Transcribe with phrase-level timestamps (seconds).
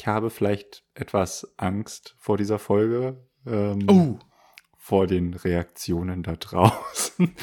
[0.00, 3.22] ich habe vielleicht etwas Angst vor dieser Folge.
[3.46, 4.18] Ähm, Oh,
[4.78, 7.34] Vor den Reaktionen da draußen.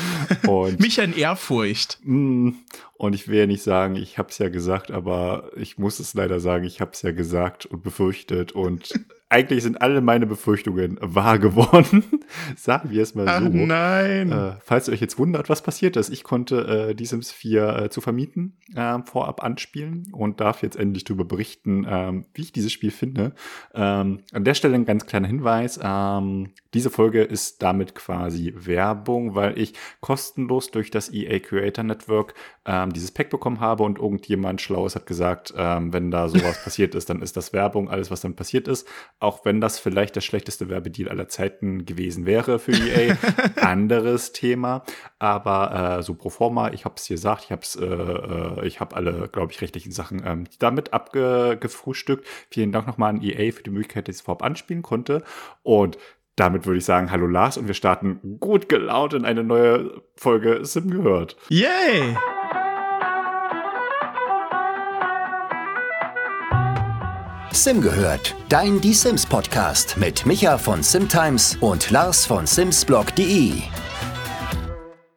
[0.48, 2.00] Und mich in Ehrfurcht.
[2.04, 2.50] Mm,
[2.96, 6.16] Und ich will ja nicht sagen, ich habe es ja gesagt, aber ich muss es
[6.16, 8.54] leider sagen, ich habe es ja gesagt und befürchtet.
[8.54, 8.91] Und
[9.30, 12.04] eigentlich sind alle meine Befürchtungen wahr geworden.
[12.55, 13.50] Sagen wir es mal Ach so.
[13.50, 14.32] nein.
[14.32, 17.76] Äh, falls ihr euch jetzt wundert, was passiert ist, ich konnte äh, die Sims 4
[17.76, 22.52] äh, zu vermieten äh, vorab anspielen und darf jetzt endlich darüber berichten, ähm, wie ich
[22.54, 23.34] dieses Spiel finde.
[23.73, 25.77] Ähm, an der Stelle ein ganz kleiner Hinweis.
[25.84, 32.34] Ähm, diese Folge ist damit quasi Werbung, weil ich kostenlos durch das EA Creator Network
[32.67, 36.93] ähm, dieses Pack bekommen habe und irgendjemand Schlaues hat gesagt, ähm, wenn da sowas passiert
[36.95, 38.88] ist, dann ist das Werbung, alles was dann passiert ist.
[39.20, 43.16] Auch wenn das vielleicht der schlechteste Werbedeal aller Zeiten gewesen wäre für EA.
[43.62, 44.84] Anderes Thema.
[45.17, 48.95] Aber äh, so pro forma, ich habe es gesagt, ich habe äh, äh, ich habe
[48.95, 52.27] alle, glaube ich, rechtlichen Sachen ähm, damit abgefrühstückt.
[52.49, 55.23] Vielen Dank nochmal an EA für die Möglichkeit, dass ich es vorab anspielen konnte.
[55.63, 55.98] Und
[56.35, 60.63] damit würde ich sagen, hallo Lars und wir starten gut gelaunt in eine neue Folge
[60.63, 61.35] Sim gehört.
[61.49, 62.15] Yay.
[67.64, 73.64] Sim gehört, dein Die Sims Podcast mit Micha von Simtimes und Lars von Simsblog.de.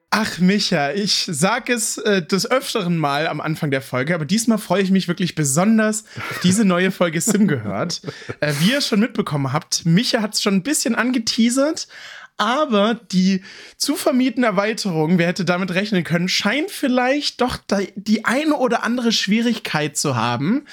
[0.09, 4.57] Ach, Micha, ich sag es äh, des öfteren Mal am Anfang der Folge, aber diesmal
[4.57, 8.01] freue ich mich wirklich besonders auf diese neue Folge Sim gehört.
[8.41, 11.89] Äh, wie ihr schon mitbekommen habt, Micha hat es schon ein bisschen angeteasert,
[12.39, 13.43] aber die
[13.77, 17.59] zu vermietende Erweiterung, wer hätte damit rechnen können, scheint vielleicht doch
[17.97, 20.65] die eine oder andere Schwierigkeit zu haben.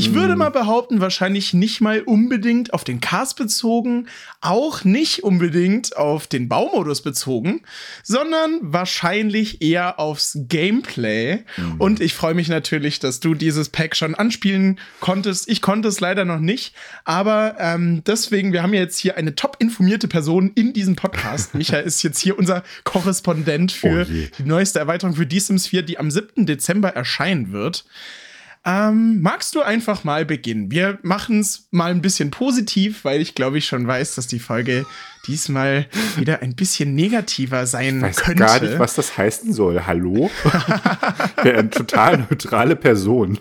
[0.00, 4.06] Ich würde mal behaupten, wahrscheinlich nicht mal unbedingt auf den Cast bezogen,
[4.40, 7.60] auch nicht unbedingt auf den Baumodus bezogen,
[8.02, 11.40] sondern wahrscheinlich eher aufs Gameplay.
[11.76, 15.50] Und ich freue mich natürlich, dass du dieses Pack schon anspielen konntest.
[15.50, 19.34] Ich konnte es leider noch nicht, aber ähm, deswegen, wir haben ja jetzt hier eine
[19.34, 21.54] top informierte Person in diesem Podcast.
[21.60, 25.82] Michael ist jetzt hier unser Korrespondent für Oh die neueste Erweiterung für Die Sims 4,
[25.82, 26.46] die am 7.
[26.46, 27.84] Dezember erscheinen wird.
[28.64, 30.70] Ähm, magst du einfach mal beginnen?
[30.70, 34.38] Wir machen es mal ein bisschen positiv, weil ich glaube ich schon weiß, dass die
[34.38, 34.84] Folge
[35.26, 38.44] diesmal wieder ein bisschen negativer sein Ich weiß könnte.
[38.44, 39.86] gar nicht, was das heißen soll.
[39.86, 40.30] Hallo?
[41.42, 43.38] wäre eine total neutrale Person.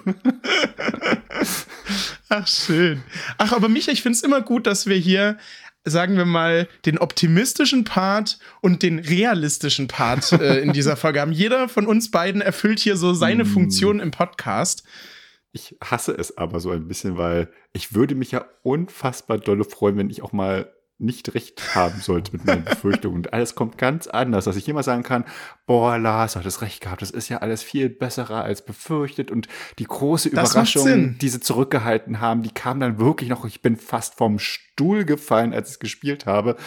[2.30, 3.01] Ach, schön.
[3.38, 5.38] Ach, aber Micha, ich finde es immer gut, dass wir hier,
[5.85, 11.31] sagen wir mal, den optimistischen Part und den realistischen Part äh, in dieser Folge haben.
[11.31, 14.84] Jeder von uns beiden erfüllt hier so seine Funktion im Podcast.
[15.51, 19.97] Ich hasse es aber so ein bisschen, weil ich würde mich ja unfassbar dolle freuen,
[19.97, 23.15] wenn ich auch mal nicht recht haben sollte mit meinen Befürchtungen.
[23.15, 25.23] Und alles kommt ganz anders, dass ich immer sagen kann,
[25.65, 29.31] boah, Lars hat es recht gehabt, das ist ja alles viel besserer als befürchtet.
[29.31, 29.47] Und
[29.79, 33.77] die große Das Überraschung, die sie zurückgehalten haben, die kam dann wirklich noch, ich bin
[33.77, 36.57] fast vom Stuhl gefallen, als ich es gespielt habe.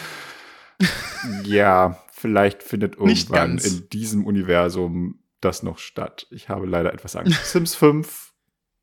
[1.44, 6.26] ja, vielleicht findet irgendwann in diesem Universum das noch statt.
[6.30, 7.44] Ich habe leider etwas Angst.
[7.52, 8.32] Sims 5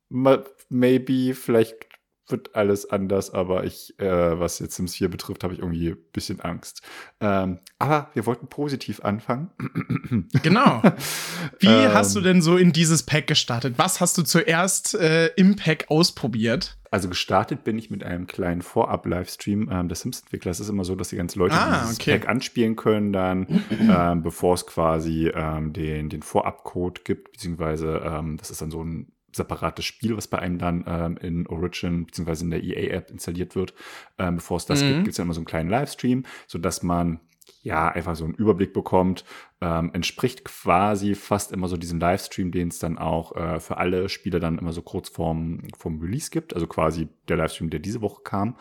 [0.10, 1.89] ma- maybe, vielleicht
[2.32, 5.98] wird alles anders, aber ich, äh, was jetzt Sims 4 betrifft, habe ich irgendwie ein
[6.14, 6.82] bisschen Angst.
[7.20, 9.50] Ähm, aber wir wollten positiv anfangen.
[10.44, 10.82] Genau.
[11.60, 11.94] Wie Ähm.
[11.94, 13.76] hast du denn so in dieses Pack gestartet?
[13.78, 16.78] Was hast du zuerst äh, im Pack ausprobiert?
[16.92, 20.58] Also gestartet bin ich mit einem kleinen Vorab-Livestream ähm, des Sims-Entwicklers.
[20.60, 22.18] Es ist immer so, dass die ganzen Leute Ah, dieses okay.
[22.18, 23.48] Pack anspielen können, dann
[23.80, 28.84] ähm, bevor es quasi ähm, den, den Vorab-Code gibt, beziehungsweise ähm, das ist dann so
[28.84, 33.56] ein separates Spiel, was bei einem dann ähm, in Origin beziehungsweise in der EA-App installiert
[33.56, 33.74] wird.
[34.18, 34.88] Ähm, bevor es das Mhm.
[34.88, 37.20] gibt, gibt es ja immer so einen kleinen Livestream, sodass man
[37.62, 39.26] ja einfach so einen Überblick bekommt.
[39.60, 44.08] Ähm, entspricht quasi fast immer so diesem Livestream, den es dann auch äh, für alle
[44.08, 46.54] Spieler dann immer so kurz vorm, vorm Release gibt.
[46.54, 48.56] Also quasi der Livestream, der diese Woche kam.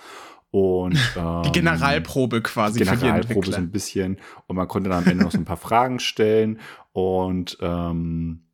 [0.51, 4.19] Und ähm, Die Generalprobe quasi die Generalprobe so ein bisschen.
[4.47, 6.59] Und man konnte dann am Ende noch so ein paar Fragen stellen.
[6.93, 8.45] Und ähm,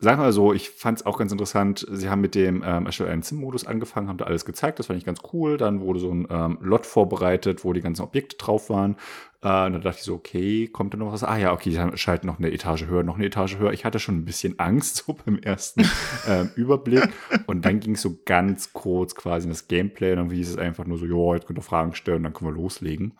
[0.00, 1.86] sagen wir mal so, ich fand es auch ganz interessant.
[1.90, 4.78] Sie haben mit dem ähm, Erstelle einen Sim-Modus angefangen, haben da alles gezeigt.
[4.78, 5.56] Das fand ich ganz cool.
[5.56, 8.92] Dann wurde so ein ähm, Lot vorbereitet, wo die ganzen Objekte drauf waren.
[9.42, 11.24] Äh, und dann dachte ich so, okay, kommt da noch was?
[11.24, 13.72] Ah ja, okay, die haben- schalten noch eine Etage höher, noch eine Etage höher.
[13.72, 15.84] Ich hatte schon ein bisschen Angst so beim ersten
[16.28, 17.08] ähm, Überblick.
[17.46, 20.12] Und dann ging es so ganz kurz quasi in das Gameplay.
[20.12, 22.50] Und dann hieß es einfach nur so, jo, jetzt könnt ihr Fragen stellen, dann können
[22.50, 23.18] wir loslegen.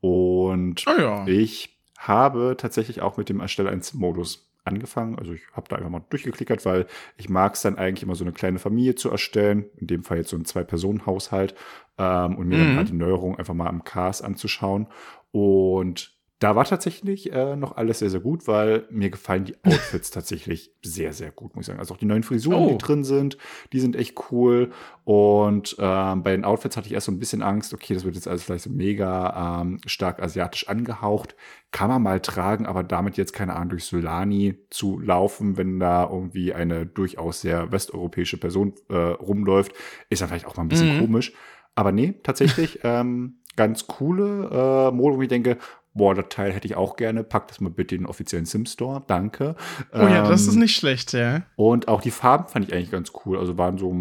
[0.00, 1.26] Und Ah ja.
[1.26, 5.18] ich habe tatsächlich auch mit dem Erstelle eines Modus angefangen.
[5.18, 6.86] Also ich habe da einfach mal durchgeklickert, weil
[7.16, 9.66] ich mag es dann eigentlich immer so eine kleine Familie zu erstellen.
[9.76, 11.54] In dem Fall jetzt so ein Zwei-Personen-Haushalt.
[11.98, 12.58] Ähm, und mir Mhm.
[12.58, 14.88] dann halt die Neuerung einfach mal am Cast anzuschauen.
[15.32, 20.10] Und da war tatsächlich äh, noch alles sehr, sehr gut, weil mir gefallen die Outfits
[20.12, 21.80] tatsächlich sehr, sehr gut, muss ich sagen.
[21.80, 22.68] Also auch die neuen Frisuren, Oh.
[22.70, 23.38] die drin sind,
[23.72, 24.70] die sind echt cool.
[25.04, 28.14] Und ähm, bei den Outfits hatte ich erst so ein bisschen Angst, okay, das wird
[28.14, 31.34] jetzt alles vielleicht so mega ähm, stark asiatisch angehaucht.
[31.72, 36.08] Kann man mal tragen, aber damit jetzt, keine Ahnung, durch Solani zu laufen, wenn da
[36.08, 39.72] irgendwie eine durchaus sehr westeuropäische Person äh, rumläuft,
[40.08, 41.00] ist dann vielleicht auch mal ein bisschen Mhm.
[41.00, 41.32] komisch.
[41.74, 45.58] Aber nee, tatsächlich ähm, ganz coole äh, Mode, wo ich denke,
[45.98, 47.22] boah, das Teil hätte ich auch gerne.
[47.24, 49.02] Pack das mal bitte in den offiziellen Sim-Store.
[49.06, 49.54] Danke.
[49.92, 51.42] Oh ja, das Ähm, ist nicht schlecht, ja.
[51.56, 53.38] Und auch die Farben fand ich eigentlich ganz cool.
[53.38, 53.94] Also waren so,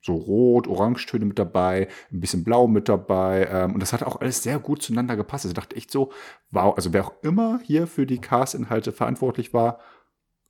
[0.00, 3.46] so rot, Orangetöne mit dabei, ein bisschen blau mit dabei.
[3.52, 5.44] Ähm, und das hat auch alles sehr gut zueinander gepasst.
[5.44, 6.10] Also ich dachte echt so,
[6.50, 9.78] wow, also wer auch immer hier für die Cast-Inhalte verantwortlich war,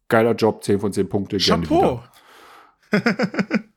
[0.09, 1.39] geiler Job, 10 von 10 Punkte.
[1.39, 2.03] gerne Chapeau.
[2.93, 3.63] wieder.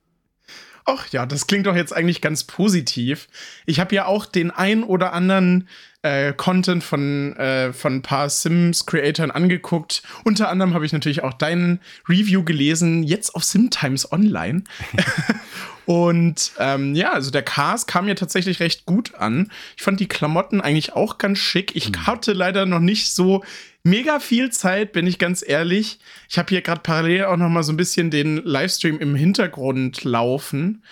[0.86, 3.28] Ach ja, das klingt doch jetzt eigentlich ganz positiv.
[3.66, 5.68] Ich habe ja auch den ein oder anderen
[6.04, 10.04] äh, Content von, äh, von ein paar Sims-Creatoren angeguckt.
[10.24, 14.64] Unter anderem habe ich natürlich auch deinen Review gelesen, jetzt auf SimTimes Online.
[15.88, 19.52] Und ähm, ja, also der Cast kam mir tatsächlich recht gut an.
[19.78, 21.76] Ich fand die Klamotten eigentlich auch ganz schick.
[21.76, 23.44] Ich hatte leider noch nicht so
[23.86, 26.00] mega viel Zeit, bin ich ganz ehrlich.
[26.30, 30.04] Ich habe hier gerade parallel auch noch mal so ein bisschen den Livestream im Hintergrund
[30.04, 30.84] laufen.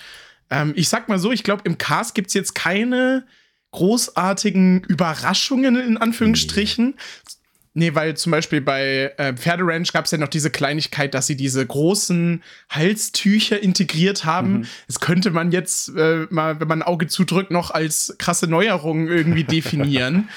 [0.50, 3.26] Ähm, ich sag mal so, ich glaube, im Cast gibt's jetzt keine
[3.72, 6.94] großartigen Überraschungen in Anführungsstrichen.
[6.94, 7.43] Nee,
[7.76, 11.66] weil zum Beispiel bei äh, Pferderanch gab es ja noch diese Kleinigkeit, dass sie diese
[11.66, 14.68] großen Halstücher integriert haben.
[14.86, 19.08] Das könnte man jetzt äh, mal, wenn man ein Auge zudrückt, noch als krasse Neuerung
[19.08, 20.30] irgendwie definieren.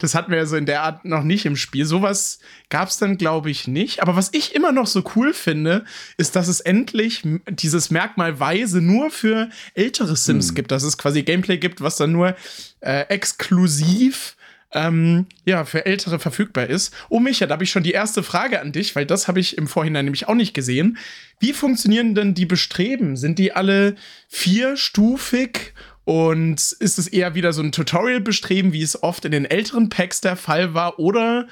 [0.00, 1.84] das hatten wir ja so in der Art noch nicht im Spiel.
[1.84, 4.02] Sowas gab es dann, glaube ich, nicht.
[4.02, 5.84] Aber was ich immer noch so cool finde,
[6.16, 10.72] ist, dass es endlich dieses Merkmal Weise nur für ältere Sims gibt.
[10.72, 12.34] Dass es quasi Gameplay gibt, was dann nur
[12.80, 14.36] äh, exklusiv
[14.74, 16.92] ähm, ja, für Ältere verfügbar ist.
[17.08, 19.56] Oh, Micha, da habe ich schon die erste Frage an dich, weil das habe ich
[19.56, 20.98] im Vorhinein nämlich auch nicht gesehen.
[21.40, 23.16] Wie funktionieren denn die Bestreben?
[23.16, 23.94] Sind die alle
[24.28, 25.72] vierstufig?
[26.04, 30.20] Und ist es eher wieder so ein Tutorial-Bestreben, wie es oft in den älteren Packs
[30.20, 30.98] der Fall war?
[30.98, 31.46] Oder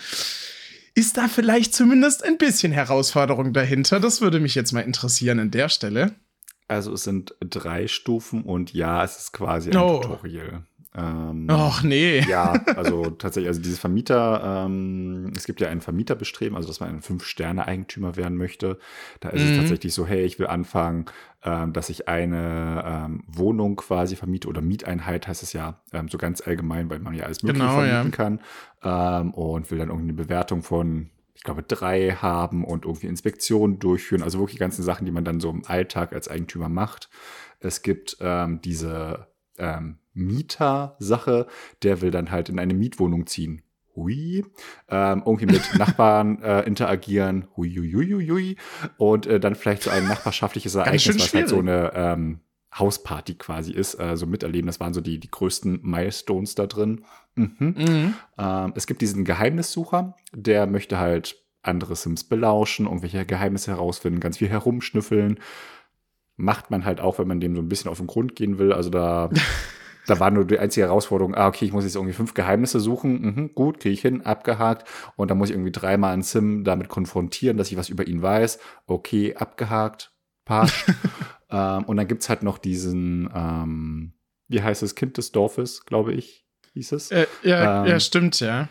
[0.94, 3.98] ist da vielleicht zumindest ein bisschen Herausforderung dahinter?
[3.98, 6.12] Das würde mich jetzt mal interessieren an der Stelle.
[6.68, 10.00] Also es sind drei Stufen und ja, es ist quasi ein Oh.
[10.00, 10.64] Tutorial.
[10.94, 12.20] Ähm, Och, nee.
[12.20, 16.90] Ja, also tatsächlich, also dieses Vermieter, ähm, es gibt ja ein Vermieterbestreben, also dass man
[16.90, 18.78] ein Fünf-Sterne-Eigentümer werden möchte.
[19.20, 19.56] Da ist es Mhm.
[19.56, 21.06] tatsächlich so, hey, ich will anfangen,
[21.44, 26.18] ähm, dass ich eine ähm, Wohnung quasi vermiete oder Mieteinheit heißt es ja, ähm, so
[26.18, 28.02] ganz allgemein, weil man ja alles Mögliche Genau, ja.
[28.02, 28.40] vermieten kann
[28.82, 33.80] ähm, und will dann irgendwie eine Bewertung von ich glaube, drei haben und irgendwie Inspektionen
[33.80, 34.22] durchführen.
[34.22, 37.08] Also wirklich die ganzen Sachen, die man dann so im Alltag als Eigentümer macht.
[37.58, 39.26] Es gibt ähm, diese
[39.58, 41.46] ähm, Mieter-Sache,
[41.82, 43.62] der will dann halt in eine Mietwohnung ziehen.
[43.94, 44.44] Hui.
[44.88, 47.48] Ähm, irgendwie mit Nachbarn äh, interagieren.
[47.56, 48.56] Hui, hui, hui, hui.
[48.96, 52.40] Und äh, dann vielleicht so ein nachbarschaftliches Ereignis, was halt so eine ähm,
[52.78, 54.66] Hausparty quasi ist, äh, so miterleben.
[54.66, 57.04] Das waren so die, die größten Milestones da drin.
[57.34, 57.56] Mhm.
[57.58, 58.14] Mhm.
[58.38, 64.38] Ähm, es gibt diesen Geheimnissucher, der möchte halt andere Sims belauschen, irgendwelche Geheimnisse herausfinden, ganz
[64.38, 65.38] viel herumschnüffeln.
[66.42, 68.72] Macht man halt auch, wenn man dem so ein bisschen auf den Grund gehen will.
[68.72, 69.30] Also da,
[70.08, 73.22] da war nur die einzige Herausforderung, ah, okay, ich muss jetzt irgendwie fünf Geheimnisse suchen.
[73.22, 74.88] Mhm, gut, kriege ich hin, abgehakt.
[75.14, 78.22] Und dann muss ich irgendwie dreimal einen Sim damit konfrontieren, dass ich was über ihn
[78.22, 78.58] weiß.
[78.86, 80.12] Okay, abgehakt,
[80.44, 80.74] passt.
[81.50, 84.14] ähm, und dann gibt's halt noch diesen, ähm,
[84.48, 86.44] wie heißt es, Kind des Dorfes, glaube ich,
[86.74, 88.68] hieß es Äh, ja, Ähm, ja, stimmt, ja.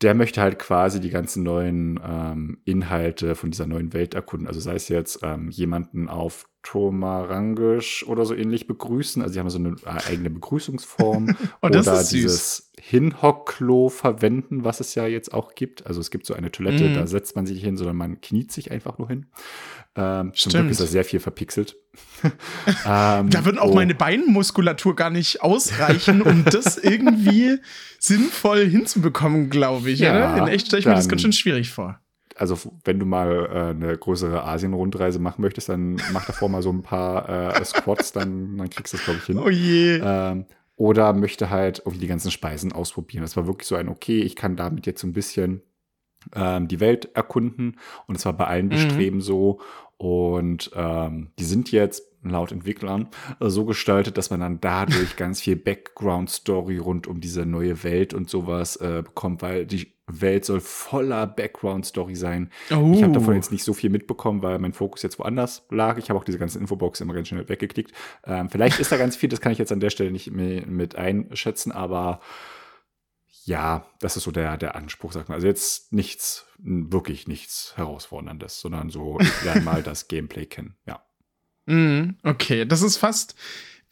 [0.00, 4.48] der möchte halt quasi die ganzen neuen ähm, Inhalte von dieser neuen Welt erkunden.
[4.48, 9.20] Also sei es jetzt ähm, jemanden auf Tomarangisch oder so ähnlich begrüßen.
[9.22, 11.36] Also sie haben so eine äh, eigene Begrüßungsform.
[11.60, 12.20] Oh, das oder ist süß.
[12.20, 15.86] dieses Hinhockklo verwenden, was es ja jetzt auch gibt.
[15.86, 16.94] Also es gibt so eine Toilette, Mhm.
[16.94, 19.26] da setzt man sich nicht hin, sondern man kniet sich einfach nur hin.
[19.94, 20.54] Ähm, zum Stimmt.
[20.64, 21.76] Glück ist das sehr viel verpixelt.
[22.86, 23.74] ähm, Da würden auch oh.
[23.74, 27.58] meine Beinmuskulatur gar nicht ausreichen, um das irgendwie
[27.98, 30.00] sinnvoll hinzubekommen, glaube ich.
[30.00, 30.36] Ja?
[30.38, 32.00] In echt stelle ich mir das ganz schön schwierig vor.
[32.36, 36.70] Also wenn du mal äh, eine größere Asien-Rundreise machen möchtest, dann mach davor mal so
[36.70, 39.38] ein paar äh, Squats, dann, dann kriegst du das, glaube ich, hin.
[39.38, 40.00] Oh je.
[40.02, 40.46] Ähm,
[40.76, 43.22] oder möchte halt irgendwie die ganzen Speisen ausprobieren.
[43.22, 45.62] Das war wirklich so ein, okay, ich kann damit jetzt so ein bisschen
[46.34, 47.78] ähm, die Welt erkunden.
[48.06, 48.70] Und es war bei allen Mhm.
[48.70, 49.60] Bestreben so.
[49.96, 53.08] Und ähm, die sind jetzt laut Entwicklern
[53.40, 58.14] äh, so gestaltet, dass man dann dadurch ganz viel Background-Story rund um diese neue Welt
[58.14, 62.50] und sowas äh, bekommt, weil die Welt soll voller Background-Story sein.
[62.70, 62.92] Oh.
[62.94, 65.96] Ich habe davon jetzt nicht so viel mitbekommen, weil mein Fokus jetzt woanders lag.
[65.98, 67.92] Ich habe auch diese ganzen Infobox immer ganz schnell weggeklickt.
[68.24, 70.66] Ähm, vielleicht ist da ganz viel, das kann ich jetzt an der Stelle nicht mehr
[70.66, 72.20] mit einschätzen, aber
[73.44, 75.36] ja, das ist so der, der Anspruch, sagt man.
[75.36, 81.02] Also jetzt nichts, wirklich nichts Herausforderndes, sondern so, ich lerne mal das Gameplay kennen, ja.
[81.66, 83.34] Mm, okay, das ist fast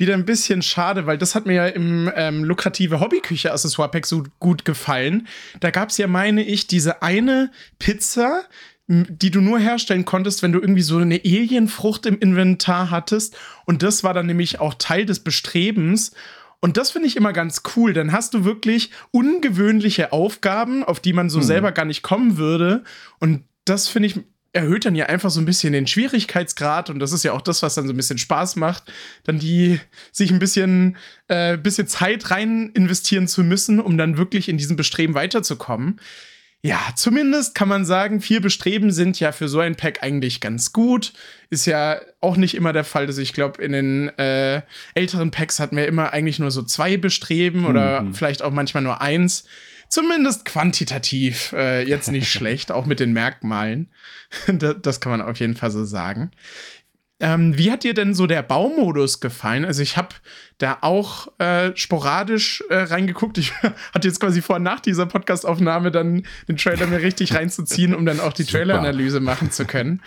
[0.00, 4.65] wieder ein bisschen schade, weil das hat mir ja im ähm, lukrative Hobbyküche-Accessoire-Pack so gut
[4.65, 5.29] gefallen.
[5.61, 8.45] Da gab es ja, meine ich, diese eine Pizza,
[8.89, 13.37] die du nur herstellen konntest, wenn du irgendwie so eine Alienfrucht im Inventar hattest.
[13.67, 16.12] Und das war dann nämlich auch Teil des Bestrebens.
[16.61, 17.93] Und das finde ich immer ganz cool.
[17.93, 21.47] Dann hast du wirklich ungewöhnliche Aufgaben, auf die man so hm.
[21.47, 22.85] selber gar nicht kommen würde.
[23.21, 24.19] Und das finde ich
[24.52, 27.62] erhöht dann ja einfach so ein bisschen den Schwierigkeitsgrad und das ist ja auch das,
[27.62, 28.92] was dann so ein bisschen Spaß macht,
[29.25, 29.78] dann die
[30.11, 30.97] sich ein bisschen,
[31.28, 36.00] äh, bisschen Zeit rein investieren zu müssen, um dann wirklich in diesem Bestreben weiterzukommen
[36.62, 40.73] ja, zumindest kann man sagen, vier Bestreben sind ja für so ein Pack eigentlich ganz
[40.73, 41.14] gut.
[41.49, 43.07] Ist ja auch nicht immer der Fall.
[43.07, 44.61] Also ich glaube, in den äh,
[44.95, 48.14] älteren Packs hatten wir immer eigentlich nur so zwei Bestreben oder mhm.
[48.14, 49.45] vielleicht auch manchmal nur eins.
[49.91, 53.91] Zumindest quantitativ äh, jetzt nicht schlecht, auch mit den Merkmalen.
[54.83, 56.31] das kann man auf jeden Fall so sagen.
[57.23, 59.67] Ähm, wie hat dir denn so der Baumodus gefallen?
[59.67, 60.09] Also ich habe
[60.57, 63.37] da auch äh, sporadisch äh, reingeguckt.
[63.37, 63.53] Ich
[63.93, 68.21] hatte jetzt quasi vor nach dieser Podcastaufnahme dann den Trailer mir richtig reinzuziehen, um dann
[68.21, 70.01] auch die Traileranalyse machen zu können.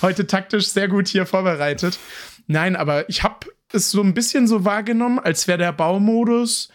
[0.00, 1.98] Heute taktisch sehr gut hier vorbereitet.
[2.46, 6.68] Nein, aber ich habe es so ein bisschen so wahrgenommen, als wäre der Baumodus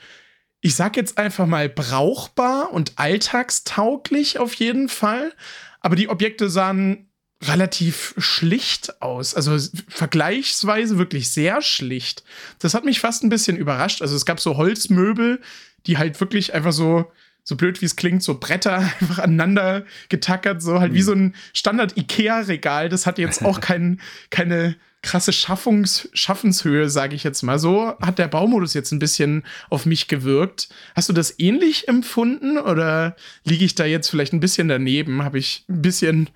[0.61, 5.33] ich sag jetzt einfach mal brauchbar und alltagstauglich auf jeden Fall.
[5.79, 7.09] Aber die Objekte sahen
[7.43, 9.33] relativ schlicht aus.
[9.33, 12.23] Also vergleichsweise wirklich sehr schlicht.
[12.59, 14.03] Das hat mich fast ein bisschen überrascht.
[14.03, 15.41] Also es gab so Holzmöbel,
[15.87, 17.11] die halt wirklich einfach so,
[17.43, 20.95] so blöd wie es klingt, so Bretter einfach aneinander getackert, so halt mhm.
[20.95, 22.89] wie so ein Standard-IKEA-Regal.
[22.89, 23.99] Das hat jetzt auch kein,
[24.29, 27.59] keine krasse Schaffungs Schaffenshöhe, sage ich jetzt mal.
[27.59, 30.69] So hat der Baumodus jetzt ein bisschen auf mich gewirkt.
[30.95, 35.23] Hast du das ähnlich empfunden oder liege ich da jetzt vielleicht ein bisschen daneben?
[35.23, 36.29] Habe ich ein bisschen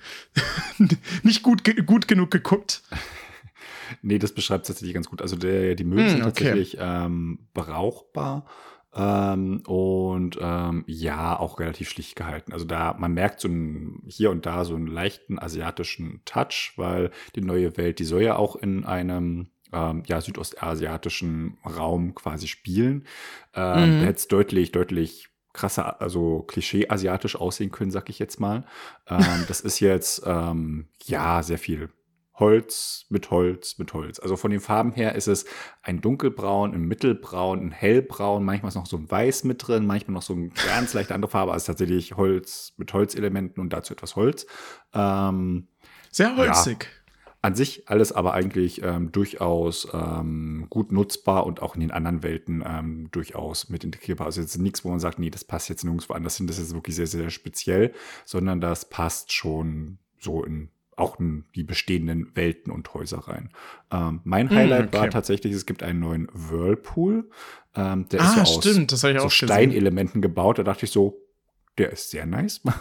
[1.24, 2.82] nicht gut, gut genug geguckt?
[4.02, 5.22] Nee, das beschreibt es tatsächlich ganz gut.
[5.22, 6.32] Also der, die Möbel mm, sind okay.
[6.32, 8.46] tatsächlich ähm, brauchbar.
[8.96, 12.54] Ähm, und ähm, ja, auch relativ schlicht gehalten.
[12.54, 17.12] Also da, man merkt so ein, hier und da so einen leichten asiatischen Touch, weil
[17.36, 23.06] die neue Welt, die soll ja auch in einem ähm, ja, südostasiatischen Raum quasi spielen.
[23.54, 24.00] Ähm, mhm.
[24.00, 28.66] Da hätte es deutlich, deutlich krasser, also klischee-asiatisch aussehen können, sag ich jetzt mal.
[29.08, 31.90] Ähm, das ist jetzt, ähm, ja, sehr viel
[32.36, 34.20] Holz mit Holz mit Holz.
[34.20, 35.46] Also von den Farben her ist es
[35.82, 40.16] ein dunkelbraun, ein mittelbraun, ein hellbraun, manchmal ist noch so ein Weiß mit drin, manchmal
[40.16, 44.16] noch so eine ganz leichte andere Farbe, also tatsächlich Holz mit Holzelementen und dazu etwas
[44.16, 44.46] Holz.
[44.94, 45.68] Ähm,
[46.12, 46.84] Sehr holzig.
[46.84, 47.06] Ja,
[47.46, 52.24] an sich alles aber eigentlich ähm, durchaus ähm, gut nutzbar und auch in den anderen
[52.24, 54.26] Welten ähm, durchaus mit integrierbar.
[54.26, 56.74] Also jetzt nichts, wo man sagt, nee, das passt jetzt nirgendwo anders hin, das ist
[56.74, 57.94] wirklich sehr, sehr speziell,
[58.26, 63.50] sondern das passt schon so in auch in die bestehenden Welten und Häuser rein.
[63.92, 64.98] Ähm, mein hm, Highlight okay.
[64.98, 67.30] war tatsächlich, es gibt einen neuen Whirlpool.
[67.76, 70.60] Ähm, der ah, ist so stimmt, aus so Steinelementen gebaut.
[70.60, 71.18] Da dachte ich so,
[71.78, 72.62] der ist sehr nice.
[72.66, 72.74] Ein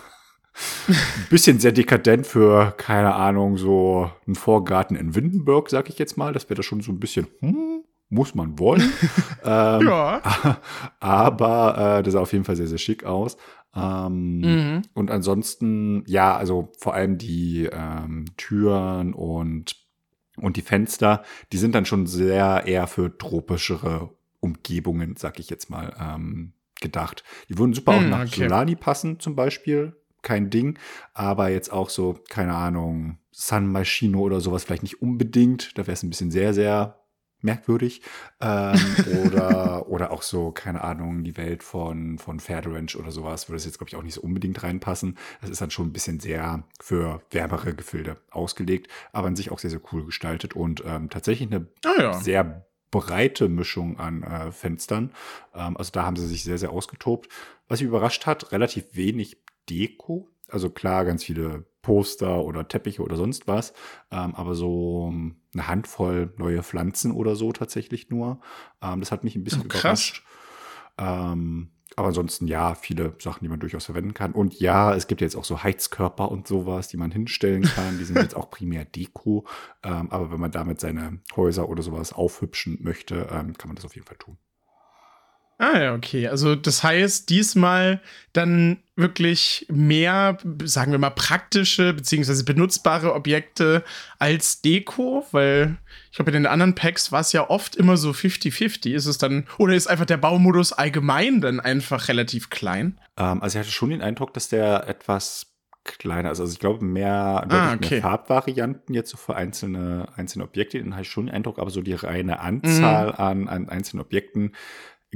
[1.31, 6.33] bisschen sehr dekadent für, keine Ahnung, so einen Vorgarten in Windenburg, sag ich jetzt mal.
[6.33, 8.83] Das wäre da schon so ein bisschen, hm, muss man wollen.
[9.45, 10.23] ähm, ja.
[11.01, 13.37] Aber äh, das sah auf jeden Fall sehr, sehr schick aus.
[13.75, 14.83] Ähm, mhm.
[14.95, 19.77] Und ansonsten, ja, also vor allem die ähm, Türen und,
[20.37, 25.71] und die Fenster, die sind dann schon sehr eher für tropischere Umgebungen, sag ich jetzt
[25.71, 27.25] mal, ähm, gedacht.
[27.49, 28.43] Die würden super mhm, auch nach okay.
[28.43, 29.97] Solani passen, zum Beispiel.
[30.23, 30.79] Kein Ding.
[31.13, 35.77] Aber jetzt auch so, keine Ahnung, San Machino oder sowas vielleicht nicht unbedingt.
[35.77, 37.04] Da wäre es ein bisschen sehr, sehr
[37.45, 38.03] merkwürdig.
[38.41, 38.79] Ähm,
[39.25, 43.65] oder, oder auch so, keine Ahnung, die Welt von, von Fairrange oder sowas würde es
[43.65, 45.17] jetzt, glaube ich, auch nicht so unbedingt reinpassen.
[45.41, 49.59] Das ist dann schon ein bisschen sehr für wärmere Gefilde ausgelegt, aber an sich auch
[49.59, 52.13] sehr, sehr cool gestaltet und ähm, tatsächlich eine ah, ja.
[52.15, 55.13] sehr breite Mischung an äh, Fenstern.
[55.55, 57.29] Ähm, also da haben sie sich sehr, sehr ausgetobt.
[57.69, 60.29] Was mich überrascht hat, relativ wenig Deko.
[60.49, 63.73] Also klar, ganz viele Poster oder Teppiche oder sonst was,
[64.11, 68.41] ähm, aber so ähm, eine Handvoll neue Pflanzen oder so tatsächlich nur.
[68.83, 70.25] Ähm, das hat mich ein bisschen oh, überrascht.
[70.99, 74.33] Ähm, aber ansonsten ja, viele Sachen, die man durchaus verwenden kann.
[74.33, 77.99] Und ja, es gibt jetzt auch so Heizkörper und sowas, die man hinstellen kann.
[77.99, 79.47] Die sind jetzt auch primär Deko.
[79.85, 83.85] Ähm, aber wenn man damit seine Häuser oder sowas aufhübschen möchte, ähm, kann man das
[83.85, 84.39] auf jeden Fall tun.
[85.59, 86.29] Ah ja, okay.
[86.29, 88.01] Also das heißt, diesmal
[88.33, 92.43] dann wirklich mehr, sagen wir mal, praktische bzw.
[92.43, 93.85] benutzbare Objekte
[94.19, 95.77] als Deko, weil
[96.11, 98.93] ich glaube, in den anderen Packs war es ja oft immer so 50-50.
[98.93, 102.99] Ist es dann, oder ist einfach der Baumodus allgemein dann einfach relativ klein?
[103.17, 106.41] Ähm, also ich hatte schon den Eindruck, dass der etwas kleiner ist.
[106.41, 107.95] Also ich glaube, mehr, ah, okay.
[107.95, 111.71] mehr Farbvarianten jetzt so für einzelne, einzelne Objekte, dann habe ich schon den Eindruck, aber
[111.71, 113.19] so die reine Anzahl mhm.
[113.19, 114.53] an, an einzelnen Objekten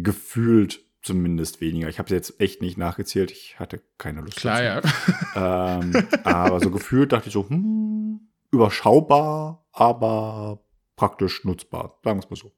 [0.02, 1.88] gefühlt zumindest weniger.
[1.88, 3.31] Ich habe jetzt echt nicht nachgezählt.
[3.31, 4.37] Ich hatte keine Lust.
[4.37, 4.88] Klar, dazu.
[5.35, 5.81] ja.
[5.81, 10.62] ähm, aber so gefühlt dachte ich so, hm, überschaubar, aber
[10.97, 11.99] praktisch nutzbar.
[12.05, 12.52] Sagen wir es mal so.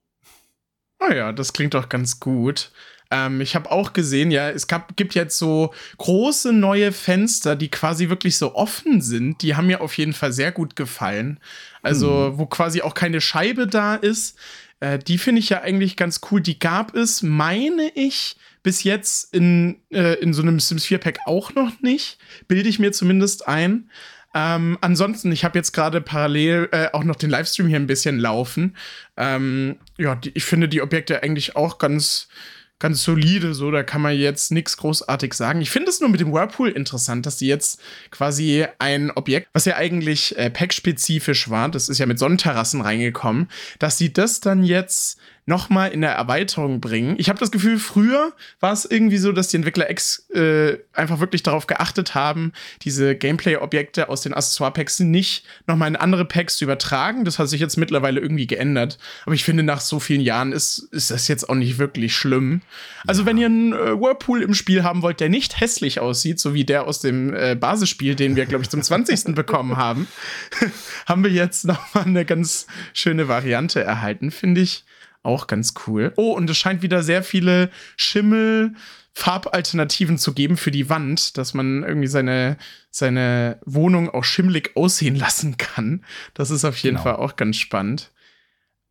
[0.98, 2.72] Ah ja, das klingt doch ganz gut.
[3.10, 7.68] Ähm, ich habe auch gesehen, ja, es gab, gibt jetzt so große neue Fenster, die
[7.68, 9.42] quasi wirklich so offen sind.
[9.42, 11.40] Die haben mir auf jeden Fall sehr gut gefallen.
[11.82, 12.38] Also, hm.
[12.38, 14.38] wo quasi auch keine Scheibe da ist.
[14.80, 16.40] Äh, die finde ich ja eigentlich ganz cool.
[16.40, 21.20] Die gab es, meine ich, bis jetzt in, äh, in so einem Sims 4 Pack
[21.26, 22.18] auch noch nicht.
[22.48, 23.90] Bilde ich mir zumindest ein.
[24.32, 28.18] Ähm, ansonsten, ich habe jetzt gerade parallel äh, auch noch den Livestream hier ein bisschen
[28.18, 28.76] laufen.
[29.16, 32.28] Ähm, ja, die, ich finde die Objekte eigentlich auch ganz,
[32.80, 35.60] ganz solide, so, da kann man jetzt nichts großartig sagen.
[35.60, 39.66] Ich finde es nur mit dem Whirlpool interessant, dass die jetzt quasi ein Objekt, was
[39.66, 44.64] ja eigentlich äh, pack-spezifisch war, das ist ja mit Sonnenterrassen reingekommen, dass sie das dann
[44.64, 45.18] jetzt
[45.50, 47.16] nochmal in der Erweiterung bringen.
[47.18, 51.18] Ich habe das Gefühl, früher war es irgendwie so, dass die Entwickler ex, äh, einfach
[51.18, 52.52] wirklich darauf geachtet haben,
[52.82, 57.24] diese Gameplay-Objekte aus den Accessoire-Packs nicht nochmal in andere Packs zu übertragen.
[57.24, 58.98] Das hat sich jetzt mittlerweile irgendwie geändert.
[59.26, 62.62] Aber ich finde, nach so vielen Jahren ist, ist das jetzt auch nicht wirklich schlimm.
[63.08, 63.26] Also, ja.
[63.26, 66.64] wenn ihr einen äh, Whirlpool im Spiel haben wollt, der nicht hässlich aussieht, so wie
[66.64, 69.34] der aus dem äh, Basisspiel, den wir, glaube ich, zum 20.
[69.34, 70.06] bekommen haben,
[71.06, 74.84] haben wir jetzt nochmal eine ganz schöne Variante erhalten, finde ich.
[75.22, 76.12] Auch ganz cool.
[76.16, 78.74] Oh, und es scheint wieder sehr viele Schimmel.
[79.12, 82.56] Farbalternativen zu geben für die Wand, dass man irgendwie seine,
[82.90, 86.04] seine Wohnung auch schimmelig aussehen lassen kann.
[86.32, 87.02] Das ist auf jeden genau.
[87.02, 88.12] Fall auch ganz spannend.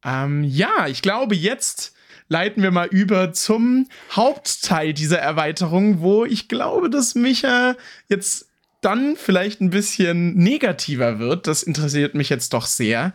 [0.03, 1.95] Ähm, ja, ich glaube, jetzt
[2.27, 7.75] leiten wir mal über zum Hauptteil dieser Erweiterung, wo ich glaube, dass Micha
[8.07, 8.49] jetzt
[8.81, 11.47] dann vielleicht ein bisschen negativer wird.
[11.47, 13.13] Das interessiert mich jetzt doch sehr.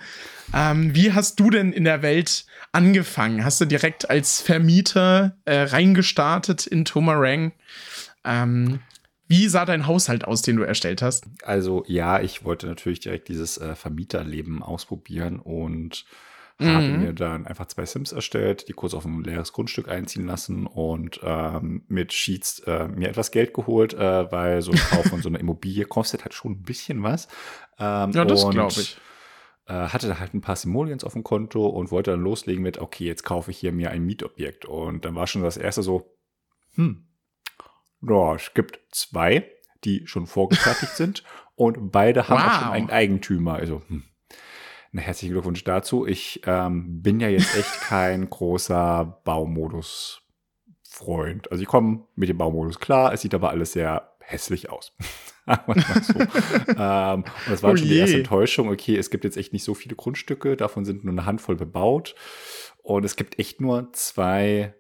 [0.53, 2.45] Ähm, wie hast du denn in der Welt
[2.75, 3.45] angefangen?
[3.45, 7.53] Hast du direkt als Vermieter äh, reingestartet in Tomarang?
[8.25, 8.81] Ähm,
[9.27, 11.27] wie sah dein Haushalt aus, den du erstellt hast?
[11.45, 16.05] Also ja, ich wollte natürlich direkt dieses äh, Vermieterleben ausprobieren und
[16.59, 16.67] mhm.
[16.67, 20.67] habe mir dann einfach zwei Sims erstellt, die kurz auf ein leeres Grundstück einziehen lassen
[20.67, 25.23] und ähm, mit Sheets äh, mir etwas Geld geholt, äh, weil so ein Kauf von
[25.23, 27.29] so einer Immobilie kostet halt schon ein bisschen was.
[27.79, 28.99] Ähm, ja, das glaube ich
[29.73, 33.05] hatte da halt ein paar Simoleons auf dem Konto und wollte dann loslegen mit, okay,
[33.05, 34.67] jetzt kaufe ich hier mir ein Mietobjekt.
[34.67, 36.15] Und dann war schon das erste so,
[36.75, 37.07] hm,
[38.03, 39.51] ja, es gibt zwei,
[39.85, 41.25] die schon vorgefertigt sind
[41.55, 42.47] und beide haben wow.
[42.47, 43.55] auch schon einen Eigentümer.
[43.55, 44.05] Also, hm.
[44.93, 46.07] Na, herzlichen Glückwunsch dazu.
[46.07, 51.51] Ich ähm, bin ja jetzt echt kein großer Baumodus-Freund.
[51.51, 54.93] Also ich komme mit dem Baumodus klar, es sieht aber alles sehr hässlich aus.
[55.47, 56.19] so.
[56.77, 58.69] ähm, und das war oh schon die erste Enttäuschung.
[58.69, 62.15] Okay, es gibt jetzt echt nicht so viele Grundstücke, davon sind nur eine Handvoll bebaut.
[62.83, 64.75] Und es gibt echt nur zwei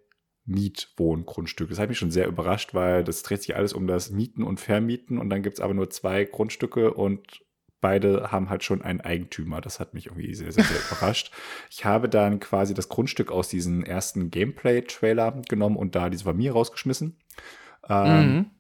[0.46, 1.70] Mietwohngrundstücke.
[1.70, 4.60] Das hat mich schon sehr überrascht, weil das dreht sich alles um das Mieten und
[4.60, 7.40] Vermieten und dann gibt es aber nur zwei Grundstücke und
[7.80, 9.60] beide haben halt schon einen Eigentümer.
[9.60, 11.32] Das hat mich irgendwie sehr, sehr, sehr überrascht.
[11.70, 16.52] Ich habe dann quasi das Grundstück aus diesem ersten Gameplay-Trailer genommen und da diese Familie
[16.52, 17.18] rausgeschmissen.
[17.88, 18.50] Ähm, mhm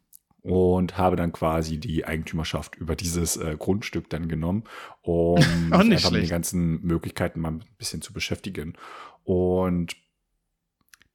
[0.44, 4.64] und habe dann quasi die Eigentümerschaft über dieses äh, Grundstück dann genommen,
[5.00, 5.36] um
[5.70, 8.74] mich einfach mit den ganzen Möglichkeiten mal ein bisschen zu beschäftigen.
[9.24, 9.96] Und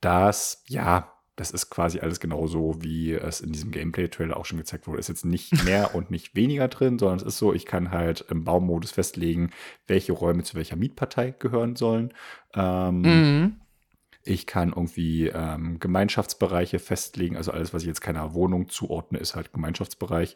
[0.02, 4.88] das, ja, das ist quasi alles genauso, wie es in diesem Gameplay-Trailer auch schon gezeigt
[4.88, 5.00] wurde.
[5.00, 8.26] Ist jetzt nicht mehr und nicht weniger drin, sondern es ist so, ich kann halt
[8.30, 9.52] im Baumodus festlegen,
[9.86, 12.16] welche Räume zu welcher Mietpartei gehören sollen.
[12.56, 13.62] Ähm, mhm.
[14.24, 17.38] Ich kann irgendwie ähm, Gemeinschaftsbereiche festlegen.
[17.38, 20.36] Also alles, was ich jetzt keiner Wohnung zuordne, ist halt Gemeinschaftsbereich.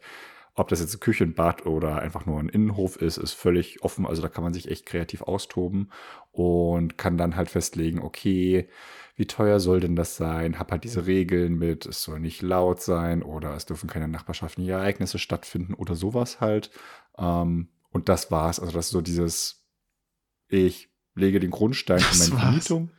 [0.56, 4.06] Ob das jetzt Küche, ein Bad oder einfach nur ein Innenhof ist, ist völlig offen.
[4.06, 5.92] Also da kann man sich echt kreativ austoben
[6.32, 8.70] und kann dann halt festlegen, okay,
[9.16, 10.60] wie teuer soll denn das sein?
[10.60, 14.70] Hab halt diese Regeln mit, es soll nicht laut sein oder es dürfen keine nachbarschaftlichen
[14.70, 16.70] Ereignisse stattfinden oder sowas halt.
[17.18, 18.60] Ähm, und das war's.
[18.60, 19.68] Also das ist so dieses,
[20.48, 22.92] ich lege den Grundstein für meine Vermietung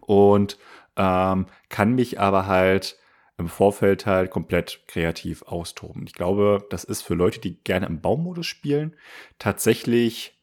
[0.00, 0.58] und
[0.96, 2.98] ähm, kann mich aber halt
[3.38, 6.04] im Vorfeld halt komplett kreativ austoben.
[6.06, 8.94] Ich glaube, das ist für Leute, die gerne im Baumodus spielen,
[9.38, 10.38] tatsächlich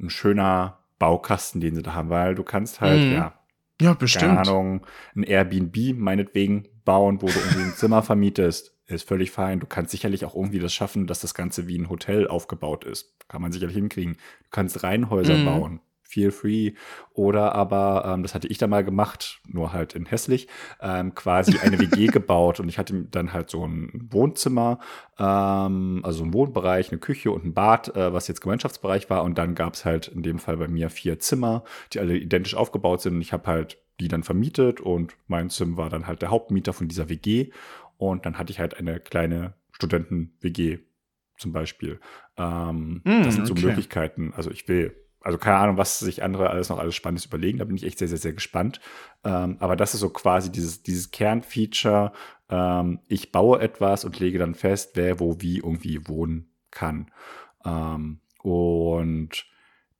[0.00, 3.12] ein schöner Baukasten, den sie da haben, weil du kannst halt, mhm.
[3.12, 3.34] ja,
[3.80, 4.24] Ja, bestimmt.
[4.26, 8.72] Keine Ahnung, ein Airbnb meinetwegen bauen, wo du irgendwie ein Zimmer vermietest.
[8.86, 9.58] Ist völlig fein.
[9.58, 13.14] Du kannst sicherlich auch irgendwie das schaffen, dass das Ganze wie ein Hotel aufgebaut ist.
[13.28, 14.14] Kann man sicherlich hinkriegen.
[14.14, 15.44] Du kannst Reihenhäuser Mhm.
[15.44, 15.80] bauen.
[16.06, 16.72] Feel free.
[17.12, 20.48] Oder aber, ähm, das hatte ich da mal gemacht, nur halt in hässlich,
[20.80, 22.60] ähm, quasi eine WG gebaut.
[22.60, 24.78] Und ich hatte dann halt so ein Wohnzimmer,
[25.18, 29.24] ähm, also ein Wohnbereich, eine Küche und ein Bad, äh, was jetzt Gemeinschaftsbereich war.
[29.24, 32.54] Und dann gab es halt in dem Fall bei mir vier Zimmer, die alle identisch
[32.54, 33.14] aufgebaut sind.
[33.14, 36.72] Und ich habe halt die dann vermietet und mein Zimmer war dann halt der Hauptmieter
[36.72, 37.50] von dieser WG.
[37.96, 40.80] Und dann hatte ich halt eine kleine Studenten-WG
[41.38, 42.00] zum Beispiel.
[42.36, 43.66] Mm, das sind so okay.
[43.66, 44.32] Möglichkeiten.
[44.36, 44.94] Also ich will,
[45.26, 47.58] also keine Ahnung, was sich andere alles noch alles Spannendes überlegen.
[47.58, 48.80] Da bin ich echt sehr, sehr, sehr gespannt.
[49.24, 52.12] Ähm, aber das ist so quasi dieses, dieses Kernfeature.
[52.48, 57.10] Ähm, ich baue etwas und lege dann fest, wer wo wie irgendwie wohnen kann.
[57.64, 59.46] Ähm, und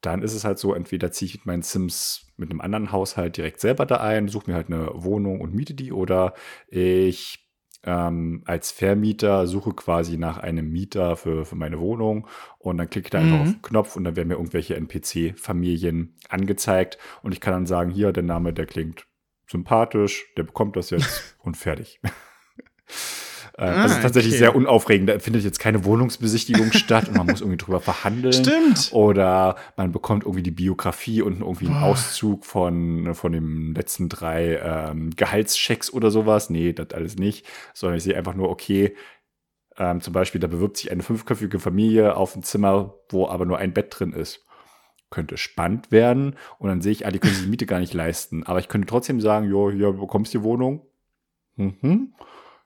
[0.01, 3.37] dann ist es halt so, entweder ziehe ich mit meinen Sims mit einem anderen Haushalt
[3.37, 6.35] direkt selber da ein, suche mir halt eine Wohnung und miete die oder
[6.69, 7.46] ich
[7.87, 12.27] ähm, als Vermieter suche quasi nach einem Mieter für, für meine Wohnung
[12.59, 13.43] und dann klicke ich da einfach Mhm.
[13.43, 17.91] auf den Knopf und dann werden mir irgendwelche NPC-Familien angezeigt und ich kann dann sagen,
[17.91, 19.07] hier, der Name, der klingt
[19.49, 22.01] sympathisch, der bekommt das jetzt und fertig.
[23.59, 24.39] Äh, Ah, das ist tatsächlich okay.
[24.39, 25.09] sehr unaufregend.
[25.09, 28.33] Da findet jetzt keine Wohnungsbesichtigung statt und man muss irgendwie drüber verhandeln.
[28.35, 28.91] Stimmt.
[28.93, 31.87] Oder man bekommt irgendwie die Biografie und irgendwie einen Boah.
[31.87, 36.51] Auszug von, von den letzten drei ähm, Gehaltschecks oder sowas.
[36.51, 37.47] Nee, das alles nicht.
[37.73, 38.95] Sondern ich sehe einfach nur, okay,
[39.79, 43.59] ähm, zum Beispiel, da bewirbt sich eine fünfköpfige Familie auf ein Zimmer, wo aber nur
[43.59, 44.45] ein Bett drin ist.
[45.11, 46.37] Könnte spannend werden.
[46.59, 48.43] Und dann sehe ich, ah, die können sich die Miete gar nicht leisten.
[48.45, 50.83] Aber ich könnte trotzdem sagen, jo, hier, du bekommst die Wohnung.
[51.57, 52.13] Mhm.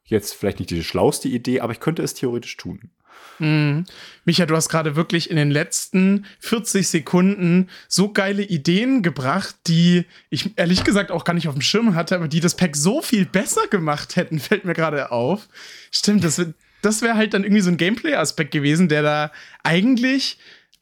[0.05, 2.91] Jetzt vielleicht nicht die schlauste Idee, aber ich könnte es theoretisch tun.
[3.39, 3.87] Mhm.
[4.25, 10.05] Micha, du hast gerade wirklich in den letzten 40 Sekunden so geile Ideen gebracht, die
[10.29, 13.03] ich ehrlich gesagt auch gar nicht auf dem Schirm hatte, aber die das Pack so
[13.03, 15.49] viel besser gemacht hätten, fällt mir gerade auf.
[15.91, 16.45] Stimmt, das,
[16.83, 19.33] das wäre halt dann irgendwie so ein Gameplay-Aspekt gewesen, der da
[19.63, 20.39] eigentlich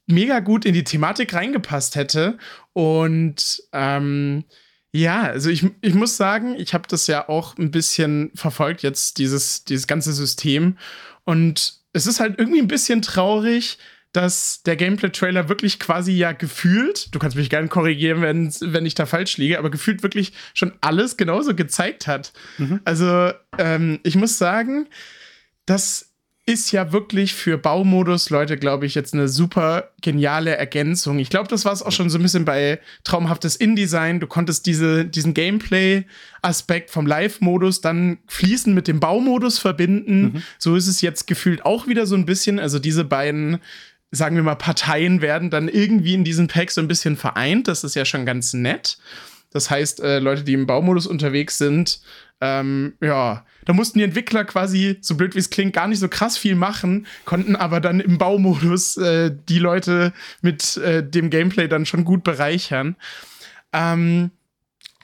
[0.06, 2.38] mega gut in die Thematik reingepasst hätte.
[2.72, 4.44] Und ähm,
[4.92, 9.18] ja, also ich, ich muss sagen, ich habe das ja auch ein bisschen verfolgt, jetzt
[9.18, 10.78] dieses, dieses ganze System.
[11.24, 13.78] Und es ist halt irgendwie ein bisschen traurig,
[14.12, 18.94] dass der Gameplay-Trailer wirklich quasi ja gefühlt, du kannst mich gerne korrigieren, wenn, wenn ich
[18.94, 22.32] da falsch liege, aber gefühlt wirklich schon alles genauso gezeigt hat.
[22.84, 24.88] Also ähm, ich muss sagen,
[25.66, 26.07] das
[26.48, 31.18] ist ja wirklich für Baumodus, Leute, glaube ich, jetzt eine super geniale Ergänzung.
[31.18, 34.18] Ich glaube, das war es auch schon so ein bisschen bei traumhaftes InDesign.
[34.18, 40.42] Du konntest diese, diesen Gameplay-Aspekt vom Live-Modus dann fließend mit dem Baumodus verbinden.
[40.58, 42.58] So ist es jetzt gefühlt auch wieder so ein bisschen.
[42.58, 43.58] Also diese beiden,
[44.10, 47.68] sagen wir mal, Parteien werden dann irgendwie in diesem Pack so ein bisschen vereint.
[47.68, 48.96] Das ist ja schon ganz nett.
[49.50, 52.00] Das heißt, äh, Leute, die im Baumodus unterwegs sind,
[52.40, 56.08] ähm, ja, da mussten die Entwickler quasi, so blöd wie es klingt, gar nicht so
[56.08, 61.68] krass viel machen, konnten aber dann im Baumodus äh, die Leute mit äh, dem Gameplay
[61.68, 62.96] dann schon gut bereichern.
[63.72, 64.30] Ähm,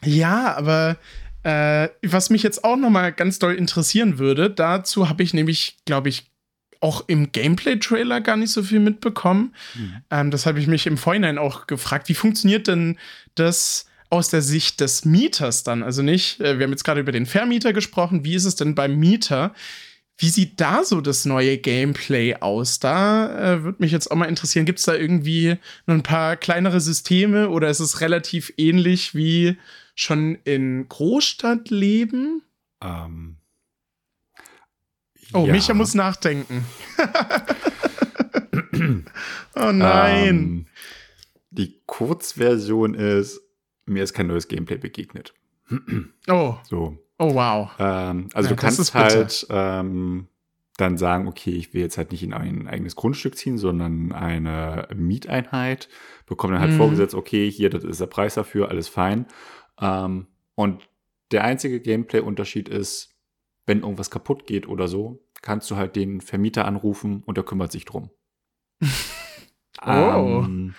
[0.04, 0.96] ja, aber
[1.42, 5.76] äh, was mich jetzt auch noch mal ganz doll interessieren würde, dazu habe ich nämlich,
[5.84, 6.30] glaube ich,
[6.80, 9.54] auch im Gameplay-Trailer gar nicht so viel mitbekommen.
[10.10, 12.08] Ähm, das habe ich mich im Vorhinein auch gefragt.
[12.10, 12.98] Wie funktioniert denn
[13.34, 15.82] das aus der Sicht des Mieters dann?
[15.82, 18.24] Also nicht, äh, wir haben jetzt gerade über den Vermieter gesprochen.
[18.24, 19.54] Wie ist es denn beim Mieter?
[20.16, 22.78] Wie sieht da so das neue Gameplay aus?
[22.78, 26.36] Da äh, würde mich jetzt auch mal interessieren, gibt es da irgendwie noch ein paar
[26.36, 29.56] kleinere Systeme oder ist es relativ ähnlich wie
[29.96, 32.42] schon in Großstadtleben?
[32.82, 33.36] Ähm,
[35.34, 35.52] Oh, ja.
[35.52, 36.64] Micha muss nachdenken.
[39.56, 40.28] oh nein.
[40.28, 40.66] Ähm,
[41.50, 43.40] die Kurzversion ist,
[43.86, 45.34] mir ist kein neues Gameplay begegnet.
[46.28, 46.98] oh, So.
[47.18, 47.70] oh wow.
[47.78, 50.28] Ähm, also Ja, du kannst halt ähm,
[50.76, 54.88] dann sagen, okay, ich will jetzt halt nicht in ein eigenes Grundstück ziehen, sondern eine
[54.94, 55.88] Mieteinheit,
[56.26, 56.76] bekomme dann halt Mhm.
[56.78, 59.26] vorgesetzt, okay, hier, das ist der Preis dafür, alles fein.
[59.80, 60.88] Ähm, und
[61.30, 63.10] der einzige Gameplay-Unterschied ist,
[63.66, 67.72] wenn irgendwas kaputt geht oder so, kannst du halt den Vermieter anrufen und der kümmert
[67.72, 68.10] sich drum.
[69.86, 70.44] Oh.
[70.44, 70.74] Ähm,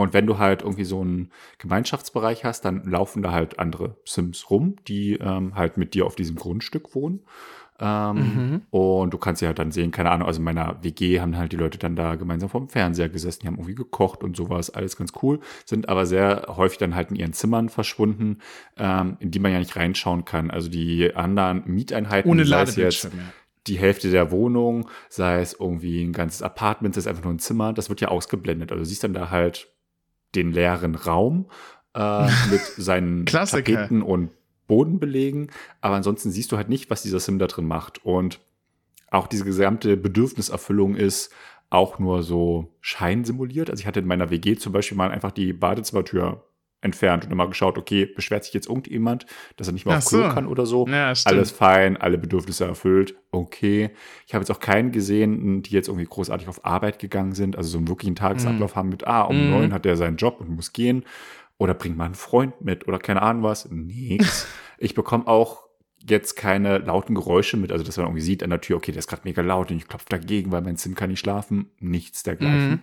[0.00, 4.50] und wenn du halt irgendwie so einen Gemeinschaftsbereich hast, dann laufen da halt andere Sims
[4.50, 7.20] rum, die ähm, halt mit dir auf diesem Grundstück wohnen.
[7.82, 8.62] Ähm, Mhm.
[8.68, 11.52] Und du kannst ja halt dann sehen, keine Ahnung, also in meiner WG haben halt
[11.52, 14.96] die Leute dann da gemeinsam vorm Fernseher gesessen, die haben irgendwie gekocht und sowas, alles
[14.98, 18.40] ganz cool, sind aber sehr häufig dann halt in ihren Zimmern verschwunden,
[18.76, 20.50] ähm, in die man ja nicht reinschauen kann.
[20.50, 23.12] Also die anderen Mieteinheiten, Ohne sei es jetzt Ladebildschirm.
[23.16, 23.32] Ja.
[23.66, 27.38] die Hälfte der Wohnung, sei es irgendwie ein ganzes Apartment, sei es einfach nur ein
[27.38, 28.72] Zimmer, das wird ja ausgeblendet.
[28.72, 29.68] Also du siehst dann da halt
[30.34, 31.50] den leeren Raum
[31.94, 34.30] äh, mit seinen Tapeten und
[34.66, 35.50] Bodenbelegen.
[35.80, 38.04] Aber ansonsten siehst du halt nicht, was dieser Sim da drin macht.
[38.04, 38.40] Und
[39.10, 41.32] auch diese gesamte Bedürfniserfüllung ist
[41.70, 43.70] auch nur so scheinsimuliert.
[43.70, 46.44] Also ich hatte in meiner WG zum Beispiel mal einfach die Badezimmertür
[46.82, 50.08] entfernt und immer geschaut, okay, beschwert sich jetzt irgendjemand, dass er nicht mehr Ach auf
[50.08, 50.28] Klo so.
[50.28, 50.86] kann oder so.
[50.86, 53.90] Ja, Alles fein, alle Bedürfnisse erfüllt, okay.
[54.26, 57.68] Ich habe jetzt auch keinen gesehen, die jetzt irgendwie großartig auf Arbeit gegangen sind, also
[57.68, 58.78] so einen wirklichen Tagesablauf mm.
[58.78, 59.50] haben mit, ah, um mm.
[59.50, 61.04] neun hat er seinen Job und muss gehen
[61.58, 63.68] oder bringt mal einen Freund mit oder keine Ahnung was.
[63.70, 64.46] Nix.
[64.78, 65.68] ich bekomme auch
[66.08, 69.00] jetzt keine lauten Geräusche mit, also dass man irgendwie sieht an der Tür, okay, der
[69.00, 71.70] ist gerade mega laut und ich klopfe dagegen, weil mein Sim kann nicht schlafen.
[71.78, 72.72] Nichts dergleichen.
[72.72, 72.80] Mm.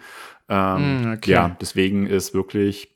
[0.50, 1.32] Ähm, mm, okay.
[1.32, 2.96] Ja, deswegen ist wirklich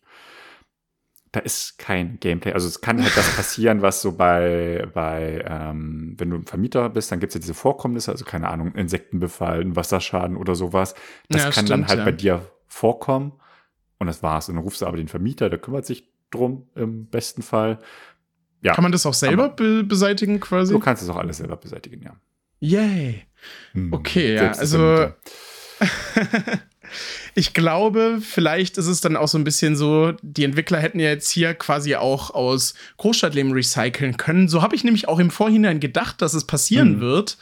[1.31, 2.51] da ist kein Gameplay.
[2.53, 6.89] Also es kann halt das passieren, was so bei, bei ähm, wenn du ein Vermieter
[6.89, 10.93] bist, dann gibt es ja diese Vorkommnisse, also keine Ahnung, Insektenbefall, ein Wasserschaden oder sowas.
[11.29, 12.05] Das ja, kann stimmt, dann halt ja.
[12.05, 13.33] bei dir vorkommen
[13.97, 14.49] und das war's.
[14.49, 17.79] Und dann rufst du aber den Vermieter, der kümmert sich drum im besten Fall.
[18.61, 20.73] Ja, kann man das auch selber be beseitigen quasi?
[20.73, 22.15] Du kannst es auch alles selber beseitigen, ja.
[22.59, 23.23] Yay.
[23.71, 25.07] Hm, okay, ja, also
[27.33, 31.09] ich glaube, vielleicht ist es dann auch so ein bisschen so, die Entwickler hätten ja
[31.09, 34.47] jetzt hier quasi auch aus Großstadtleben recyceln können.
[34.47, 37.01] So habe ich nämlich auch im Vorhinein gedacht, dass es passieren mhm.
[37.01, 37.37] wird,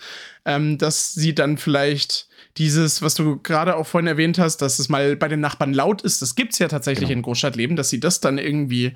[0.45, 4.89] ähm, dass sie dann vielleicht dieses, was du gerade auch vorhin erwähnt hast, dass es
[4.89, 7.19] mal bei den Nachbarn laut ist, das gibt es ja tatsächlich genau.
[7.19, 8.93] in Großstadtleben, dass sie das dann irgendwie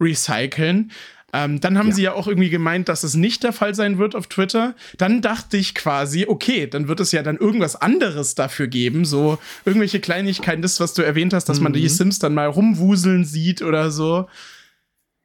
[0.00, 0.92] recyceln.
[1.36, 1.94] Ähm, dann haben ja.
[1.94, 4.74] sie ja auch irgendwie gemeint, dass es nicht der Fall sein wird auf Twitter.
[4.96, 9.38] Dann dachte ich quasi, okay, dann wird es ja dann irgendwas anderes dafür geben, so
[9.66, 11.64] irgendwelche Kleinigkeiten, das, was du erwähnt hast, dass mhm.
[11.64, 14.26] man die Sims dann mal rumwuseln sieht oder so.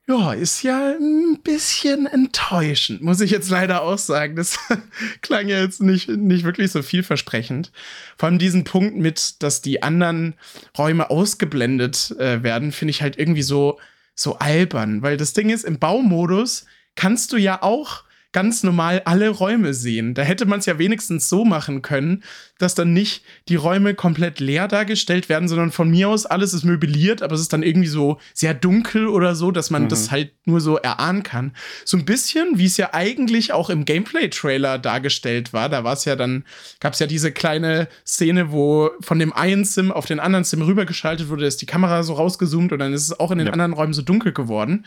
[0.06, 4.36] Ja, ist ja ein bisschen enttäuschend, muss ich jetzt leider auch sagen.
[4.36, 4.60] Das
[5.22, 7.72] klang ja jetzt nicht, nicht wirklich so vielversprechend.
[8.18, 10.34] Vor allem diesen Punkt mit, dass die anderen
[10.78, 13.80] Räume ausgeblendet äh, werden, finde ich halt irgendwie so,
[14.22, 18.04] so albern, weil das Ding ist, im Baumodus kannst du ja auch
[18.34, 20.14] ganz normal alle Räume sehen.
[20.14, 22.24] Da hätte man es ja wenigstens so machen können,
[22.58, 26.64] dass dann nicht die Räume komplett leer dargestellt werden, sondern von mir aus alles ist
[26.64, 29.90] möbliert, aber es ist dann irgendwie so sehr dunkel oder so, dass man mhm.
[29.90, 31.54] das halt nur so erahnen kann.
[31.84, 35.68] So ein bisschen, wie es ja eigentlich auch im Gameplay-Trailer dargestellt war.
[35.68, 36.46] Da war es ja dann,
[36.80, 40.62] gab es ja diese kleine Szene, wo von dem einen Sim auf den anderen Sim
[40.62, 43.54] rübergeschaltet wurde, ist die Kamera so rausgezoomt und dann ist es auch in den ja.
[43.54, 44.86] anderen Räumen so dunkel geworden.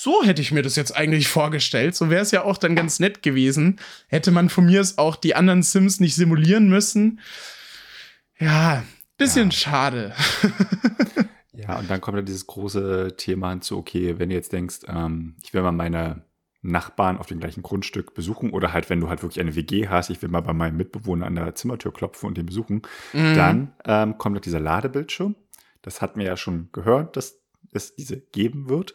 [0.00, 1.96] So hätte ich mir das jetzt eigentlich vorgestellt.
[1.96, 3.80] So wäre es ja auch dann ganz nett gewesen.
[4.06, 7.18] Hätte man von mir es auch die anderen Sims nicht simulieren müssen.
[8.38, 8.84] Ja,
[9.16, 9.56] bisschen ja.
[9.56, 10.14] schade.
[11.52, 15.34] ja, und dann kommt ja dieses große Thema hinzu, okay, wenn du jetzt denkst, ähm,
[15.42, 16.22] ich will mal meine
[16.62, 20.10] Nachbarn auf dem gleichen Grundstück besuchen oder halt, wenn du halt wirklich eine WG hast,
[20.10, 22.82] ich will mal bei meinem Mitbewohner an der Zimmertür klopfen und den besuchen,
[23.12, 23.34] mhm.
[23.34, 25.34] dann ähm, kommt halt dieser Ladebildschirm.
[25.82, 27.40] Das hatten wir ja schon gehört, dass
[27.72, 28.94] es diese geben wird.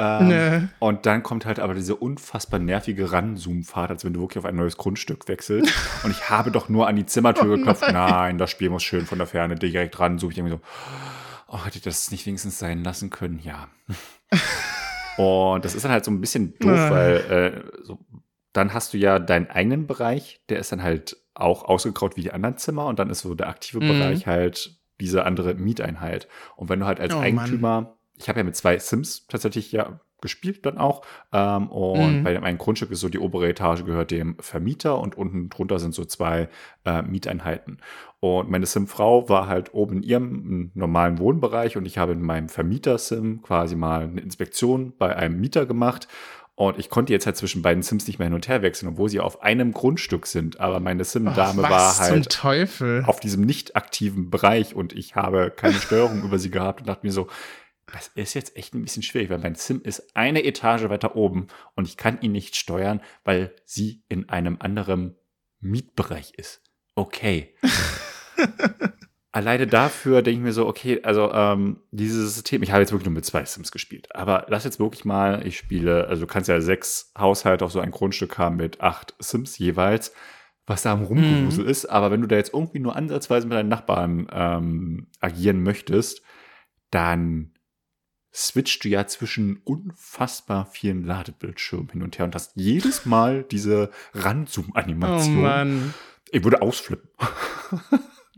[0.00, 0.68] Ähm, nee.
[0.78, 4.56] Und dann kommt halt aber diese unfassbar nervige Ranzoom-Fahrt, als wenn du wirklich auf ein
[4.56, 5.72] neues Grundstück wechselst.
[6.04, 7.82] und ich habe doch nur an die Zimmertür oh geklopft.
[7.82, 7.92] Nein.
[7.92, 10.18] nein, das Spiel muss schön von der Ferne direkt ran.
[10.18, 10.60] Suche ich irgendwie so,
[11.48, 13.40] oh, hätte ich das nicht wenigstens sein lassen können?
[13.42, 13.68] Ja.
[15.22, 17.98] und das ist dann halt so ein bisschen doof, weil äh, so,
[18.54, 22.32] dann hast du ja deinen eigenen Bereich, der ist dann halt auch ausgegraut wie die
[22.32, 23.88] anderen Zimmer und dann ist so der aktive mhm.
[23.88, 26.26] Bereich halt diese andere Mieteinheit.
[26.56, 27.88] Und wenn du halt als oh, Eigentümer Mann
[28.20, 31.02] ich habe ja mit zwei Sims tatsächlich ja gespielt dann auch.
[31.32, 32.24] Ähm, und mhm.
[32.24, 35.78] bei dem einen Grundstück ist so die obere Etage gehört dem Vermieter und unten drunter
[35.78, 36.48] sind so zwei
[36.84, 37.78] äh, Mieteinheiten.
[38.20, 42.50] Und meine Sim-Frau war halt oben in ihrem normalen Wohnbereich und ich habe in meinem
[42.50, 46.06] Vermieter-Sim quasi mal eine Inspektion bei einem Mieter gemacht.
[46.54, 49.08] Und ich konnte jetzt halt zwischen beiden Sims nicht mehr hin und her wechseln, obwohl
[49.08, 50.60] sie auf einem Grundstück sind.
[50.60, 52.44] Aber meine Sim-Dame war halt
[53.06, 57.06] auf diesem nicht aktiven Bereich und ich habe keine Steuerung über sie gehabt und dachte
[57.06, 57.28] mir so,
[57.92, 61.48] das ist jetzt echt ein bisschen schwierig, weil mein Sim ist eine Etage weiter oben
[61.74, 65.16] und ich kann ihn nicht steuern, weil sie in einem anderen
[65.60, 66.62] Mietbereich ist.
[66.94, 67.54] Okay.
[69.32, 73.06] Alleine dafür denke ich mir so, okay, also ähm, dieses System, ich habe jetzt wirklich
[73.06, 76.48] nur mit zwei Sims gespielt, aber lass jetzt wirklich mal, ich spiele, also du kannst
[76.48, 80.12] ja sechs Haushalte auf so ein Grundstück haben mit acht Sims jeweils,
[80.66, 81.70] was da am Rumgewusel mhm.
[81.70, 86.22] ist, aber wenn du da jetzt irgendwie nur ansatzweise mit deinen Nachbarn ähm, agieren möchtest,
[86.90, 87.52] dann
[88.32, 93.90] switcht du ja zwischen unfassbar vielen Ladebildschirmen hin und her und hast jedes Mal diese
[94.14, 95.38] Ranzoom-Animation.
[95.38, 95.94] Oh Mann.
[96.30, 97.08] Ich würde ausflippen.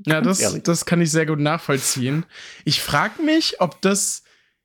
[0.06, 2.24] ja, das, das kann ich sehr gut nachvollziehen.
[2.64, 4.22] Ich frage mich, ob das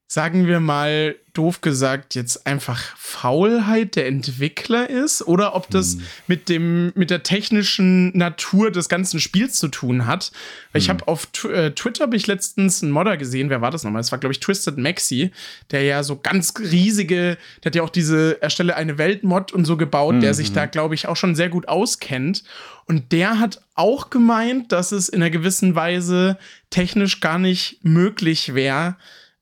[0.10, 6.02] sagen wir mal, doof gesagt, jetzt einfach Faulheit der Entwickler ist oder ob das hm.
[6.28, 10.32] mit, dem, mit der technischen Natur des ganzen Spiels zu tun hat.
[10.72, 10.80] Hm.
[10.80, 14.00] Ich habe auf äh, Twitter habe ich letztens einen Modder gesehen, wer war das nochmal?
[14.00, 15.32] Das war, glaube ich, Twisted Maxi,
[15.72, 19.76] der ja so ganz riesige, der hat ja auch diese Erstelle eine Weltmod und so
[19.76, 20.22] gebaut, hm.
[20.22, 22.46] der sich da, glaube ich, auch schon sehr gut auskennt.
[22.86, 26.38] Und der hat auch gemeint, dass es in einer gewissen Weise
[26.70, 28.96] technisch gar nicht möglich wäre,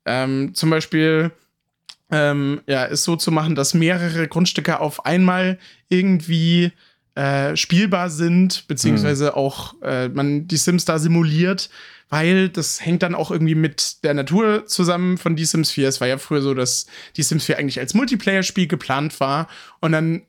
[0.06, 1.32] ähm, zum Beispiel
[2.12, 5.58] ähm, ja, ist so zu machen, dass mehrere Grundstücke auf einmal
[5.90, 6.72] irgendwie
[7.16, 9.32] äh, spielbar sind, beziehungsweise mhm.
[9.32, 11.70] auch äh, man die Sims da simuliert,
[12.10, 15.88] weil das hängt dann auch irgendwie mit der Natur zusammen von Die Sims 4.
[15.88, 19.48] Es war ja früher so, dass Die Sims 4 eigentlich als Multiplayer-Spiel geplant war
[19.80, 20.22] und dann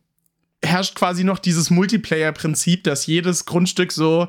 [0.62, 4.28] herrscht quasi noch dieses Multiplayer-Prinzip, dass jedes Grundstück so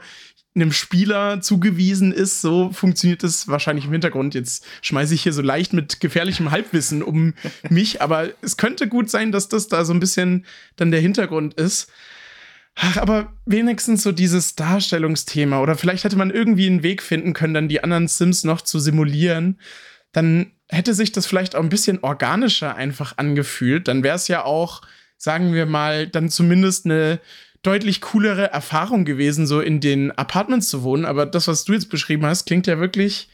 [0.58, 2.42] einem Spieler zugewiesen ist.
[2.42, 4.36] So funktioniert es wahrscheinlich im Hintergrund.
[4.36, 7.34] Jetzt schmeiße ich hier so leicht mit gefährlichem Halbwissen um
[7.70, 11.54] mich, aber es könnte gut sein, dass das da so ein bisschen dann der Hintergrund
[11.54, 11.90] ist.
[12.76, 17.56] Ach, aber wenigstens so dieses Darstellungsthema oder vielleicht hätte man irgendwie einen Weg finden können,
[17.56, 19.60] dann die anderen Sims noch zu simulieren.
[20.12, 23.88] Dann hätte sich das vielleicht auch ein bisschen organischer einfach angefühlt.
[23.88, 24.84] Dann wäre es ja auch,
[25.18, 27.20] sagen wir mal, dann zumindest eine
[27.68, 31.06] deutlich coolere Erfahrung gewesen, so in den Apartments zu wohnen.
[31.06, 33.28] Aber das, was du jetzt beschrieben hast, klingt ja wirklich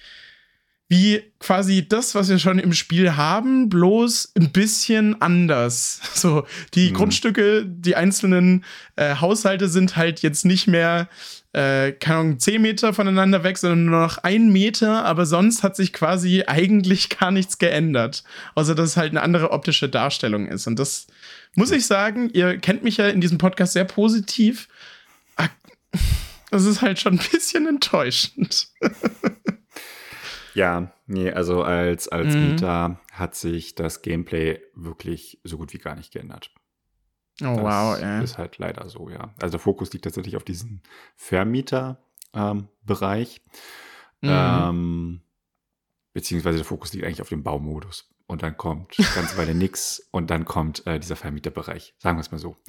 [0.89, 6.01] wie quasi das, was wir schon im Spiel haben, bloß ein bisschen anders.
[6.13, 6.93] So, die mhm.
[6.93, 8.63] Grundstücke, die einzelnen
[8.95, 11.09] äh, Haushalte sind halt jetzt nicht mehr,
[11.51, 15.75] äh, keine Ahnung, 10 Meter voneinander weg, sondern nur noch ein Meter, aber sonst hat
[15.75, 18.23] sich quasi eigentlich gar nichts geändert.
[18.55, 20.65] Außer dass es halt eine andere optische Darstellung ist.
[20.67, 21.07] Und das
[21.55, 24.67] muss ich sagen, ihr kennt mich ja in diesem Podcast sehr positiv.
[25.35, 25.49] Ah,
[26.51, 28.67] das ist halt schon ein bisschen enttäuschend.
[30.53, 32.49] ja, nee, also als, als mhm.
[32.49, 36.51] Mieter hat sich das Gameplay wirklich so gut wie gar nicht geändert.
[37.41, 38.23] Oh, das wow, ey.
[38.23, 39.33] Ist halt leider so, ja.
[39.41, 40.81] Also der Fokus liegt tatsächlich auf diesem
[41.15, 43.41] Vermieter-Bereich.
[44.21, 44.29] Ähm, mhm.
[44.29, 45.21] ähm,
[46.13, 50.29] beziehungsweise der Fokus liegt eigentlich auf dem Baumodus und dann kommt ganz Weile nix und
[50.29, 51.95] dann kommt äh, dieser Vermieterbereich.
[51.97, 52.55] Sagen wir es mal so.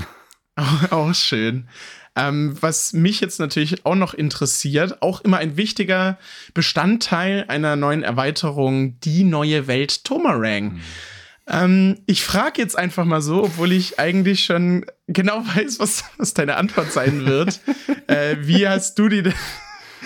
[0.56, 1.68] Auch, auch schön.
[2.14, 6.16] Ähm, was mich jetzt natürlich auch noch interessiert, auch immer ein wichtiger
[6.52, 10.74] Bestandteil einer neuen Erweiterung, die neue Welt Tomarang.
[10.74, 10.80] Mhm.
[11.48, 16.34] Ähm, ich frage jetzt einfach mal so, obwohl ich eigentlich schon genau weiß, was, was
[16.34, 17.60] deine Antwort sein wird.
[18.06, 19.34] äh, wie hast du die denn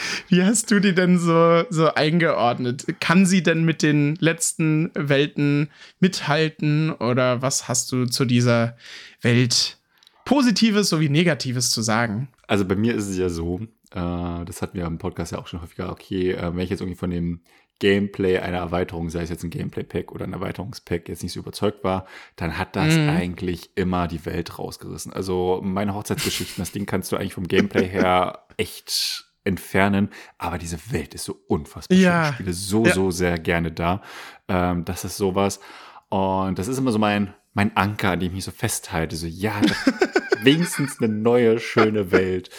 [0.29, 2.87] wie hast du die denn so, so eingeordnet?
[3.01, 8.77] Kann sie denn mit den letzten Welten mithalten oder was hast du zu dieser
[9.23, 9.79] Welt
[10.25, 12.29] Positives sowie Negatives zu sagen?
[12.47, 13.61] Also bei mir ist es ja so,
[13.93, 16.81] äh, das hatten wir im Podcast ja auch schon häufiger, okay, äh, wenn ich jetzt
[16.81, 17.41] irgendwie von dem
[17.79, 21.85] Gameplay einer Erweiterung, sei es jetzt ein Gameplay-Pack oder ein Erweiterungspack, jetzt nicht so überzeugt
[21.85, 22.07] war,
[22.37, 23.09] dann hat das mm.
[23.09, 25.13] eigentlich immer die Welt rausgerissen.
[25.13, 30.11] Also meine Hochzeitsgeschichten, das Ding kannst du eigentlich vom Gameplay her echt entfernen.
[30.39, 32.25] Aber diese Welt ist so unfassbar ja.
[32.25, 32.31] schön.
[32.31, 32.95] Ich spiele so, ja.
[32.95, 34.03] so sehr gerne da.
[34.47, 35.61] Ähm, das ist sowas.
[36.09, 39.17] Und das ist immer so mein, mein Anker, an dem ich mich so festhalte.
[39.17, 39.61] So, ja,
[40.43, 42.51] wenigstens eine neue, schöne Welt.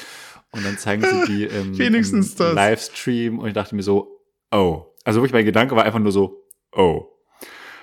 [0.52, 3.40] Und dann zeigen sie die im, wenigstens im Livestream.
[3.40, 4.20] Und ich dachte mir so,
[4.52, 4.86] oh.
[5.06, 7.06] Also wirklich mein Gedanke war einfach nur so, oh.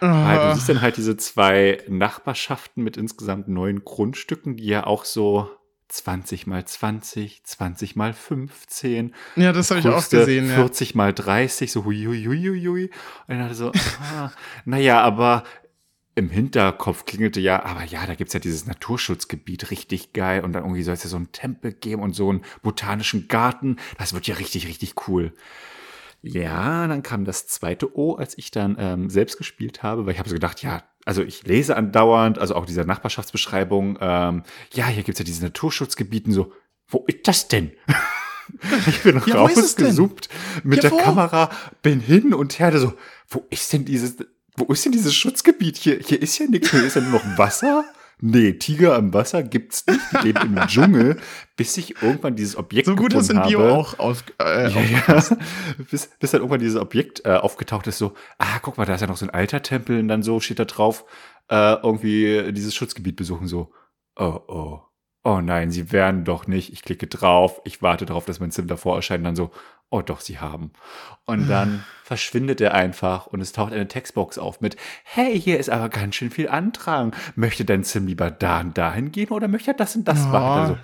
[0.01, 5.05] Weil du siehst dann halt diese zwei Nachbarschaften mit insgesamt neun Grundstücken, die ja auch
[5.05, 5.49] so
[5.89, 9.15] 20 mal 20, 20 mal 15.
[9.37, 10.49] Ja, das habe ich auch gesehen.
[10.49, 10.97] 40 ja.
[10.97, 12.91] mal 30, so hui, hui, hui, hui.
[13.29, 14.31] Und dann so, ah,
[14.65, 15.45] naja, aber
[16.17, 20.43] im Hinterkopf klingelte ja, aber ja, da gibt's ja dieses Naturschutzgebiet, richtig geil.
[20.43, 23.77] Und dann irgendwie soll es ja so einen Tempel geben und so einen botanischen Garten.
[23.99, 25.35] Das wird ja richtig, richtig cool.
[26.23, 30.19] Ja, dann kam das zweite O, als ich dann ähm, selbst gespielt habe, weil ich
[30.19, 34.43] habe so gedacht, ja, also ich lese andauernd, also auch diese Nachbarschaftsbeschreibung, ähm,
[34.75, 36.53] ja, hier gibt's ja diese Naturschutzgebieten, so,
[36.89, 37.71] wo ist das denn?
[38.87, 40.29] ich bin ja, rausgesuppt
[40.65, 42.93] mit ja, der Kamera, bin hin und her, so,
[43.29, 44.17] wo ist denn dieses,
[44.57, 45.77] wo ist denn dieses Schutzgebiet?
[45.77, 47.85] Hier, hier ist ja nichts, hier ist ja nur noch Wasser.
[48.19, 50.01] Nee, Tiger im Wasser gibt's nicht.
[50.13, 51.21] Die leben im Dschungel,
[51.57, 55.23] bis ich irgendwann dieses Objekt So gut, dass in Bio auch auf, äh, ja, ja.
[55.91, 59.03] Bis, bis dann irgendwann dieses Objekt äh, aufgetaucht ist, so, ah, guck mal, da ist
[59.03, 61.05] ja noch so ein alter Tempel und dann so steht da drauf,
[61.49, 63.71] äh, irgendwie dieses Schutzgebiet besuchen, so,
[64.17, 64.86] oh, oh.
[65.27, 66.73] Oh nein, sie werden doch nicht.
[66.73, 69.51] Ich klicke drauf, ich warte darauf, dass mein Sim davor erscheint, dann so,
[69.91, 70.71] oh doch, sie haben.
[71.25, 75.69] Und dann verschwindet er einfach und es taucht eine Textbox auf mit, hey, hier ist
[75.69, 77.13] aber ganz schön viel Andrang.
[77.35, 80.29] Möchte dein Sim lieber da und dahin gehen oder möchte er das und das oh.
[80.29, 80.61] machen?
[80.61, 80.79] Also,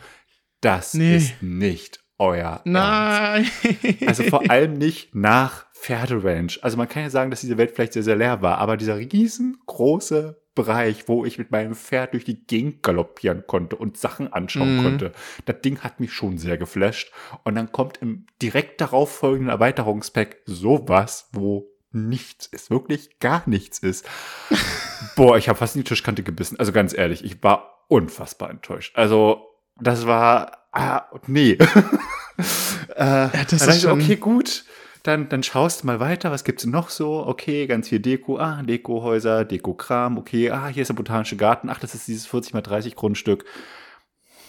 [0.60, 1.18] das nee.
[1.18, 3.46] ist nicht euer Nein.
[3.62, 4.08] Ernst.
[4.08, 6.58] Also vor allem nicht nach Pferderanch.
[6.64, 8.96] Also man kann ja sagen, dass diese Welt vielleicht sehr, sehr leer war, aber dieser
[8.96, 14.76] riesengroße Bereich, wo ich mit meinem Pferd durch die Gegend galoppieren konnte und Sachen anschauen
[14.76, 14.82] Mhm.
[14.82, 15.12] konnte,
[15.46, 17.10] das Ding hat mich schon sehr geflasht.
[17.44, 23.78] Und dann kommt im direkt darauf folgenden Erweiterungspack sowas, wo nichts ist, wirklich gar nichts
[23.78, 24.06] ist.
[25.16, 26.58] Boah, ich habe fast in die Tischkante gebissen.
[26.58, 28.96] Also ganz ehrlich, ich war unfassbar enttäuscht.
[28.96, 29.46] Also
[29.80, 31.52] das war, ah, nee.
[32.96, 34.64] äh, ja, das ist schon- okay, gut.
[35.02, 37.26] Dann, dann schaust du mal weiter, was gibt's denn noch so?
[37.26, 38.38] Okay, ganz viel Deko.
[38.38, 40.16] Ah, Dekohäuser, Dekokram.
[40.16, 41.68] Okay, ah, hier ist der botanische Garten.
[41.68, 43.44] Ach, das ist dieses 40 mal 30 Grundstück.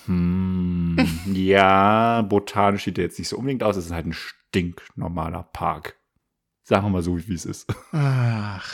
[0.05, 0.97] Hm,
[1.33, 3.77] ja, botanisch sieht der jetzt nicht so unbedingt aus.
[3.77, 5.95] Es ist halt ein stinknormaler Park.
[6.63, 7.67] Sagen wir mal so, wie es ist.
[7.91, 8.71] Ach.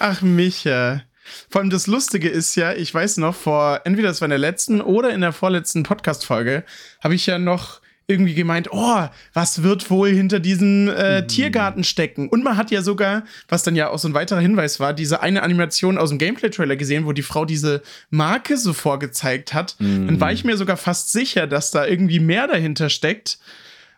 [0.00, 1.02] Ach, Micha.
[1.48, 4.38] Vor allem das Lustige ist ja, ich weiß noch, vor entweder das war in der
[4.38, 6.64] letzten oder in der vorletzten Podcast-Folge,
[7.00, 7.81] habe ich ja noch
[8.12, 12.28] irgendwie gemeint, oh, was wird wohl hinter diesem äh, Tiergarten stecken?
[12.28, 15.22] Und man hat ja sogar, was dann ja auch so ein weiterer Hinweis war, diese
[15.22, 19.74] eine Animation aus dem Gameplay-Trailer gesehen, wo die Frau diese Marke so vorgezeigt hat.
[19.80, 23.38] Dann war ich mir sogar fast sicher, dass da irgendwie mehr dahinter steckt.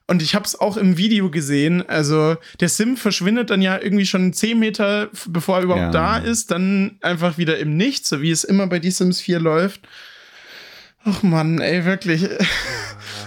[0.07, 1.83] Und ich habe es auch im Video gesehen.
[1.89, 6.19] Also der Sim verschwindet dann ja irgendwie schon 10 Meter, bevor er überhaupt Ja.
[6.19, 9.41] da ist, dann einfach wieder im Nichts, so wie es immer bei The Sims 4
[9.41, 9.81] läuft.
[11.05, 12.29] Ach Mann, ey, wirklich.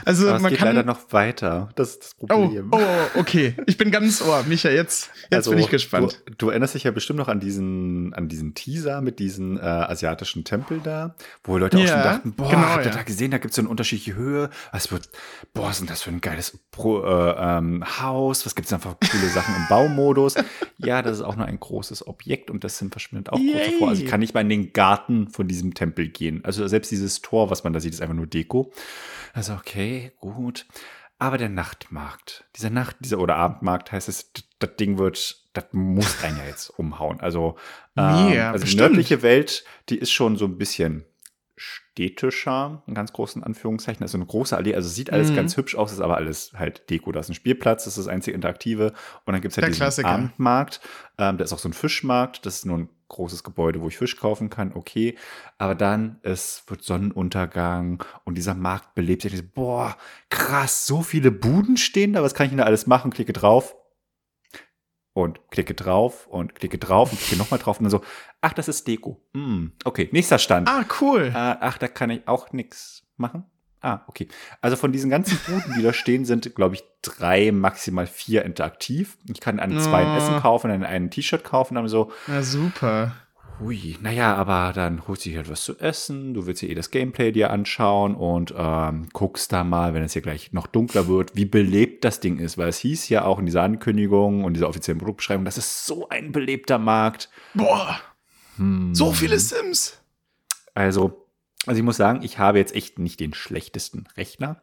[0.08, 0.70] Also Aber es man geht kann.
[0.70, 1.68] leider noch weiter.
[1.76, 2.70] Das ist das oh, Problem.
[2.72, 2.80] oh,
[3.16, 3.56] okay.
[3.66, 4.44] Ich bin ganz ohr.
[4.48, 6.06] Micha, jetzt, jetzt bin ich gespannt.
[6.06, 9.58] Also, Du, du erinnerst dich ja bestimmt noch an diesen, an diesen Teaser mit diesem
[9.58, 12.98] äh, asiatischen Tempel da, wo Leute auch Ja, schon dachten, boah, genau, habt ihr ja.
[12.98, 14.50] da gesehen, da gibt es so eine unterschiedliche Höhe.
[14.72, 15.10] Was wird,
[15.54, 18.46] boah, was ist denn das für ein geiles Pro, äh, ähm, Haus?
[18.46, 20.36] Was gibt es da für coole Sachen im Baumodus?
[20.80, 23.72] Ja, das ist auch nur ein großes Objekt und das Sim verschwindet auch kurz Yay.
[23.72, 23.90] davor.
[23.90, 26.42] Also ich kann nicht mal in den Garten von diesem Tempel gehen.
[26.46, 28.72] Also selbst dieses Tor, was man da sieht, ist einfach nur Deko.
[29.34, 30.66] Also okay, gut.
[31.20, 36.24] Aber der Nachtmarkt, dieser Nacht, dieser oder Abendmarkt heißt es, das Ding wird, das muss
[36.24, 37.20] einen ja jetzt umhauen.
[37.20, 37.58] Also,
[37.96, 41.06] ähm, Ja, also die nördliche Welt, die ist schon so ein bisschen
[41.58, 44.04] städtischer, in ganz großen Anführungszeichen.
[44.04, 45.36] Also eine große Allee, also sieht alles Mhm.
[45.36, 47.12] ganz hübsch aus, ist aber alles halt Deko.
[47.12, 48.94] Da ist ein Spielplatz, das ist das einzige Interaktive.
[49.26, 50.08] Und dann gibt es halt Der diesen Klassiker.
[50.10, 50.80] Abendmarkt.
[51.18, 53.98] Ähm, da ist auch so ein Fischmarkt, das ist nur ein großes Gebäude, wo ich
[53.98, 55.18] Fisch kaufen kann, okay.
[55.58, 59.52] Aber dann, es wird Sonnenuntergang und dieser Markt belebt sich.
[59.54, 59.98] Boah,
[60.30, 63.12] krass, so viele Buden stehen da, was kann ich denn da alles machen?
[63.12, 63.76] Klicke drauf,
[65.24, 68.02] und klicke drauf und klicke drauf und klicke nochmal drauf und dann so,
[68.42, 69.20] ach, das ist Deko.
[69.34, 70.70] Hm, okay, nächster Stand.
[70.70, 71.32] Ah, cool.
[71.34, 73.44] Äh, ach, da kann ich auch nichts machen.
[73.82, 74.28] Ah, okay.
[74.62, 79.18] Also von diesen ganzen Buden, die da stehen, sind, glaube ich, drei, maximal vier interaktiv.
[79.32, 80.18] Ich kann an zwei ein Oh.
[80.18, 83.16] Essen kaufen, an ein T-Shirt kaufen, dann so, Na super.
[83.60, 86.76] Hui, naja, aber dann holst du dir halt was zu essen, du willst dir eh
[86.76, 91.08] das Gameplay dir anschauen und ähm, guckst da mal, wenn es hier gleich noch dunkler
[91.08, 94.54] wird, wie belebt das Ding ist, weil es hieß ja auch in dieser Ankündigung und
[94.54, 97.30] dieser offiziellen Produktbeschreibung, das ist so ein belebter Markt.
[97.56, 98.00] Boah,
[98.58, 98.94] Hm.
[98.94, 100.00] so viele Sims.
[100.76, 101.27] Also,
[101.68, 104.60] also ich muss sagen, ich habe jetzt echt nicht den schlechtesten Rechner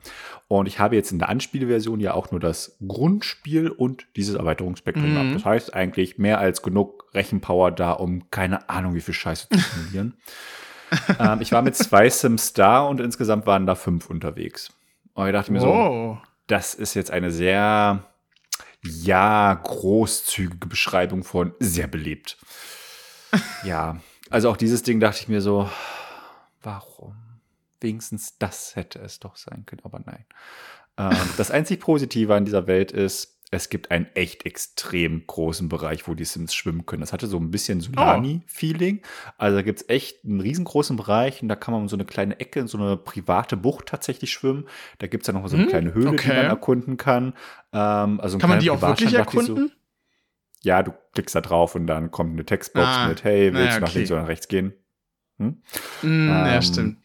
[0.48, 5.10] und ich habe jetzt in der Anspielversion ja auch nur das Grundspiel und dieses Erweiterungsspektrum
[5.10, 5.14] Mhm.
[5.14, 5.34] gehabt.
[5.36, 9.58] Das heißt eigentlich mehr als genug Rechenpower da, um keine Ahnung wie viel Scheiße zu
[9.58, 10.14] simulieren.
[11.20, 14.72] ähm, ich war mit zwei Sims da und insgesamt waren da fünf unterwegs.
[15.14, 16.18] Und ich dachte mir so, Wow.
[16.46, 18.04] das ist jetzt eine sehr,
[18.82, 22.36] ja, großzügige Beschreibung von sehr belebt.
[23.64, 23.96] ja,
[24.30, 25.68] also auch dieses Ding dachte ich mir so,
[26.64, 27.16] warum?
[27.80, 30.24] Wenigstens das hätte es doch sein können, aber nein.
[30.96, 36.08] Ähm, das einzig Positive an dieser Welt ist, es gibt einen echt extrem großen Bereich,
[36.08, 37.02] wo die Sims schwimmen können.
[37.02, 39.02] Das hatte so ein bisschen Tsunami-Feeling.
[39.38, 42.04] Also da gibt es echt einen riesengroßen Bereich und da kann man um so eine
[42.04, 44.66] kleine Ecke in so eine private Bucht tatsächlich schwimmen.
[44.98, 46.36] Da gibt es dann noch so eine Hm, kleine Höhle, die okay.
[46.36, 47.34] man erkunden kann.
[47.72, 49.68] Ähm, also Kann man die auch wirklich erkunden?
[49.68, 49.74] So,
[50.62, 53.80] ja, du klickst da drauf und dann kommt eine Textbox Ah, mit, hey, willst du
[53.82, 53.98] nach okay.
[53.98, 54.72] links oder nach rechts gehen?
[55.38, 55.62] Hm?
[56.02, 56.98] Mm, ja, Ähm, stimmt.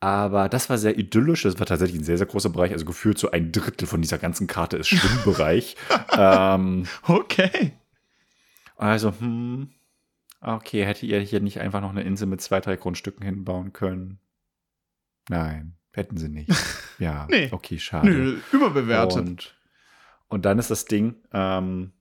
[0.00, 1.42] Aber das war sehr idyllisch.
[1.44, 2.72] Das war tatsächlich ein sehr, sehr großer Bereich.
[2.72, 5.76] Also gefühlt so ein Drittel von dieser ganzen Karte ist Schwimmbereich.
[6.18, 7.72] ähm, Okay.
[8.76, 9.70] also, hm,
[10.42, 14.18] okay, hätte ihr hier nicht einfach noch eine Insel mit zwei, drei Grundstücken hinbauen können?
[15.30, 16.50] Nein, hätten sie nicht.
[17.00, 17.48] Ja, Nee.
[17.50, 18.08] okay, schade.
[18.08, 19.16] Nö, überbewertet.
[19.18, 19.56] Und,
[20.28, 21.92] und dann ist das Ding, ähm,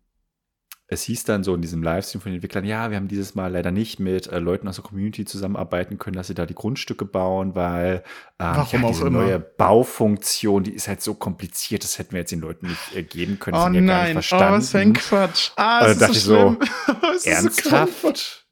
[0.93, 3.51] es hieß dann so in diesem Livestream von den Entwicklern, ja, wir haben dieses Mal
[3.51, 7.05] leider nicht mit äh, Leuten aus der Community zusammenarbeiten können, dass sie da die Grundstücke
[7.05, 8.03] bauen, weil
[8.39, 12.41] hab auch diese neue Baufunktion, die ist halt so kompliziert, das hätten wir jetzt den
[12.41, 13.55] Leuten nicht äh, geben können.
[13.55, 14.57] das oh die ja gar nein, nicht oh, verstanden.
[14.57, 15.51] was für ein Quatsch.
[15.55, 16.59] Ah, es ist dachte so so, schlimm.
[17.15, 18.45] Es ist so Ernsthaft?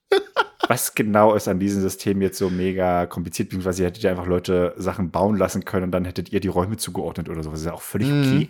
[0.67, 4.27] Was genau ist an diesem System jetzt so mega kompliziert, beziehungsweise ihr hättet ja einfach
[4.27, 7.51] Leute Sachen bauen lassen können und dann hättet ihr die Räume zugeordnet oder so.
[7.51, 8.21] Das ist ja auch völlig Mhm.
[8.21, 8.49] okay.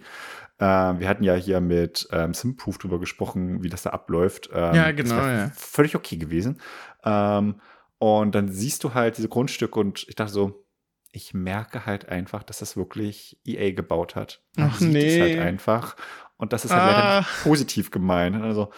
[0.61, 4.49] Äh, wir hatten ja hier mit ähm, Simproof drüber gesprochen, wie das da abläuft.
[4.53, 5.51] Ähm, ja, genau, ja.
[5.55, 6.61] Völlig okay gewesen.
[7.03, 7.59] Ähm,
[7.97, 10.65] und dann siehst du halt diese Grundstücke und ich dachte so,
[11.11, 14.41] ich merke halt einfach, dass das wirklich EA gebaut hat.
[14.55, 15.19] Man Ach sieht nee.
[15.19, 15.95] Es halt einfach.
[16.37, 16.85] Und das ist halt Ah.
[16.87, 18.41] leider nicht positiv gemeint.
[18.41, 18.71] Also,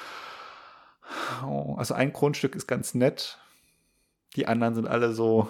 [1.78, 3.40] also ein Grundstück ist ganz nett.
[4.36, 5.50] Die anderen sind alle so.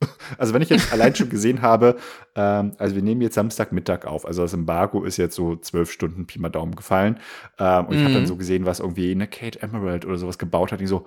[0.38, 1.96] Also wenn ich jetzt allein schon gesehen habe,
[2.34, 6.26] ähm, also wir nehmen jetzt Samstagmittag auf, also das Embargo ist jetzt so zwölf Stunden
[6.26, 7.18] Pi mal Daumen gefallen
[7.58, 8.26] ähm, und ich habe dann Mhm.
[8.26, 11.06] so gesehen, was irgendwie eine Kate Emerald oder sowas gebaut hat, die so,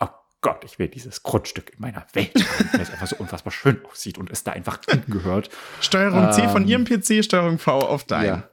[0.00, 0.06] oh
[0.40, 2.32] Gott, ich will dieses Grundstück in meiner Welt
[2.72, 5.48] weil es einfach so unfassbar schön aussieht und es da einfach hingehört.
[5.80, 8.26] Steuerung C von Ähm, ihrem PC, Steuerung V auf deinen.
[8.26, 8.48] Ja.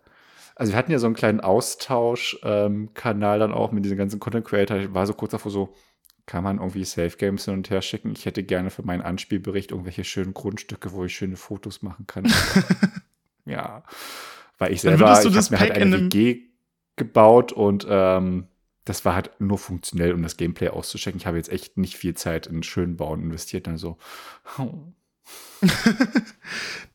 [0.56, 4.78] Also wir hatten ja so einen kleinen Austausch-Kanal dann auch mit diesen ganzen Content Creator.
[4.78, 5.74] Ich war so kurz davor so,
[6.26, 8.14] kann man irgendwie Safe Games hin und her schicken?
[8.14, 12.32] Ich hätte gerne für meinen Anspielbericht irgendwelche schönen Grundstücke, wo ich schöne Fotos machen kann.
[13.46, 13.84] ja.
[14.58, 16.42] Weil ich selber, ich habe mir halt eine WG
[16.96, 18.48] gebaut und ähm,
[18.86, 21.20] das war halt nur funktionell, um das Gameplay auszuchecken.
[21.20, 23.68] Ich habe jetzt echt nicht viel Zeit in schön Bauen investiert.
[23.68, 23.98] Dann so,
[24.58, 24.74] oh.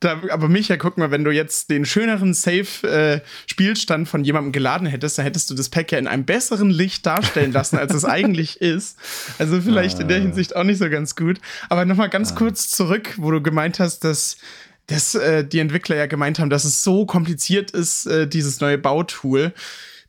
[0.00, 5.18] Da, aber Micha, guck mal, wenn du jetzt den schöneren Safe-Spielstand von jemandem geladen hättest,
[5.18, 8.62] dann hättest du das Pack ja in einem besseren Licht darstellen lassen, als es eigentlich
[8.62, 8.96] ist.
[9.38, 10.22] Also vielleicht in der Ah.
[10.22, 11.38] Hinsicht auch nicht so ganz gut.
[11.68, 14.38] Aber noch mal ganz kurz zurück, wo du gemeint hast, dass,
[14.86, 18.78] dass äh, die Entwickler ja gemeint haben, dass es so kompliziert ist, äh, dieses neue
[18.78, 19.52] Bautool.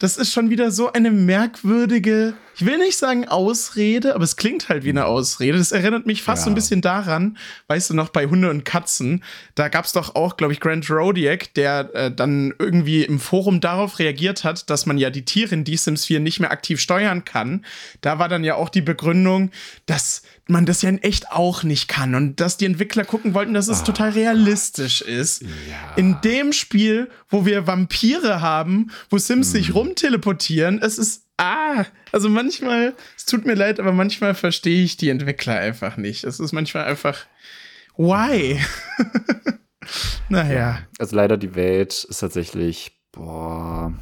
[0.01, 4.67] Das ist schon wieder so eine merkwürdige, ich will nicht sagen Ausrede, aber es klingt
[4.67, 5.59] halt wie eine Ausrede.
[5.59, 6.55] Das erinnert mich fast so ein Ja.
[6.55, 7.37] bisschen daran,
[7.67, 9.23] weißt du noch, bei Hunde und Katzen,
[9.53, 13.61] da gab es doch auch, glaube ich, Grant Rodiak, der äh, dann irgendwie im Forum
[13.61, 16.79] darauf reagiert hat, dass man ja die Tiere in die Sims 4 nicht mehr aktiv
[16.81, 17.63] steuern kann.
[18.01, 19.51] Da war dann ja auch die Begründung,
[19.85, 23.53] dass man das ja in echt auch nicht kann und dass die Entwickler gucken wollten,
[23.53, 25.43] dass es total realistisch ist.
[25.43, 25.95] Ah, Ja.
[25.95, 32.29] In dem Spiel, wo wir Vampire haben, wo Sims sich rumteleportieren, es ist ah, also
[32.29, 36.23] manchmal, es tut mir leid, aber manchmal verstehe ich die Entwickler einfach nicht.
[36.23, 37.25] Es ist manchmal einfach
[37.97, 38.59] why?
[40.29, 40.79] naja.
[40.99, 43.93] Also leider die Welt ist tatsächlich, boah,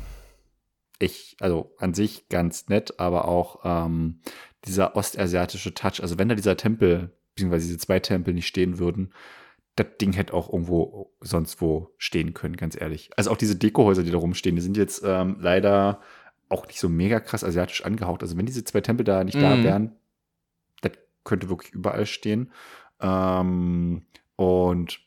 [0.99, 4.19] ich, also an sich ganz nett, aber auch ähm,
[4.65, 6.01] dieser ostasiatische Touch.
[6.01, 9.13] Also wenn da dieser Tempel, beziehungsweise diese zwei Tempel nicht stehen würden,
[9.75, 13.11] das Ding hätte auch irgendwo sonst wo stehen können, ganz ehrlich.
[13.15, 16.01] Also auch diese Dekohäuser, die da rumstehen, die sind jetzt ähm, leider
[16.49, 18.21] auch nicht so mega krass asiatisch angehaucht.
[18.21, 19.63] Also wenn diese zwei Tempel da nicht da Mhm.
[19.63, 19.91] wären,
[20.81, 20.91] das
[21.23, 22.51] könnte wirklich überall stehen.
[22.99, 24.01] Ähm,
[24.35, 24.99] und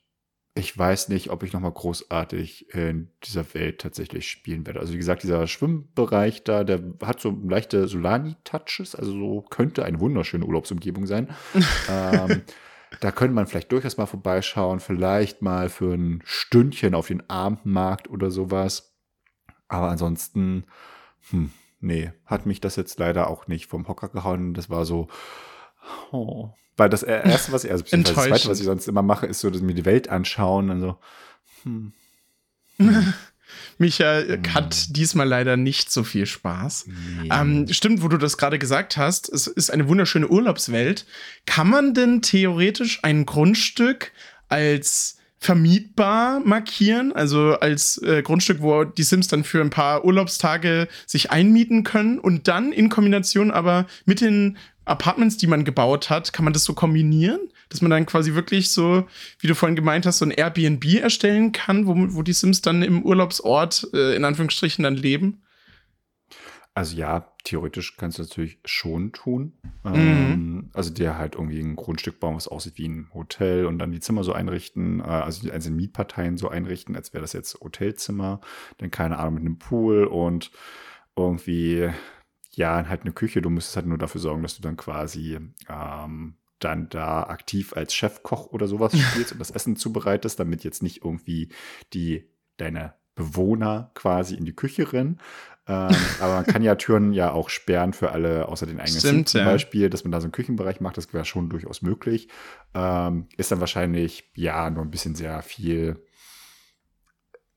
[0.55, 4.81] ich weiß nicht, ob ich noch mal großartig in dieser Welt tatsächlich spielen werde.
[4.81, 9.99] Also wie gesagt, dieser Schwimmbereich da, der hat so leichte Solani-Touches, also so könnte eine
[10.01, 11.35] wunderschöne Urlaubsumgebung sein.
[11.89, 12.43] ähm,
[13.01, 18.11] da könnte man vielleicht durchaus mal vorbeischauen, vielleicht mal für ein Stündchen auf den Abendmarkt
[18.11, 18.95] oder sowas.
[19.69, 20.65] Aber ansonsten,
[21.31, 21.51] hm,
[21.81, 24.53] nee, hat mich das jetzt leider auch nicht vom Hocker gehauen.
[24.53, 25.09] Das war so,
[26.11, 26.51] oh.
[26.83, 29.51] Weil das erste, was ich, also das zweite, was ich sonst immer mache, ist so,
[29.51, 30.97] dass mir die Welt anschauen und so,
[31.63, 31.93] hm,
[33.79, 34.23] Micha
[34.53, 36.87] hat diesmal leider nicht so viel Spaß.
[37.23, 37.29] nee.
[37.31, 41.07] Ähm, stimmt, wo du das gerade gesagt hast, es ist eine wunderschöne Urlaubswelt.
[41.47, 44.11] Kann man denn theoretisch ein Grundstück
[44.49, 50.89] als vermietbar markieren, also als äh, Grundstück, wo die Sims dann für ein paar Urlaubstage
[51.07, 56.33] sich einmieten können und dann in Kombination aber mit den Apartments, die man gebaut hat,
[56.33, 59.07] kann man das so kombinieren, dass man dann quasi wirklich so,
[59.39, 62.83] wie du vorhin gemeint hast, so ein Airbnb erstellen kann, wo, wo die Sims dann
[62.83, 65.43] im Urlaubsort äh, in Anführungsstrichen dann leben?
[66.75, 69.53] Also ja, theoretisch kannst du das natürlich schon tun.
[69.85, 69.95] Mhm.
[69.95, 73.93] Ähm, also dir halt irgendwie ein Grundstück bauen, was aussieht wie ein Hotel und dann
[73.93, 77.61] die Zimmer so einrichten, äh, also die einzelnen Mietparteien so einrichten, als wäre das jetzt
[77.61, 78.41] Hotelzimmer,
[78.79, 80.51] dann keine Ahnung mit einem Pool und
[81.15, 81.91] irgendwie,
[82.55, 83.43] ja, halt eine Küche.
[83.43, 85.39] Du müsstest halt nur dafür sorgen, dass du dann quasi
[85.69, 90.83] ähm, dann da aktiv als Chefkoch oder sowas spielst und das Essen zubereitest, damit jetzt
[90.83, 91.49] nicht irgendwie
[91.93, 95.19] die deine Bewohner quasi in die Küche rennen.
[95.67, 95.91] Ähm,
[96.21, 99.41] aber man kann ja Türen ja auch sperren für alle außer den eigenen Stimmt, zum
[99.41, 99.47] ja.
[99.47, 102.29] Beispiel, dass man da so einen Küchenbereich macht, das wäre schon durchaus möglich.
[102.75, 106.05] Ähm, ist dann wahrscheinlich, ja, nur ein bisschen sehr viel,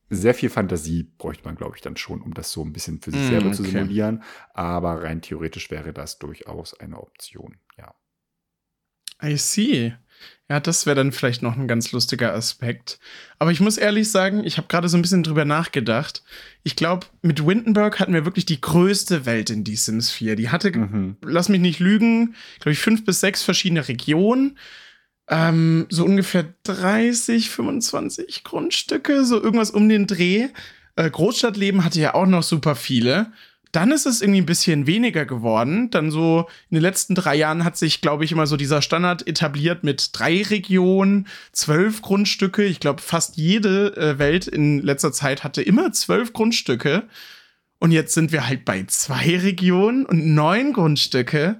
[0.09, 3.11] sehr viel Fantasie bräuchte man, glaube ich, dann schon, um das so ein bisschen für
[3.11, 3.71] sich Mm, selber zu okay.
[3.71, 4.23] simulieren.
[4.53, 7.93] Aber rein theoretisch wäre das durchaus eine Option, ja.
[9.23, 9.93] I see.
[10.49, 12.99] Ja, das wäre dann vielleicht noch ein ganz lustiger Aspekt.
[13.39, 16.23] Aber ich muss ehrlich sagen, ich habe gerade so ein bisschen drüber nachgedacht.
[16.63, 20.35] Ich glaube, mit Windenburg hatten wir wirklich die größte Welt in die Sims 4.
[20.35, 21.17] Die hatte, Mhm.
[21.23, 24.57] lass mich nicht lügen, glaube ich, fünf bis sechs verschiedene Regionen.
[25.27, 30.49] Ähm, so ungefähr 30, 25 Grundstücke, so irgendwas um den Dreh.
[30.95, 33.31] Äh, Großstadtleben hatte ja auch noch super viele.
[33.71, 35.89] Dann ist es irgendwie ein bisschen weniger geworden.
[35.89, 39.27] Dann so in den letzten drei Jahren hat sich, glaube ich, immer so dieser Standard
[39.27, 42.63] etabliert mit drei Regionen, zwölf Grundstücke.
[42.63, 47.03] Ich glaube, fast jede äh, Welt in letzter Zeit hatte immer zwölf Grundstücke.
[47.79, 51.59] Und jetzt sind wir halt bei zwei Regionen und neun Grundstücke.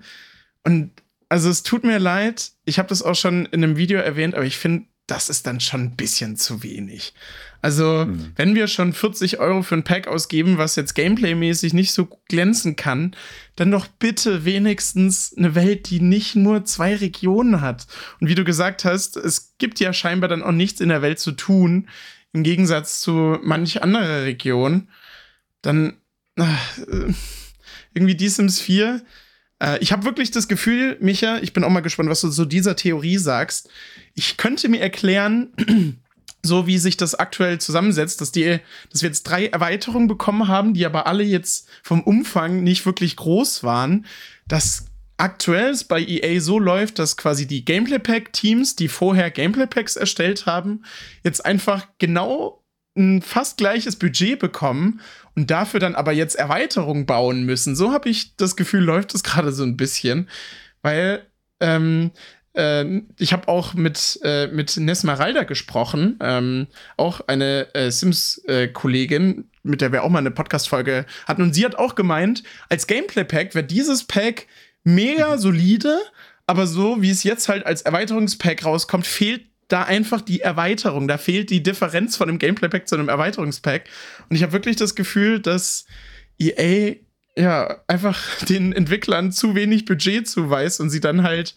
[0.64, 0.92] Und
[1.30, 4.46] also es tut mir leid, ich habe das auch schon in einem Video erwähnt, aber
[4.46, 7.14] ich finde, das ist dann schon ein bisschen zu wenig.
[7.62, 8.32] Also, mhm.
[8.36, 12.76] wenn wir schon 40 Euro für ein Pack ausgeben, was jetzt gameplaymäßig nicht so glänzen
[12.76, 13.16] kann,
[13.56, 17.88] dann doch bitte wenigstens eine Welt, die nicht nur zwei Regionen hat.
[18.20, 21.20] Und wie du gesagt hast, es gibt ja scheinbar dann auch nichts in der Welt
[21.20, 21.88] zu tun,
[22.34, 24.90] im Gegensatz zu manch anderer Region.
[25.62, 25.98] Dann
[26.38, 27.14] ach, äh,
[27.94, 29.02] irgendwie die Sims 4.
[29.62, 32.46] Äh, ich habe wirklich das Gefühl, Micha, ich bin auch mal gespannt, was du zu
[32.46, 33.70] dieser Theorie sagst.
[34.14, 35.54] Ich könnte mir erklären,
[36.44, 38.60] so wie sich das aktuell zusammensetzt, dass die,
[38.92, 43.16] dass wir jetzt drei Erweiterungen bekommen haben, die aber alle jetzt vom Umfang nicht wirklich
[43.16, 44.06] groß waren,
[44.48, 44.86] dass
[45.18, 49.66] aktuell es bei EA so läuft, dass quasi die Gameplay Pack Teams, die vorher Gameplay
[49.66, 50.84] Packs erstellt haben,
[51.24, 52.64] jetzt einfach genau
[52.98, 55.02] ein fast gleiches Budget bekommen
[55.36, 57.76] und dafür dann aber jetzt Erweiterungen bauen müssen.
[57.76, 60.30] So habe ich das Gefühl, läuft es gerade so ein bisschen,
[60.82, 61.26] weil
[61.60, 62.12] ähm,
[62.54, 66.68] äh, ich habe auch mit, äh, mit Nesmeralda gesprochen, ähm,
[66.98, 71.42] auch eine äh, Sims-Kollegin, mit der wir auch mal eine Podcast-Folge hatten.
[71.42, 74.48] Und sie hat auch gemeint, als Gameplay-Pack wäre dieses Pack
[74.84, 76.00] mega solide,
[76.48, 81.08] aber so wie es jetzt halt als Erweiterungspack rauskommt, fehlt da einfach die Erweiterung.
[81.08, 83.86] Da fehlt die Differenz von einem Gameplay-Pack zu einem Erweiterungspack.
[84.30, 85.86] Und ich habe wirklich das Gefühl, dass
[86.40, 86.96] EA
[87.36, 91.56] ja einfach den Entwicklern zu wenig Budget zuweist und sie dann halt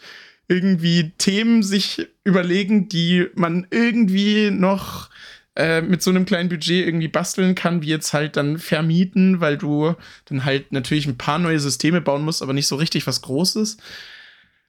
[0.49, 5.11] irgendwie Themen sich überlegen, die man irgendwie noch
[5.57, 9.59] äh, mit so einem kleinen Budget irgendwie basteln kann, wie jetzt halt dann vermieten, weil
[9.59, 9.95] du
[10.25, 13.77] dann halt natürlich ein paar neue Systeme bauen musst, aber nicht so richtig was Großes.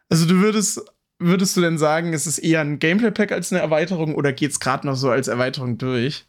[0.09, 0.81] Also du würdest,
[1.19, 4.59] würdest du denn sagen, es ist eher ein Gameplay-Pack als eine Erweiterung oder geht es
[4.59, 6.25] gerade noch so als Erweiterung durch?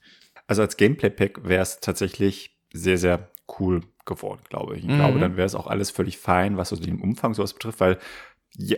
[0.47, 4.85] Also als Gameplay-Pack wäre es tatsächlich sehr, sehr cool geworden, glaube ich.
[4.85, 4.97] Ich mhm.
[4.97, 7.99] glaube, dann wäre es auch alles völlig fein, was so den Umfang sowas betrifft, weil
[8.57, 8.77] ja,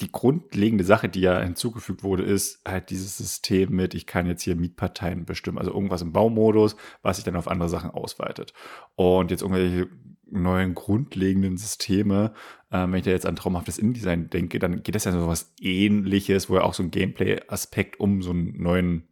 [0.00, 4.42] die grundlegende Sache, die ja hinzugefügt wurde, ist halt dieses System mit, ich kann jetzt
[4.42, 8.52] hier Mietparteien bestimmen, also irgendwas im Baumodus, was sich dann auf andere Sachen ausweitet.
[8.94, 9.88] Und jetzt irgendwelche
[10.30, 12.32] neuen grundlegenden Systeme,
[12.70, 15.52] äh, wenn ich da jetzt an traumhaftes InDesign denke, dann geht das ja so was
[15.60, 19.08] ähnliches, wo ja auch so ein Gameplay-Aspekt um so einen neuen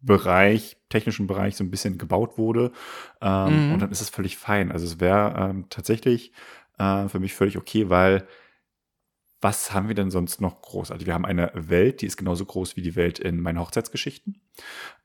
[0.00, 2.72] Bereich, technischen Bereich so ein bisschen gebaut wurde.
[3.20, 3.72] Ähm, mhm.
[3.74, 4.70] Und dann ist es völlig fein.
[4.70, 6.32] Also es wäre ähm, tatsächlich
[6.78, 8.26] äh, für mich völlig okay, weil
[9.40, 11.06] was haben wir denn sonst noch großartig?
[11.06, 14.40] Wir haben eine Welt, die ist genauso groß wie die Welt in meinen Hochzeitsgeschichten.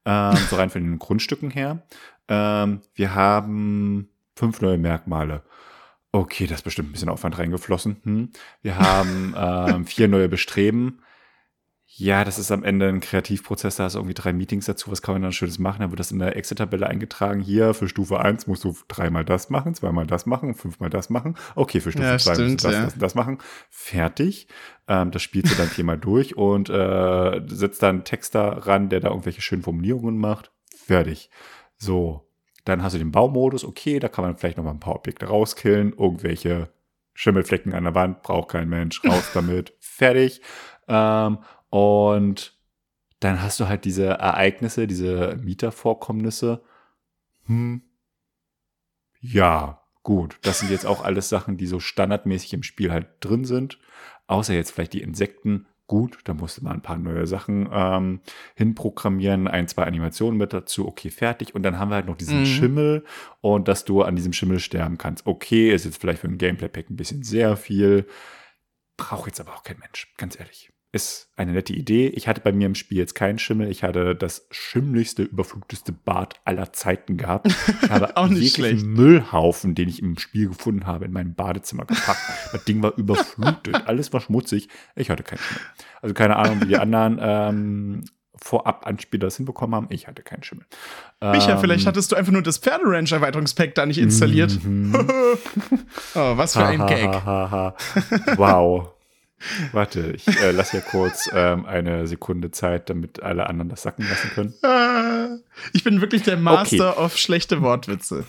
[0.06, 1.84] Ähm, so rein von den Grundstücken her.
[2.28, 5.44] Ähm, wir haben fünf neue Merkmale.
[6.12, 8.02] Okay, das ist bestimmt ein bisschen Aufwand reingeflossen.
[8.04, 8.30] Hm.
[8.62, 11.02] Wir haben ähm, vier neue Bestreben.
[11.94, 15.02] Ja, das ist am Ende ein Kreativprozess, da hast du irgendwie drei Meetings dazu, was
[15.02, 15.82] kann man dann Schönes machen?
[15.82, 17.42] Dann wird das in der Excel-Tabelle eingetragen.
[17.42, 21.36] Hier für Stufe 1 musst du dreimal das machen, zweimal das machen, fünfmal das machen.
[21.56, 22.84] Okay, für Stufe ja, 2 musst du das, ja.
[22.86, 23.40] das, das machen.
[23.70, 24.48] Fertig.
[24.88, 28.88] Ähm, das spielst du dann viermal durch und äh, setzt dann einen Text da ran,
[28.88, 30.54] der da irgendwelche schönen Formulierungen macht.
[30.74, 31.30] Fertig.
[31.76, 32.31] So,
[32.66, 33.66] dann hast du den Baumodus.
[33.66, 35.94] Okay, da kann man vielleicht noch mal ein paar Objekte rauskillen.
[35.94, 36.70] Irgendwelche
[37.14, 39.04] Schimmelflecken an der Wand, braucht kein Mensch.
[39.04, 39.74] Raus damit.
[39.80, 40.42] Fertig.
[40.88, 41.40] Ähm,
[41.70, 42.58] und
[43.20, 46.64] dann hast du halt diese Ereignisse, diese Mietervorkommnisse.
[47.46, 47.84] Hm.
[49.20, 50.40] Ja, gut.
[50.42, 53.80] Das sind jetzt auch alles Sachen, die so standardmäßig im Spiel halt drin sind.
[54.28, 55.68] Außer jetzt vielleicht die Insekten.
[55.92, 58.22] Gut, da musste man ein paar neue Sachen ähm,
[58.56, 61.54] hinprogrammieren, ein, zwei Animationen mit dazu, okay, fertig.
[61.54, 62.46] Und dann haben wir halt noch diesen mhm.
[62.46, 63.04] Schimmel
[63.42, 65.28] und dass du an diesem Schimmel sterben kannst.
[65.28, 68.08] Okay, ist jetzt vielleicht für ein Gameplay-Pack ein bisschen sehr viel.
[68.96, 72.08] Braucht jetzt aber auch kein Mensch, ganz ehrlich ist eine nette Idee.
[72.08, 73.72] Ich hatte bei mir im Spiel jetzt keinen Schimmel.
[73.72, 77.48] Ich hatte das schimmlichste, überfluteste Bad aller Zeiten gehabt.
[77.48, 78.86] Ich habe Auch nicht schlecht.
[78.86, 82.20] Müllhaufen, den ich im Spiel gefunden habe, in mein Badezimmer gepackt.
[82.52, 83.76] Das Ding war überflutet.
[83.88, 84.68] Alles war schmutzig.
[84.96, 85.64] Ich hatte keinen Schimmel.
[86.02, 88.04] Also keine Ahnung, wie die anderen ähm,
[88.36, 89.88] vorab Anspieler das hinbekommen haben.
[89.92, 90.66] Ich hatte keinen Schimmel.
[91.22, 94.62] Micha, ähm, vielleicht hattest du einfach nur das Pferderanch-Erweiterungspack da nicht installiert.
[94.62, 94.94] Mhm.
[96.16, 97.10] oh, was für ein Gag.
[98.38, 98.90] wow.
[99.72, 104.08] Warte, ich äh, lasse hier kurz ähm, eine Sekunde Zeit, damit alle anderen das sacken
[104.08, 104.54] lassen können.
[104.64, 105.38] Ah,
[105.74, 107.06] ich bin wirklich der Master okay.
[107.06, 108.26] of schlechte Wortwitze.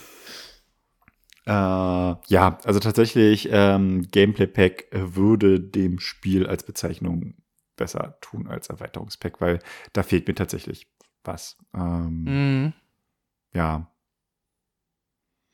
[1.45, 7.35] Äh, ja, also tatsächlich, ähm, Gameplay Pack würde dem Spiel als Bezeichnung
[7.77, 9.59] besser tun als Erweiterungspack, weil
[9.93, 10.87] da fehlt mir tatsächlich
[11.25, 11.57] was.
[11.75, 12.73] Ähm, mhm.
[13.55, 13.93] Ja,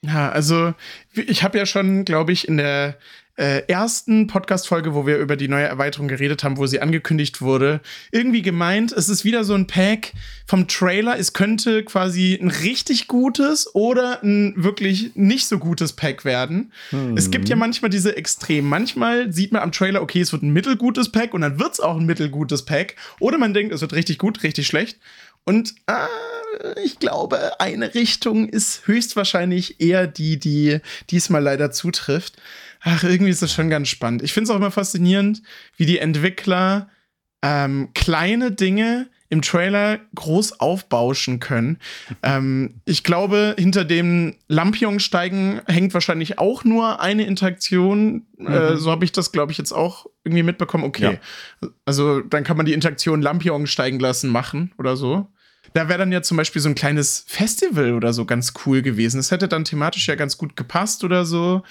[0.02, 0.74] Ja, also
[1.12, 2.98] ich habe ja schon, glaube ich, in der
[3.38, 7.80] äh, ersten Podcast-Folge, wo wir über die neue Erweiterung geredet haben, wo sie angekündigt wurde,
[8.10, 10.12] irgendwie gemeint, es ist wieder so ein Pack
[10.44, 11.16] vom Trailer.
[11.18, 16.72] Es könnte quasi ein richtig gutes oder ein wirklich nicht so gutes Pack werden.
[16.90, 17.16] Hm.
[17.16, 18.68] Es gibt ja manchmal diese Extremen.
[18.68, 21.80] Manchmal sieht man am Trailer, okay, es wird ein mittelgutes Pack und dann wird es
[21.80, 22.96] auch ein mittelgutes Pack.
[23.20, 24.98] Oder man denkt, es wird richtig gut, richtig schlecht.
[25.44, 32.34] Und äh, ich glaube, eine Richtung ist höchstwahrscheinlich eher die, die diesmal leider zutrifft
[32.80, 34.22] ach, irgendwie ist das schon ganz spannend.
[34.22, 35.42] Ich finde es auch immer faszinierend,
[35.76, 36.88] wie die Entwickler
[37.42, 41.78] ähm, kleine Dinge im Trailer groß aufbauschen können.
[42.22, 48.26] ähm, ich glaube, hinter dem Lampion-Steigen hängt wahrscheinlich auch nur eine Interaktion.
[48.38, 48.48] Äh, mhm.
[48.48, 50.84] Äh, so habe ich das, glaube ich, jetzt auch irgendwie mitbekommen.
[50.84, 51.18] Okay,
[51.62, 51.68] ja.
[51.84, 55.28] also dann kann man die Interaktion Lampion steigen lassen machen oder so.
[55.74, 59.18] Da wäre dann ja zum Beispiel so ein kleines Festival oder so ganz cool gewesen.
[59.18, 61.62] Das hätte dann thematisch ja ganz gut gepasst oder so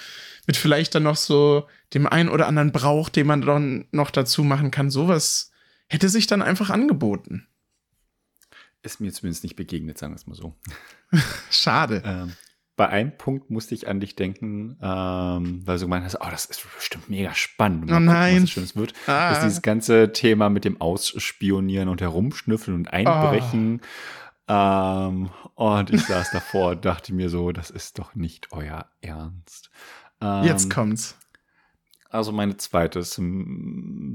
[0.47, 4.43] mit vielleicht dann noch so dem einen oder anderen Brauch, den man dann noch dazu
[4.43, 4.89] machen kann.
[4.89, 5.51] Sowas
[5.87, 7.47] hätte sich dann einfach angeboten.
[8.81, 10.55] Ist mir zumindest nicht begegnet, sagen wir es mal so.
[11.51, 12.01] Schade.
[12.05, 12.33] Ähm,
[12.77, 16.45] bei einem Punkt musste ich an dich denken, ähm, weil du gemeint hast, oh, das
[16.45, 17.91] ist bestimmt mega spannend.
[17.91, 18.43] Oh nein.
[18.43, 18.93] was Schönes wird.
[19.07, 19.29] Ah.
[19.29, 23.81] Das ist dieses ganze Thema mit dem Ausspionieren und Herumschnüffeln und Einbrechen.
[23.81, 23.87] Oh.
[24.49, 29.71] Ähm, und ich saß davor und dachte mir so, das ist doch nicht euer Ernst.
[30.21, 31.17] Ähm, Jetzt kommt's.
[32.09, 33.03] Also meine zweite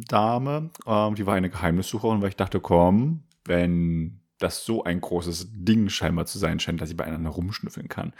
[0.09, 5.49] Dame, ähm, die war eine Geheimnissucherin, weil ich dachte, komm, wenn das so ein großes
[5.53, 8.15] Ding scheinbar zu sein scheint, dass sie bei einander rumschnüffeln kann,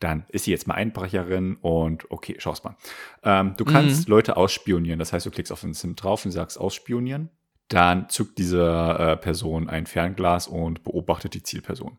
[0.00, 2.76] dann ist sie jetzt mal Einbrecherin und okay, schau's mal.
[3.22, 4.10] Ähm, du kannst mhm.
[4.10, 4.98] Leute ausspionieren.
[4.98, 7.30] Das heißt, du klickst auf den Sim drauf und sagst ausspionieren.
[7.68, 11.96] Dann zückt diese äh, Person ein Fernglas und beobachtet die Zielperson.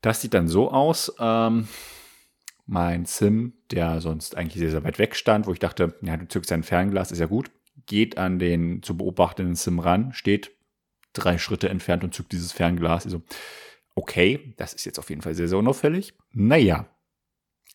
[0.00, 1.14] Das sieht dann so aus.
[1.20, 1.68] Ähm,
[2.66, 6.26] mein Sim, der sonst eigentlich sehr, sehr weit weg stand, wo ich dachte, ja, du
[6.26, 7.50] zückst dein Fernglas, ist ja gut,
[7.86, 10.52] geht an den zu beobachtenden Sim ran, steht
[11.12, 13.04] drei Schritte entfernt und zückt dieses Fernglas.
[13.04, 13.22] Also,
[13.94, 16.14] okay, das ist jetzt auf jeden Fall sehr, sehr unauffällig.
[16.32, 16.88] Naja,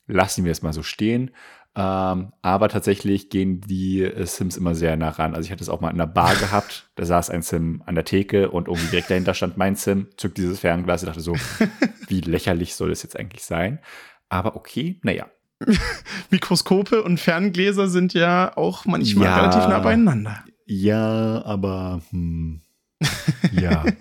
[0.08, 1.32] lassen wir es mal so stehen.
[1.76, 5.36] Ähm, aber tatsächlich gehen die äh, Sims immer sehr nah ran.
[5.36, 7.96] Also ich hatte es auch mal in einer Bar gehabt, da saß ein Sim an
[7.96, 11.04] der Theke und irgendwie direkt dahinter stand mein Sim, zückt dieses Fernglas.
[11.04, 11.36] Ich dachte so,
[12.08, 13.80] wie lächerlich soll das jetzt eigentlich sein?
[14.30, 15.28] Aber okay, naja.
[16.30, 20.44] Mikroskope und Ferngläser sind ja auch manchmal ja, relativ nah beieinander.
[20.66, 22.62] Ja, aber hm,
[23.52, 23.84] ja.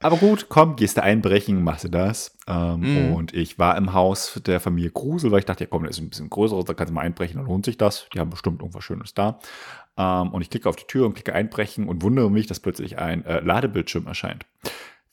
[0.00, 2.36] aber gut, komm, gehst du einbrechen, machst du das.
[2.46, 3.14] Ähm, mm.
[3.14, 6.02] Und ich war im Haus der Familie Krusel, weil ich dachte, ja komm, das ist
[6.02, 8.06] ein bisschen größer, da kannst du mal einbrechen, dann lohnt sich das.
[8.14, 9.40] Die haben bestimmt irgendwas Schönes da.
[9.96, 12.98] Ähm, und ich klicke auf die Tür und klicke einbrechen und wundere mich, dass plötzlich
[12.98, 14.44] ein äh, Ladebildschirm erscheint.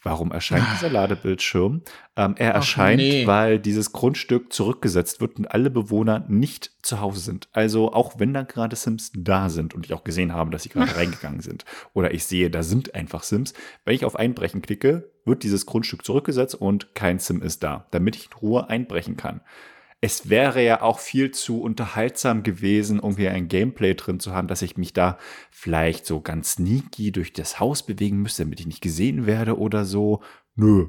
[0.03, 1.81] Warum erscheint dieser Ladebildschirm?
[2.17, 3.25] Ähm, er Ach, erscheint, nee.
[3.25, 7.47] weil dieses Grundstück zurückgesetzt wird und alle Bewohner nicht zu Hause sind.
[7.53, 10.69] Also auch wenn da gerade Sims da sind und ich auch gesehen habe, dass sie
[10.69, 13.53] gerade reingegangen sind oder ich sehe, da sind einfach Sims,
[13.85, 18.17] wenn ich auf Einbrechen klicke, wird dieses Grundstück zurückgesetzt und kein Sim ist da, damit
[18.17, 19.39] ich in Ruhe einbrechen kann
[20.03, 24.61] es wäre ja auch viel zu unterhaltsam gewesen, irgendwie ein Gameplay drin zu haben, dass
[24.61, 25.17] ich mich da
[25.49, 29.85] vielleicht so ganz sneaky durch das Haus bewegen müsste, damit ich nicht gesehen werde oder
[29.85, 30.21] so.
[30.55, 30.87] Nö.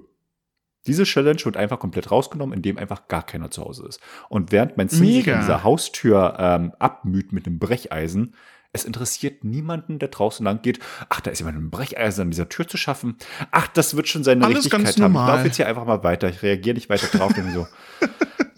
[0.89, 4.01] Diese Challenge wird einfach komplett rausgenommen, indem einfach gar keiner zu Hause ist.
[4.31, 8.35] Und während mein Ziel sich in dieser Haustür ähm, abmüht mit einem Brecheisen,
[8.73, 10.81] es interessiert niemanden, der draußen lang geht.
[11.09, 13.17] Ach, da ist jemand mit einem Brecheisen an dieser Tür zu schaffen.
[13.53, 15.15] Ach, das wird schon seine Alles Richtigkeit haben.
[15.15, 16.29] Ich laufe jetzt hier einfach mal weiter.
[16.29, 17.33] Ich reagiere nicht weiter drauf.
[17.39, 17.69] und so,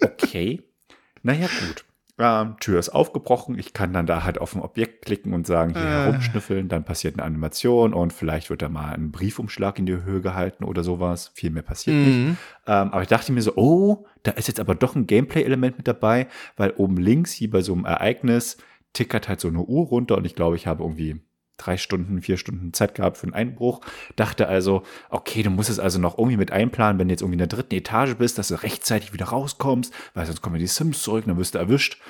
[0.03, 0.63] okay.
[1.23, 1.85] Naja, gut.
[2.19, 3.59] Ähm, Tür ist aufgebrochen.
[3.59, 6.05] Ich kann dann da halt auf ein Objekt klicken und sagen, hier äh.
[6.05, 6.69] herumschnüffeln.
[6.69, 10.65] Dann passiert eine Animation und vielleicht wird da mal ein Briefumschlag in die Höhe gehalten
[10.65, 11.31] oder sowas.
[11.35, 12.05] Viel mehr passiert mhm.
[12.05, 12.39] nicht.
[12.67, 15.89] Ähm, aber ich dachte mir so, oh, da ist jetzt aber doch ein Gameplay-Element mit
[15.89, 18.57] dabei, weil oben links hier bei so einem Ereignis
[18.95, 21.21] tickert halt so eine Uhr runter und ich glaube, ich habe irgendwie
[21.57, 23.81] drei Stunden, vier Stunden Zeit gehabt für einen Einbruch.
[24.17, 27.37] Dachte also, okay, du musst es also noch irgendwie mit einplanen, wenn du jetzt irgendwie
[27.37, 31.03] in der dritten Etage bist, dass du rechtzeitig wieder rauskommst, weil sonst kommen die Sims
[31.03, 32.01] zurück, dann wirst du erwischt.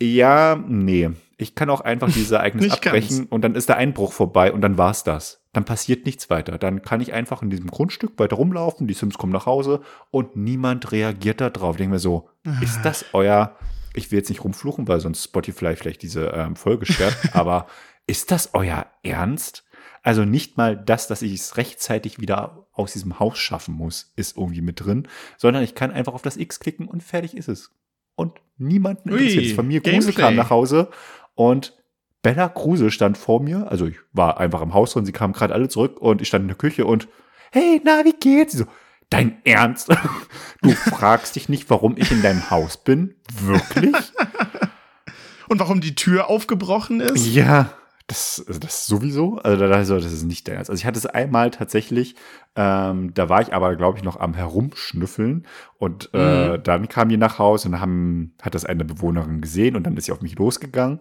[0.00, 1.10] Ja, nee.
[1.38, 3.30] Ich kann auch einfach dieses Ereignis abbrechen ganz.
[3.30, 5.40] und dann ist der Einbruch vorbei und dann war's das.
[5.52, 6.58] Dann passiert nichts weiter.
[6.58, 10.34] Dann kann ich einfach in diesem Grundstück weiter rumlaufen, die Sims kommen nach Hause und
[10.34, 11.74] niemand reagiert da drauf.
[11.74, 12.28] Ich denke mir so,
[12.60, 13.56] ist das euer
[13.94, 17.66] ich will jetzt nicht rumfluchen, weil sonst Spotify vielleicht diese ähm, Folge sperrt, aber
[18.06, 19.64] ist das euer Ernst?
[20.02, 24.36] Also nicht mal das, dass ich es rechtzeitig wieder aus diesem Haus schaffen muss, ist
[24.36, 27.70] irgendwie mit drin, sondern ich kann einfach auf das X klicken und fertig ist es.
[28.14, 29.52] Und niemanden interessiert es.
[29.52, 30.90] Familie Kruse kam nach Hause
[31.34, 31.76] und
[32.22, 33.70] Bella Kruse stand vor mir.
[33.70, 36.42] Also ich war einfach im Haus drin, sie kamen gerade alle zurück und ich stand
[36.42, 37.08] in der Küche und
[37.52, 38.52] hey, na, wie geht's?
[38.52, 38.66] Sie so,
[39.12, 39.88] Dein Ernst?
[40.62, 43.16] Du fragst dich nicht, warum ich in deinem Haus bin?
[43.32, 43.94] Wirklich?
[45.48, 47.26] Und warum die Tür aufgebrochen ist?
[47.26, 47.74] Ja,
[48.06, 49.36] das, das sowieso.
[49.38, 50.70] Also, also das ist nicht dein Ernst.
[50.70, 52.14] Also ich hatte es einmal tatsächlich,
[52.56, 55.46] ähm, da war ich aber, glaube ich, noch am Herumschnüffeln
[55.78, 56.62] und äh, Mhm.
[56.62, 60.06] dann kam die nach Hause und haben, hat das eine Bewohnerin gesehen und dann ist
[60.06, 60.98] sie auf mich losgegangen.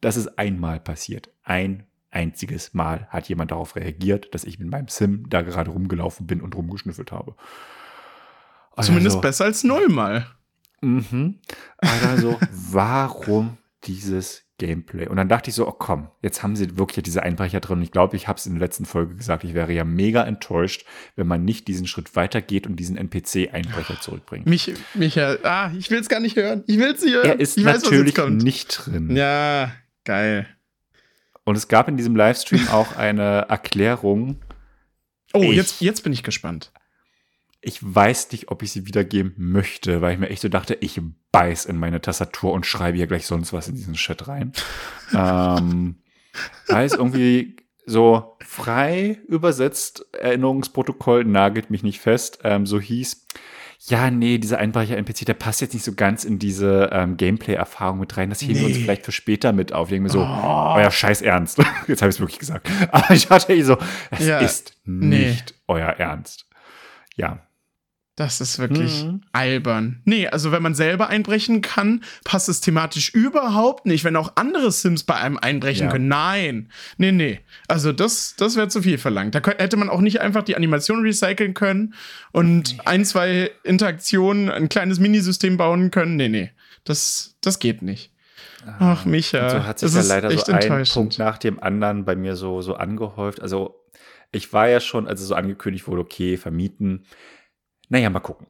[0.00, 1.30] Das ist einmal passiert.
[1.44, 6.26] Ein einziges Mal hat jemand darauf reagiert, dass ich mit meinem Sim da gerade rumgelaufen
[6.26, 7.34] bin und rumgeschnüffelt habe.
[8.80, 10.26] Zumindest Also- besser als null mal.
[10.80, 11.38] Mhm.
[11.78, 15.08] Also, warum dieses Gameplay?
[15.08, 17.78] Und dann dachte ich so, oh komm, jetzt haben sie wirklich diese Einbrecher drin.
[17.78, 20.22] Und ich glaube, ich habe es in der letzten Folge gesagt, ich wäre ja mega
[20.22, 20.84] enttäuscht,
[21.16, 24.46] wenn man nicht diesen Schritt weitergeht und diesen NPC-Einbrecher zurückbringt.
[24.46, 26.62] Mich, Micha, ah, ich will es gar nicht hören.
[26.66, 27.26] Ich will es nicht hören.
[27.28, 28.42] Er ist ich weiß, natürlich kommt.
[28.44, 29.16] nicht drin.
[29.16, 29.72] Ja,
[30.04, 30.46] geil.
[31.44, 34.36] Und es gab in diesem Livestream auch eine Erklärung.
[35.32, 36.70] Oh, Ich- jetzt, jetzt bin ich gespannt.
[37.62, 41.00] Ich weiß nicht, ob ich sie wiedergeben möchte, weil ich mir echt so dachte, ich
[41.32, 44.52] beiß in meine Tastatur und schreibe hier gleich sonst was in diesen Chat rein.
[45.14, 45.96] ähm,
[46.68, 47.56] weil es irgendwie
[47.86, 53.26] so frei übersetzt, Erinnerungsprotokoll nagelt mich nicht fest, ähm, so hieß,
[53.88, 58.14] ja, nee, dieser Einbrecher-NPC, der passt jetzt nicht so ganz in diese ähm, Gameplay-Erfahrung mit
[58.16, 58.28] rein.
[58.28, 58.82] Das heben wir uns Nee.
[58.82, 59.90] vielleicht für später mit auf.
[59.90, 60.74] Mir so, Oh.
[60.76, 61.58] euer Scheiß Ernst.
[61.88, 62.70] Jetzt habe ich es wirklich gesagt.
[62.92, 63.78] Aber ich hatte eh so,
[64.10, 65.30] es Ja, ist nee.
[65.30, 66.46] nicht euer Ernst.
[67.16, 67.46] Ja.
[68.16, 69.22] Das ist wirklich Mhm.
[69.32, 70.02] albern.
[70.04, 74.04] Nee, also wenn man selber einbrechen kann, passt es thematisch überhaupt nicht.
[74.04, 75.92] Wenn auch andere Sims bei einem einbrechen Ja.
[75.92, 76.08] können.
[76.08, 76.70] Nein.
[76.98, 77.40] Nee, nee.
[77.66, 79.34] Also das, das wäre zu viel verlangt.
[79.34, 81.94] Da könnt, hätte man auch nicht einfach die Animation recyceln können
[82.32, 86.16] und ein, zwei Interaktionen, ein kleines Minisystem bauen können.
[86.16, 86.50] Nee, nee.
[86.84, 88.12] Das, das geht nicht.
[88.78, 89.44] Ach, Micha.
[89.44, 90.84] Und so hat sich das ja leider so ein.
[90.92, 93.40] Punkt nach dem anderen bei mir so, so angehäuft.
[93.40, 93.82] Also
[94.32, 97.04] ich war ja schon, als es so angekündigt wurde, okay, vermieten.
[97.90, 98.46] Naja, mal gucken.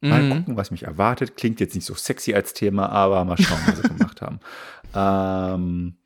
[0.00, 0.30] Mal Mhm.
[0.30, 1.36] gucken, was mich erwartet.
[1.36, 4.40] Klingt jetzt nicht so sexy als Thema, aber mal schauen, was sie gemacht haben.
[4.94, 5.96] Ähm,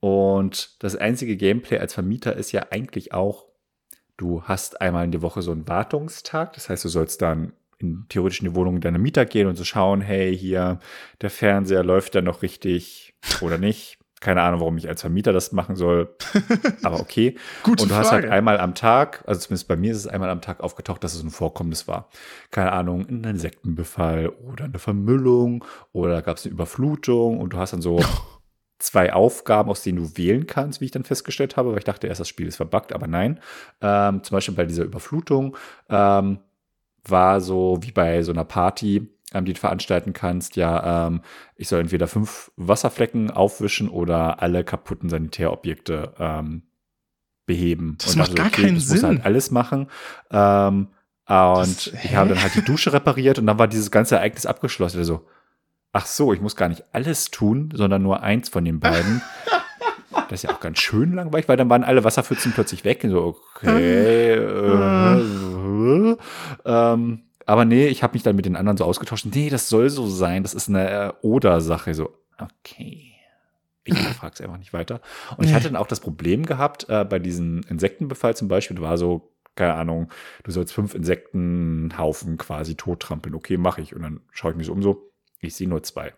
[0.00, 3.44] und das einzige Gameplay als Vermieter ist ja eigentlich auch,
[4.16, 6.54] du hast einmal in der Woche so einen Wartungstag.
[6.54, 9.64] Das heißt, du sollst dann in theoretisch in die Wohnung deiner Mieter gehen und so
[9.64, 10.80] schauen, hey, hier,
[11.20, 13.98] der Fernseher läuft da noch richtig oder nicht.
[14.20, 16.14] Keine Ahnung, warum ich als Vermieter das machen soll.
[16.82, 17.36] Aber okay.
[17.62, 18.24] Gute und du hast Frage.
[18.24, 21.14] halt einmal am Tag, also zumindest bei mir ist es einmal am Tag aufgetaucht, dass
[21.14, 22.08] es ein Vorkommnis war.
[22.50, 27.72] Keine Ahnung, ein Insektenbefall oder eine Vermüllung oder gab es eine Überflutung und du hast
[27.72, 27.98] dann so
[28.78, 32.06] zwei Aufgaben, aus denen du wählen kannst, wie ich dann festgestellt habe, weil ich dachte
[32.06, 33.40] erst, das Spiel ist verbuggt, aber nein.
[33.80, 35.56] Ähm, zum Beispiel bei dieser Überflutung
[35.88, 36.40] ähm,
[37.04, 41.20] war so wie bei so einer Party, ähm, die du veranstalten kannst, ja, ähm,
[41.56, 46.62] ich soll entweder fünf Wasserflecken aufwischen oder alle kaputten Sanitärobjekte ähm,
[47.46, 47.96] beheben.
[48.00, 49.06] Das Und macht dachte gar keinen ich muss Sinn.
[49.08, 49.88] halt alles machen.
[50.30, 50.88] Ähm,
[51.26, 52.34] und Das- ich habe hä?
[52.34, 54.98] dann halt die Dusche repariert und dann war dieses ganze Ereignis abgeschlossen.
[54.98, 55.26] Also,
[55.92, 59.22] ach so, ich muss gar nicht alles tun, sondern nur eins von den beiden.
[60.28, 63.02] Das ist ja auch ganz schön langweilig, weil dann waren alle Wasserpfützen plötzlich weg.
[63.02, 64.34] Und so, okay.
[64.34, 66.16] Äh,
[66.64, 69.26] ähm, aber nee, ich habe mich dann mit den anderen so ausgetauscht.
[69.34, 70.44] Nee, das soll so sein.
[70.44, 71.94] Das ist eine äh, Oder-Sache.
[71.94, 73.12] So, okay.
[73.82, 75.00] Ich frage es einfach nicht weiter.
[75.36, 78.96] Und ich hatte dann auch das Problem gehabt, äh, bei diesem Insektenbefall zum Beispiel, war
[78.98, 80.12] so, keine Ahnung,
[80.44, 83.34] du sollst fünf Insektenhaufen quasi tottrampeln.
[83.34, 83.96] Okay, mache ich.
[83.96, 86.14] Und dann schaue ich mich so um so, ich sehe nur zwei.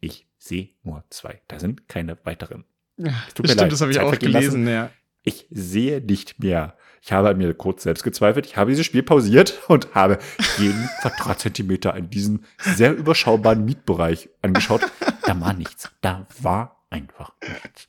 [0.00, 1.42] Ich sehe nur zwei.
[1.48, 2.64] Da sind keine weiteren.
[2.96, 3.72] Ja, tut das mir leid.
[3.72, 4.90] stimmt, das habe ich Zeit auch gelesen, ja.
[5.24, 6.76] Ich sehe nicht mehr.
[7.02, 8.46] Ich habe an mir kurz selbst gezweifelt.
[8.46, 10.18] Ich habe dieses Spiel pausiert und habe
[10.58, 14.82] jeden Quadratzentimeter in diesem sehr überschaubaren Mietbereich angeschaut.
[15.24, 15.90] Da war nichts.
[16.00, 17.86] Da war einfach nichts.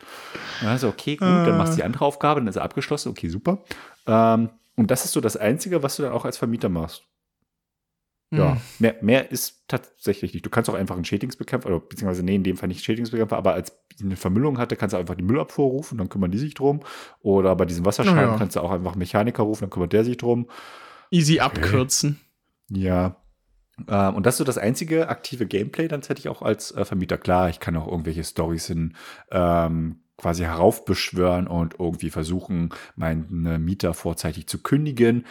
[0.65, 3.09] Also, okay, gut, dann machst du die andere Aufgabe, dann ist er abgeschlossen.
[3.09, 3.63] Okay, super.
[4.07, 7.03] Ähm, und das ist so das Einzige, was du dann auch als Vermieter machst.
[8.33, 8.61] Ja, Hm.
[8.79, 10.45] mehr, mehr ist tatsächlich nicht.
[10.45, 13.53] Du kannst auch einfach einen Schädlingsbekämpfer, oder beziehungsweise nee, in dem Fall nicht Schädlingsbekämpfer, aber
[13.53, 16.79] als eine Vermüllung hatte, kannst du einfach die Müllabfuhr rufen, dann kümmern die sich drum.
[17.21, 18.37] Oder bei diesem Wasserschaden Oh ja.
[18.37, 20.47] kannst du auch einfach einen Mechaniker rufen, dann kümmert der sich drum.
[21.11, 22.19] Easy abkürzen.
[22.69, 23.17] Ja.
[23.87, 26.85] Ähm, und das ist so das einzige aktive Gameplay, dann hätte ich auch als äh,
[26.85, 27.17] Vermieter.
[27.17, 28.95] Klar, ich kann auch irgendwelche Stories hin
[29.29, 35.25] ähm, quasi heraufbeschwören und irgendwie versuchen, meine Mieter vorzeitig zu kündigen.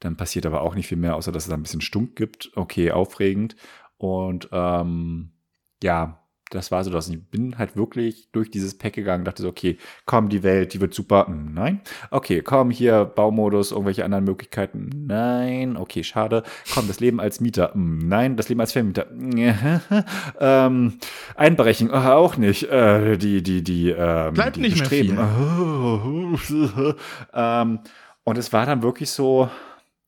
[0.00, 2.50] Dann passiert aber auch nicht viel mehr, außer dass es da ein bisschen Stunk gibt.
[2.56, 3.56] Okay, aufregend.
[3.98, 5.30] Und ähm,
[5.82, 6.20] ja,
[6.50, 7.08] das war so das.
[7.08, 10.74] Und Ich bin halt wirklich durch dieses Pack gegangen, dachte so, okay, komm, die Welt,
[10.74, 11.26] die wird super.
[11.26, 11.80] Hm, Nein.
[12.10, 14.90] Okay, komm, hier, Baumodus, irgendwelche anderen Möglichkeiten.
[15.06, 15.76] Nein.
[15.76, 16.42] Okay, schade.
[16.74, 17.72] Komm, das Leben als Mieter.
[17.74, 19.06] Hm, Nein, das Leben als Vermieter.
[20.40, 20.98] ähm,
[21.36, 22.64] Einbrechen, auch nicht.
[22.64, 25.18] Äh, die, die, die, ähm, Bleibt die nicht mehr Bestreben.
[27.32, 27.78] ähm,
[28.24, 29.48] und es war dann wirklich so,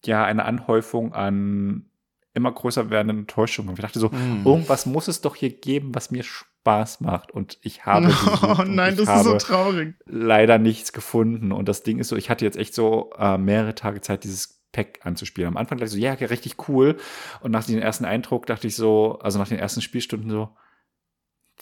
[0.07, 1.86] ja eine Anhäufung an
[2.34, 3.74] immer größer werdenden Enttäuschungen.
[3.74, 4.46] Ich dachte so, mm.
[4.46, 7.30] irgendwas muss es doch hier geben, was mir Spaß macht.
[7.30, 8.12] Und ich habe.
[8.42, 9.94] Oh nein, das ist so traurig.
[10.07, 11.53] Leider nichts gefunden.
[11.53, 14.62] Und das Ding ist so, ich hatte jetzt echt so äh, mehrere Tage Zeit, dieses
[14.72, 15.48] Pack anzuspielen.
[15.48, 16.96] Am Anfang dachte ich so, ja, richtig cool.
[17.40, 20.48] Und nach dem ersten Eindruck dachte ich so, also nach den ersten Spielstunden so,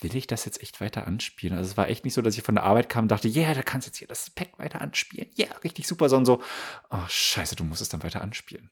[0.02, 1.56] will ich das jetzt echt weiter anspielen?
[1.56, 3.42] Also es war echt nicht so, dass ich von der Arbeit kam und dachte, ja,
[3.42, 5.28] yeah, da kannst du jetzt hier das Pack weiter anspielen.
[5.34, 6.42] Ja, yeah, richtig super, sondern so,
[6.90, 8.70] oh scheiße, du musst es dann weiter anspielen.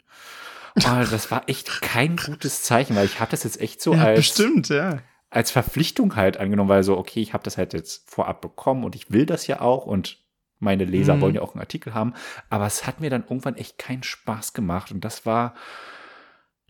[0.76, 4.04] Oh, das war echt kein gutes Zeichen, weil ich habe das jetzt echt so ja,
[4.04, 4.98] als, bestimmt, ja.
[5.30, 8.94] als Verpflichtung halt angenommen, weil so, okay, ich habe das halt jetzt vorab bekommen und
[8.94, 10.18] ich will das ja auch und
[10.60, 11.20] meine Leser mhm.
[11.20, 12.14] wollen ja auch einen Artikel haben,
[12.50, 15.54] aber es hat mir dann irgendwann echt keinen Spaß gemacht und das war,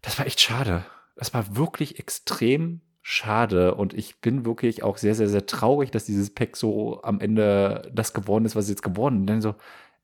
[0.02, 0.84] das war echt schade.
[1.16, 2.80] Das war wirklich extrem
[3.10, 7.20] schade und ich bin wirklich auch sehr, sehr, sehr traurig, dass dieses Pack so am
[7.20, 9.28] Ende das geworden ist, was es jetzt geworden ist.
[9.30, 9.54] Denn so,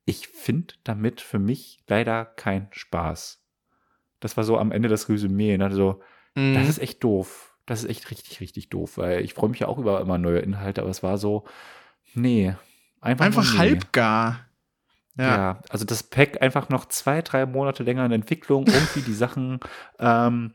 [0.06, 3.44] ich finde damit für mich leider keinen Spaß.
[4.20, 5.58] Das war so am Ende das Resümee.
[5.58, 5.70] Ne?
[5.74, 6.00] So,
[6.34, 6.54] mhm.
[6.54, 7.54] das ist echt doof.
[7.66, 10.38] Das ist echt richtig, richtig doof, weil ich freue mich ja auch über immer neue
[10.38, 11.44] Inhalte, aber es war so,
[12.14, 12.54] nee,
[13.02, 13.58] einfach, einfach nee.
[13.58, 14.46] halbgar.
[15.18, 15.36] Ja.
[15.36, 15.62] ja.
[15.68, 19.60] also das Pack einfach noch zwei, drei Monate länger in Entwicklung, irgendwie die Sachen,
[19.98, 20.54] ähm,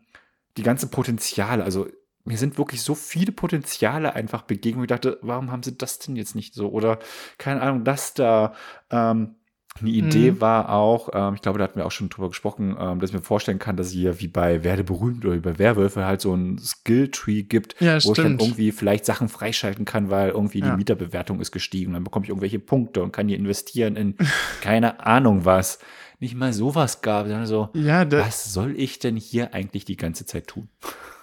[0.58, 1.88] die ganze Potenziale, also
[2.26, 4.84] mir sind wirklich so viele Potenziale einfach begegnet.
[4.84, 6.70] Ich dachte, warum haben sie das denn jetzt nicht so?
[6.70, 7.00] Oder
[7.38, 8.54] keine Ahnung, das da.
[8.92, 9.36] Ähm,
[9.82, 10.42] eine Idee mhm.
[10.42, 13.16] war auch, ähm, ich glaube, da hatten wir auch schon drüber gesprochen, ähm, dass ich
[13.16, 16.22] mir vorstellen kann, dass es hier wie bei Werde berühmt oder wie bei Werwölfe halt
[16.22, 18.18] so ein Skill-Tree gibt, ja, wo stimmt.
[18.18, 20.72] ich dann irgendwie vielleicht Sachen freischalten kann, weil irgendwie ja.
[20.72, 21.94] die Mieterbewertung ist gestiegen.
[21.94, 24.16] Dann bekomme ich irgendwelche Punkte und kann hier investieren in
[24.62, 25.80] keine Ahnung was.
[26.20, 27.28] Nicht mal sowas gab.
[27.28, 30.68] Dann so, ja, was soll ich denn hier eigentlich die ganze Zeit tun?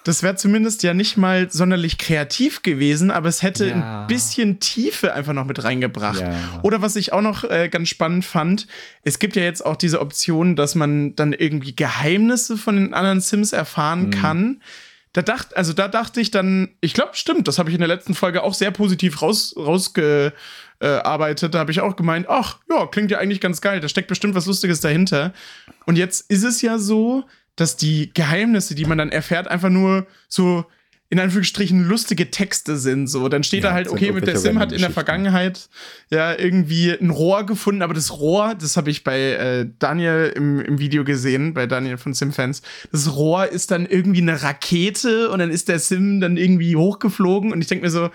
[0.07, 4.03] Das wäre zumindest ja nicht mal sonderlich kreativ gewesen, aber es hätte ja.
[4.03, 6.21] ein bisschen Tiefe einfach noch mit reingebracht.
[6.21, 6.61] Ja.
[6.63, 8.69] Oder was ich auch noch äh, ganz spannend fand,
[9.03, 13.21] es gibt ja jetzt auch diese Option, dass man dann irgendwie Geheimnisse von den anderen
[13.21, 14.11] Sims erfahren mhm.
[14.11, 14.63] kann.
[15.13, 17.89] Da dachte, also da dachte ich dann, ich glaube, stimmt, das habe ich in der
[17.89, 21.53] letzten Folge auch sehr positiv raus, rausgearbeitet.
[21.53, 24.37] Da habe ich auch gemeint, ach, ja, klingt ja eigentlich ganz geil, da steckt bestimmt
[24.37, 25.33] was Lustiges dahinter.
[25.85, 27.25] Und jetzt ist es ja so,
[27.57, 30.67] dass die Geheimnisse, die man dann erfährt, einfach nur so
[31.09, 33.07] in Anführungsstrichen lustige Texte sind.
[33.07, 35.69] So, dann steht ja, da halt, okay, mit der Sim hat in der Vergangenheit
[36.11, 40.61] ja irgendwie ein Rohr gefunden, aber das Rohr, das habe ich bei äh, Daniel im,
[40.61, 42.63] im Video gesehen, bei Daniel von Sim-Fans.
[42.91, 47.53] Das Rohr ist dann irgendwie eine Rakete und dann ist der Sim dann irgendwie hochgeflogen
[47.53, 48.11] und ich denke mir so,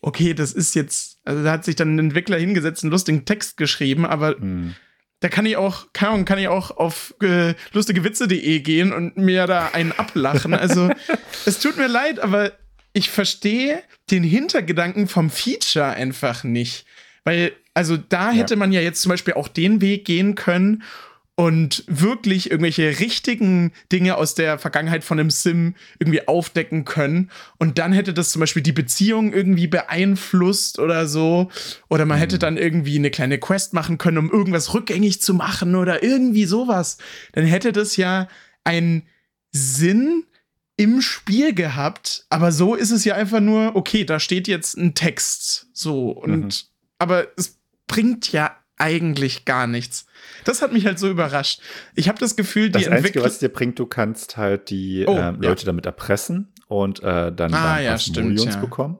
[0.00, 3.56] okay, das ist jetzt, also da hat sich dann ein Entwickler hingesetzt, einen lustigen Text
[3.56, 4.74] geschrieben, aber mhm
[5.20, 9.46] da kann ich auch, keine Ahnung, kann ich auch auf äh, lustigewitze.de gehen und mir
[9.46, 10.54] da einen ablachen.
[10.54, 10.90] Also,
[11.46, 12.52] es tut mir leid, aber
[12.92, 16.86] ich verstehe den Hintergedanken vom Feature einfach nicht.
[17.24, 18.58] Weil, also da hätte ja.
[18.58, 20.82] man ja jetzt zum Beispiel auch den Weg gehen können
[21.38, 27.30] und wirklich irgendwelche richtigen Dinge aus der Vergangenheit von einem Sim irgendwie aufdecken können.
[27.58, 31.50] Und dann hätte das zum Beispiel die Beziehung irgendwie beeinflusst oder so.
[31.90, 32.20] Oder man mhm.
[32.20, 36.46] hätte dann irgendwie eine kleine Quest machen können, um irgendwas rückgängig zu machen oder irgendwie
[36.46, 36.96] sowas.
[37.32, 38.28] Dann hätte das ja
[38.64, 39.02] einen
[39.52, 40.24] Sinn
[40.78, 42.24] im Spiel gehabt.
[42.30, 45.68] Aber so ist es ja einfach nur, okay, da steht jetzt ein Text.
[45.74, 46.12] So.
[46.12, 46.50] Und, mhm.
[46.98, 50.06] aber es bringt ja eigentlich gar nichts.
[50.44, 51.60] Das hat mich halt so überrascht.
[51.94, 55.16] Ich habe das Gefühl, die Das Einzige, was dir bringt, du kannst halt die oh,
[55.16, 55.66] ähm, Leute ja.
[55.66, 58.56] damit erpressen und äh, dann, ah, dann ja, stimmt, ja.
[58.56, 58.98] bekommen.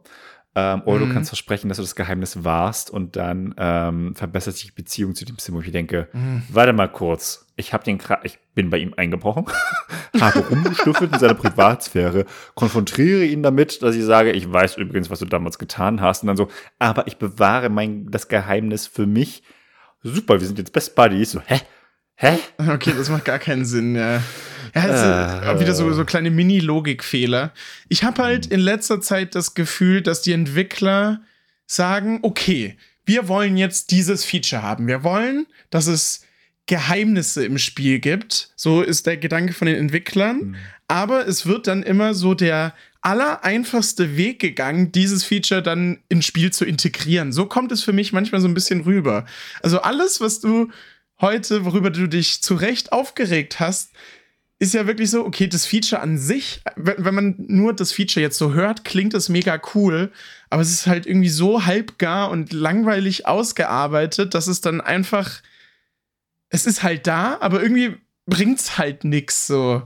[0.58, 1.08] Ähm, oder mhm.
[1.08, 5.14] du kannst versprechen, dass du das Geheimnis warst und dann ähm, verbessert sich die Beziehung
[5.14, 5.54] zu dem Sim.
[5.54, 6.44] Und ich denke, mhm.
[6.48, 9.44] warte mal kurz, ich habe den, ich bin bei ihm eingebrochen,
[10.20, 12.24] habe rumgestüffelt in seiner Privatsphäre,
[12.54, 16.28] konfrontiere ihn damit, dass ich sage, ich weiß übrigens, was du damals getan hast, und
[16.28, 16.48] dann so,
[16.78, 19.42] aber ich bewahre mein das Geheimnis für mich
[20.08, 21.32] super, wir sind jetzt Best Buddies.
[21.32, 21.60] So, hä?
[22.16, 22.38] Hä?
[22.58, 24.22] Okay, das macht gar keinen Sinn, ja.
[24.74, 27.52] Ja, also äh, wieder so, so kleine Mini-Logikfehler.
[27.88, 31.22] Ich habe halt in letzter Zeit das Gefühl, dass die Entwickler
[31.66, 34.86] sagen, okay, wir wollen jetzt dieses Feature haben.
[34.86, 36.24] Wir wollen, dass es
[36.66, 38.50] Geheimnisse im Spiel gibt.
[38.56, 40.38] So ist der Gedanke von den Entwicklern.
[40.38, 40.56] Mhm.
[40.88, 42.74] Aber es wird dann immer so der
[43.06, 47.32] allereinfachste Weg gegangen, dieses Feature dann ins Spiel zu integrieren.
[47.32, 49.26] So kommt es für mich manchmal so ein bisschen rüber.
[49.62, 50.72] Also alles, was du
[51.20, 53.92] heute, worüber du dich zu Recht aufgeregt hast,
[54.58, 58.38] ist ja wirklich so, okay, das Feature an sich, wenn, man nur das Feature jetzt
[58.38, 60.10] so hört, klingt es mega cool,
[60.50, 65.42] aber es ist halt irgendwie so halbgar und langweilig ausgearbeitet, dass es dann einfach,
[66.48, 69.82] es ist halt da, aber irgendwie bringt's halt nix so.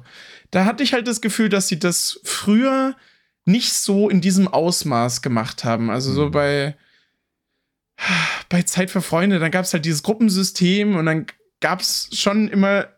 [0.50, 2.96] Da hatte ich halt das Gefühl, dass sie das früher
[3.44, 5.90] nicht so in diesem Ausmaß gemacht haben.
[5.90, 6.30] Also so mhm.
[6.30, 6.76] bei,
[8.48, 11.26] bei Zeit für Freunde, dann gab es halt dieses Gruppensystem und dann
[11.60, 12.88] gab es schon immer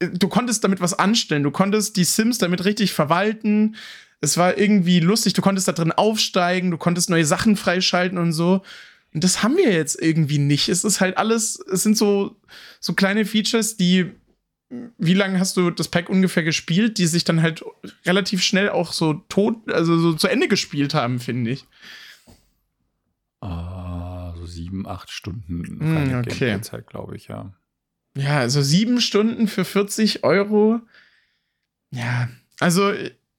[0.00, 1.42] du konntest damit was anstellen.
[1.42, 3.76] Du konntest die Sims damit richtig verwalten.
[4.20, 5.34] Es war irgendwie lustig.
[5.34, 6.70] Du konntest da drin aufsteigen.
[6.70, 8.62] Du konntest neue Sachen freischalten und so.
[9.12, 10.68] Und das haben wir jetzt irgendwie nicht.
[10.68, 12.36] Es ist halt alles, es sind so,
[12.78, 14.12] so kleine Features, die,
[14.70, 17.64] wie lange hast du das Pack ungefähr gespielt, die sich dann halt
[18.06, 21.64] relativ schnell auch so tot, also so zu Ende gespielt haben, finde ich.
[23.42, 26.60] Uh, so sieben, acht Stunden mm, okay.
[26.60, 27.52] Zeit, glaube ich, ja.
[28.16, 30.80] Ja, also sieben Stunden für 40 Euro.
[31.90, 32.92] Ja, also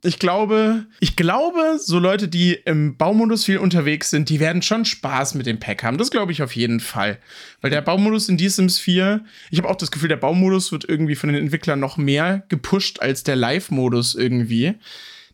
[0.03, 4.83] ich glaube, ich glaube, so Leute, die im Baumodus viel unterwegs sind, die werden schon
[4.83, 5.99] Spaß mit dem Pack haben.
[5.99, 7.19] Das glaube ich auf jeden Fall.
[7.61, 11.15] Weil der Baumodus in D-Sims 4, ich habe auch das Gefühl, der Baumodus wird irgendwie
[11.15, 14.73] von den Entwicklern noch mehr gepusht als der Live-Modus irgendwie.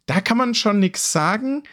[0.06, 1.64] Da kann man schon nichts sagen.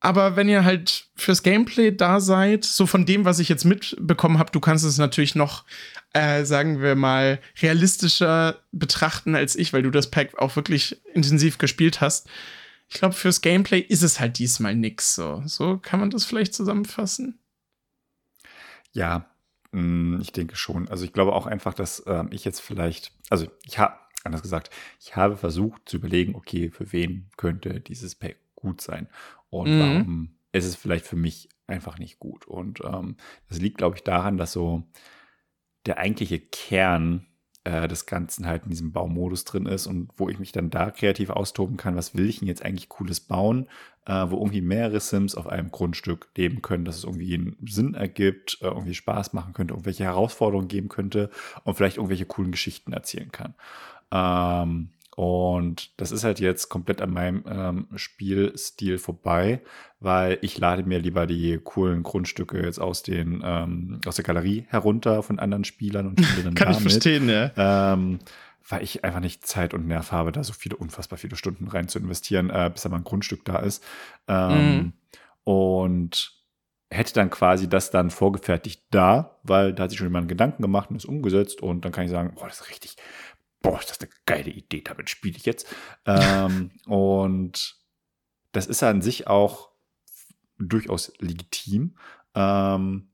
[0.00, 4.38] Aber wenn ihr halt fürs Gameplay da seid, so von dem, was ich jetzt mitbekommen
[4.38, 5.64] habe, du kannst es natürlich noch,
[6.12, 11.58] äh, sagen wir mal, realistischer betrachten als ich, weil du das Pack auch wirklich intensiv
[11.58, 12.28] gespielt hast.
[12.88, 15.42] Ich glaube, fürs Gameplay ist es halt diesmal nix so.
[15.46, 17.38] So kann man das vielleicht zusammenfassen.
[18.92, 19.26] Ja,
[19.72, 20.88] mm, ich denke schon.
[20.88, 23.94] Also ich glaube auch einfach, dass ähm, ich jetzt vielleicht, also ich habe,
[24.24, 29.08] anders gesagt, ich habe versucht zu überlegen, okay, für wen könnte dieses Pack gut sein
[29.48, 29.80] und mhm.
[29.80, 32.46] warum ist es vielleicht für mich einfach nicht gut.
[32.46, 33.16] Und ähm,
[33.48, 34.84] das liegt, glaube ich, daran, dass so
[35.86, 37.26] der eigentliche Kern
[37.64, 40.90] äh, des Ganzen halt in diesem Baumodus drin ist und wo ich mich dann da
[40.90, 43.68] kreativ austoben kann, was will ich denn jetzt eigentlich Cooles bauen,
[44.06, 47.94] äh, wo irgendwie mehrere Sims auf einem Grundstück leben können, dass es irgendwie einen Sinn
[47.94, 51.30] ergibt, äh, irgendwie Spaß machen könnte, irgendwelche Herausforderungen geben könnte
[51.64, 53.54] und vielleicht irgendwelche coolen Geschichten erzählen kann.
[54.10, 59.60] Ähm, und das ist halt jetzt komplett an meinem ähm, Spielstil vorbei,
[60.00, 64.64] weil ich lade mir lieber die coolen Grundstücke jetzt aus den ähm, aus der Galerie
[64.68, 66.78] herunter von anderen Spielern und spiele dann Kann damit.
[66.78, 67.50] ich verstehen, ja.
[67.56, 68.20] Ähm,
[68.68, 71.88] weil ich einfach nicht Zeit und Nerv habe, da so viele, unfassbar viele Stunden rein
[71.88, 73.84] zu investieren, äh, bis da mal ein Grundstück da ist.
[74.28, 74.92] Ähm, mhm.
[75.44, 76.42] Und
[76.92, 80.90] hätte dann quasi das dann vorgefertigt da, weil da hat sich schon jemand Gedanken gemacht
[80.90, 82.96] und ist umgesetzt und dann kann ich sagen, boah, das ist richtig,
[83.62, 85.66] boah, ist das eine geile Idee, damit spiele ich jetzt.
[86.06, 87.76] ähm, und
[88.52, 89.70] das ist an sich auch
[90.58, 91.96] durchaus legitim.
[92.34, 93.08] Ähm,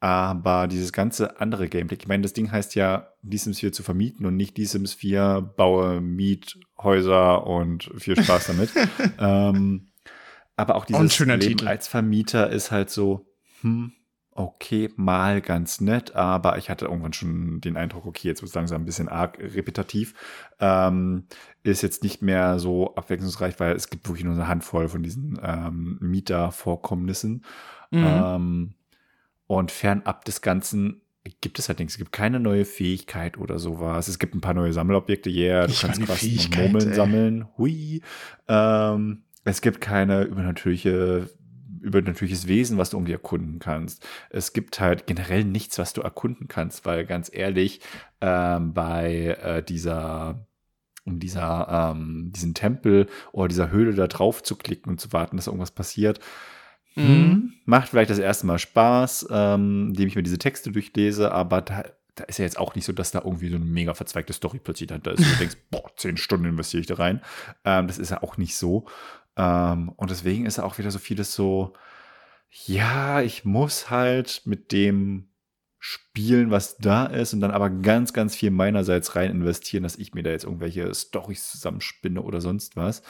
[0.00, 3.84] aber dieses ganze andere Gameplay, ich meine, das Ding heißt ja, die Sims 4 zu
[3.84, 8.70] vermieten und nicht die Sims 4 baue Miethäuser und viel Spaß damit.
[9.20, 9.92] ähm,
[10.56, 11.68] aber auch dieses Leben Titel.
[11.68, 13.92] als Vermieter ist halt so, hm,
[14.34, 18.54] okay, mal ganz nett, aber ich hatte irgendwann schon den Eindruck, okay, jetzt wird es
[18.54, 20.14] langsam ein bisschen arg repetitiv.
[20.58, 21.24] Ähm,
[21.62, 25.38] ist jetzt nicht mehr so abwechslungsreich, weil es gibt wirklich nur eine Handvoll von diesen
[25.42, 27.44] ähm, Mietervorkommnissen.
[27.90, 28.04] Mhm.
[28.04, 28.74] Ähm,
[29.46, 31.02] und fernab des Ganzen
[31.40, 31.94] gibt es halt nichts.
[31.94, 34.08] Es gibt keine neue Fähigkeit oder sowas.
[34.08, 36.26] Es gibt ein paar neue Sammelobjekte, yeah, du ich kannst krass
[36.56, 36.94] Murmeln ey.
[36.94, 37.48] sammeln.
[37.58, 38.02] Hui.
[38.48, 41.28] Ähm, es gibt keine übernatürliche
[41.82, 44.06] übernatürliches Wesen, was du irgendwie erkunden kannst.
[44.30, 47.80] Es gibt halt generell nichts, was du erkunden kannst, weil ganz ehrlich,
[48.20, 50.46] ähm, bei äh, dieser
[51.04, 55.36] um dieser, ähm, diesen Tempel oder dieser Höhle da drauf zu klicken und zu warten,
[55.36, 56.20] dass irgendwas passiert.
[56.94, 57.02] Mhm.
[57.02, 61.62] Hm, macht vielleicht das erste Mal Spaß, ähm, indem ich mir diese Texte durchlese, aber
[61.62, 64.32] da, da ist ja jetzt auch nicht so, dass da irgendwie so eine mega verzweigte
[64.32, 65.20] Story plötzlich dahinter ist.
[65.20, 67.22] Und du denkst, boah, zehn Stunden investiere ich da rein.
[67.64, 68.84] Ähm, das ist ja auch nicht so.
[69.36, 71.74] Ähm, und deswegen ist auch wieder so vieles so,
[72.50, 75.28] ja, ich muss halt mit dem
[75.84, 80.14] spielen, was da ist und dann aber ganz, ganz viel meinerseits rein investieren, dass ich
[80.14, 83.02] mir da jetzt irgendwelche Storys zusammenspinne oder sonst was.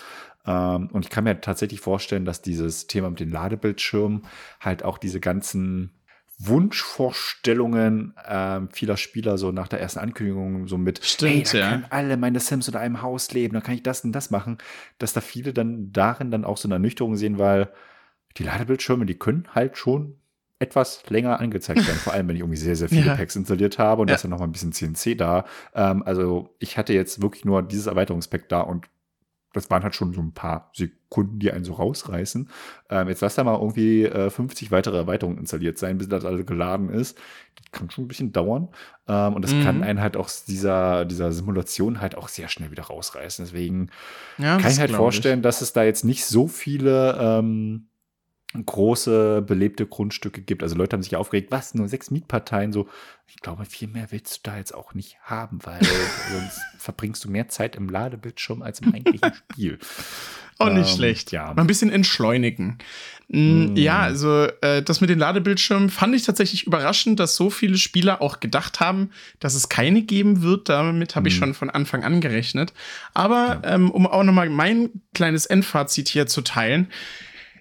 [0.47, 4.23] Ähm, und ich kann mir tatsächlich vorstellen, dass dieses Thema mit den Ladebildschirmen
[4.59, 5.91] halt auch diese ganzen
[6.47, 11.71] Wunschvorstellungen ähm, vieler Spieler so nach der ersten Ankündigung so mit Stimmt, hey, ja.
[11.71, 14.59] können alle meine Sims in einem Haus leben, dann kann ich das und das machen,
[14.99, 17.71] dass da viele dann darin dann auch so eine Ernüchterung sehen, weil
[18.39, 20.17] die Ladebildschirme, die können halt schon
[20.59, 23.17] etwas länger angezeigt werden, vor allem wenn ich irgendwie sehr, sehr viele ja.
[23.17, 24.13] Packs installiert habe und ja.
[24.13, 25.45] da ist dann noch mal ein bisschen CNC da.
[25.75, 28.87] Ähm, also ich hatte jetzt wirklich nur dieses Erweiterungspack da und
[29.53, 32.49] das waren halt schon so ein paar Sekunden, die einen so rausreißen.
[32.91, 36.47] Ähm, jetzt lass da mal irgendwie äh, 50 weitere Erweiterungen installiert sein, bis das alles
[36.47, 37.19] geladen ist.
[37.57, 38.69] Das kann schon ein bisschen dauern.
[39.09, 39.63] Ähm, und das mhm.
[39.63, 43.45] kann einen halt auch dieser, dieser Simulation halt auch sehr schnell wieder rausreißen.
[43.45, 43.91] Deswegen
[44.39, 45.45] ja, kann ich halt vorstellen, ich.
[45.45, 47.89] dass es da jetzt nicht so viele ähm,
[48.55, 50.63] große belebte Grundstücke gibt.
[50.63, 52.89] Also Leute haben sich aufgeregt, was, nur sechs Mietparteien, so,
[53.27, 55.81] ich glaube, viel mehr willst du da jetzt auch nicht haben, weil
[56.33, 59.79] sonst verbringst du mehr Zeit im Ladebildschirm als im eigentlichen Spiel.
[60.59, 61.33] Auch nicht ähm, schlecht.
[61.33, 61.55] Ja.
[61.55, 62.79] Mal ein bisschen entschleunigen.
[63.29, 63.75] Mm.
[63.75, 68.21] Ja, also äh, das mit den Ladebildschirmen fand ich tatsächlich überraschend, dass so viele Spieler
[68.21, 69.11] auch gedacht haben,
[69.41, 70.69] dass es keine geben wird.
[70.69, 71.39] Damit habe ich mm.
[71.39, 72.75] schon von Anfang an gerechnet.
[73.15, 73.75] Aber ja.
[73.75, 76.89] ähm, um auch noch mal mein kleines Endfazit hier zu teilen.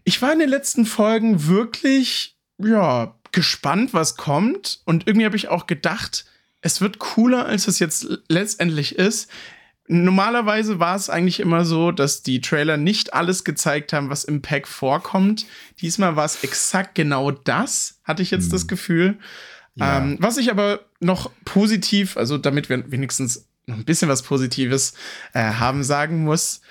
[0.03, 4.81] Ich war in den letzten Folgen wirklich, ja, gespannt, was kommt.
[4.85, 6.25] Und irgendwie habe ich auch gedacht,
[6.61, 9.29] es wird cooler, als es jetzt letztendlich ist.
[9.87, 14.41] Normalerweise war es eigentlich immer so, dass die Trailer nicht alles gezeigt haben, was im
[14.41, 15.45] Pack vorkommt.
[15.81, 18.51] Diesmal war es exakt genau das, hatte ich jetzt hm.
[18.51, 19.17] das Gefühl.
[19.75, 19.97] Ja.
[19.97, 24.93] Ähm, was ich aber noch positiv, also damit wir wenigstens noch ein bisschen was Positives
[25.33, 26.61] äh, haben, sagen muss,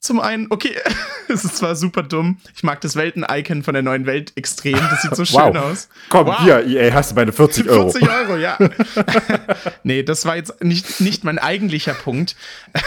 [0.00, 0.76] zum einen, okay,
[1.28, 2.38] es ist zwar super dumm.
[2.54, 4.74] Ich mag das Welten-Icon von der neuen Welt extrem.
[4.74, 5.56] Das sieht so schön wow.
[5.56, 5.88] aus.
[6.08, 6.38] Komm, wow.
[6.40, 7.90] hier, EA, hast du meine 40 Euro.
[7.90, 8.56] 40 Euro, ja.
[9.82, 12.36] nee, das war jetzt nicht, nicht mein eigentlicher Punkt.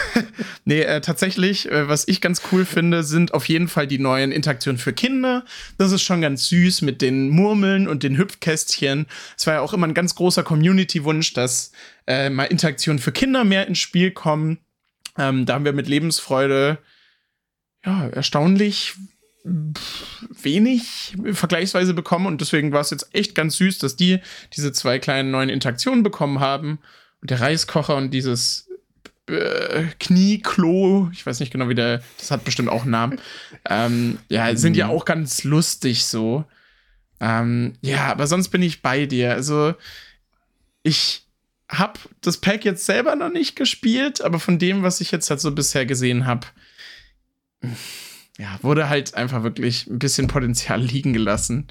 [0.64, 4.32] nee, äh, tatsächlich, äh, was ich ganz cool finde, sind auf jeden Fall die neuen
[4.32, 5.44] Interaktionen für Kinder.
[5.76, 9.06] Das ist schon ganz süß mit den Murmeln und den Hüpfkästchen.
[9.36, 11.72] Es war ja auch immer ein ganz großer Community-Wunsch, dass
[12.06, 14.58] äh, mal Interaktionen für Kinder mehr ins Spiel kommen.
[15.18, 16.78] Ähm, da haben wir mit Lebensfreude
[17.84, 18.94] ja, erstaunlich
[19.44, 24.20] wenig vergleichsweise bekommen und deswegen war es jetzt echt ganz süß, dass die
[24.54, 26.78] diese zwei kleinen neuen Interaktionen bekommen haben
[27.20, 28.68] und der Reiskocher und dieses
[29.26, 33.20] äh, Knieklo, ich weiß nicht genau wie der, das hat bestimmt auch einen Namen,
[33.68, 34.92] ähm, ja, sind ja mhm.
[34.92, 36.44] auch ganz lustig so.
[37.20, 39.32] Ähm, ja, aber sonst bin ich bei dir.
[39.32, 39.74] Also
[40.82, 41.24] ich
[41.68, 45.40] habe das Pack jetzt selber noch nicht gespielt, aber von dem, was ich jetzt halt
[45.40, 46.46] so bisher gesehen habe,
[48.38, 51.68] ja, wurde halt einfach wirklich ein bisschen Potenzial liegen gelassen.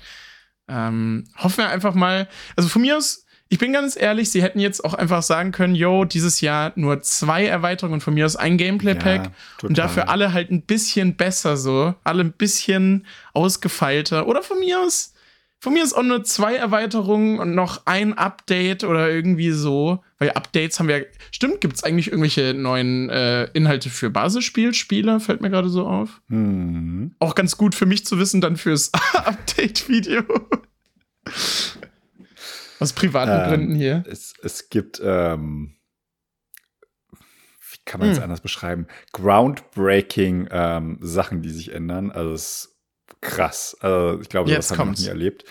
[0.67, 4.59] Ähm, hoffen wir einfach mal, also von mir aus, ich bin ganz ehrlich, sie hätten
[4.59, 8.37] jetzt auch einfach sagen können, yo, dieses Jahr nur zwei Erweiterungen und von mir aus
[8.37, 9.25] ein Gameplay-Pack.
[9.25, 14.27] Ja, und dafür alle halt ein bisschen besser so, alle ein bisschen ausgefeilter.
[14.27, 15.13] Oder von mir aus
[15.61, 20.03] von mir ist auch nur zwei Erweiterungen und noch ein Update oder irgendwie so.
[20.17, 21.05] Weil Updates haben wir.
[21.29, 25.19] Stimmt, gibt es eigentlich irgendwelche neuen äh, Inhalte für Basisspielspieler?
[25.19, 26.19] Fällt mir gerade so auf.
[26.29, 27.13] Mhm.
[27.19, 30.23] Auch ganz gut für mich zu wissen, dann fürs Update-Video.
[32.79, 34.03] Aus privaten ähm, Gründen hier.
[34.09, 35.75] Es, es gibt, ähm,
[37.11, 38.23] wie kann man es hm.
[38.23, 38.87] anders beschreiben?
[39.13, 42.09] Groundbreaking ähm, Sachen, die sich ändern.
[42.09, 42.70] Also es
[43.21, 43.77] krass.
[43.79, 45.45] Also ich glaube, jetzt das habe ich noch nie erlebt.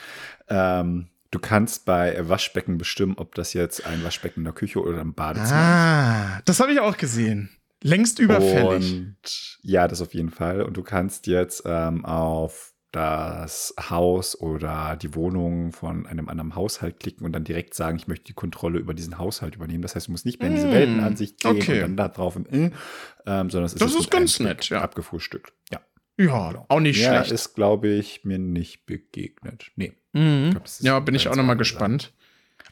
[0.48, 5.00] Ähm, du kannst bei Waschbecken bestimmen, ob das jetzt ein Waschbecken in der Küche oder
[5.00, 6.48] im Badezimmer ah, ist.
[6.48, 7.50] Das habe ich auch gesehen.
[7.82, 8.94] Längst überfällig.
[8.94, 10.62] Und ja, das auf jeden Fall.
[10.62, 16.98] Und du kannst jetzt ähm, auf das Haus oder die Wohnung von einem anderen Haushalt
[16.98, 19.82] klicken und dann direkt sagen, ich möchte die Kontrolle über diesen Haushalt übernehmen.
[19.82, 21.74] Das heißt, du musst nicht mehr in diese mm, Weltenansicht gehen okay.
[21.74, 22.70] und dann da drauf im, äh,
[23.26, 24.80] ähm, sondern es ist, das ist ganz nett, ja.
[24.80, 25.52] abgefrühstückt.
[25.70, 25.80] Ja.
[26.26, 27.32] Ja, auch nicht ja, schlecht.
[27.32, 29.70] ist, glaube ich, mir nicht begegnet.
[29.76, 29.92] Nee.
[30.12, 30.50] Mhm.
[30.50, 32.12] Glaub, ja, bin ich auch nochmal gespannt.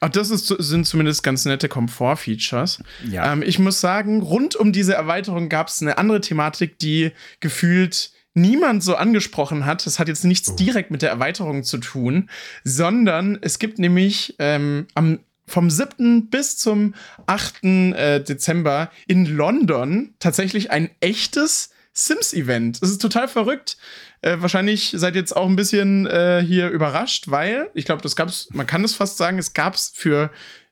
[0.00, 2.82] Ach, das ist, sind zumindest ganz nette Komfort-Features.
[3.10, 3.32] Ja.
[3.32, 8.12] Ähm, ich muss sagen, rund um diese Erweiterung gab es eine andere Thematik, die gefühlt
[8.34, 9.86] niemand so angesprochen hat.
[9.86, 10.56] Das hat jetzt nichts oh.
[10.56, 12.28] direkt mit der Erweiterung zu tun,
[12.64, 16.28] sondern es gibt nämlich ähm, am vom 7.
[16.28, 16.94] bis zum
[17.26, 17.64] 8.
[17.64, 22.82] Äh, Dezember in London tatsächlich ein echtes Sims-Event.
[22.82, 23.76] Das ist total verrückt.
[24.20, 28.16] Äh, wahrscheinlich seid ihr jetzt auch ein bisschen äh, hier überrascht, weil ich glaube, das
[28.16, 30.30] gab's, man kann es fast sagen, es gab's für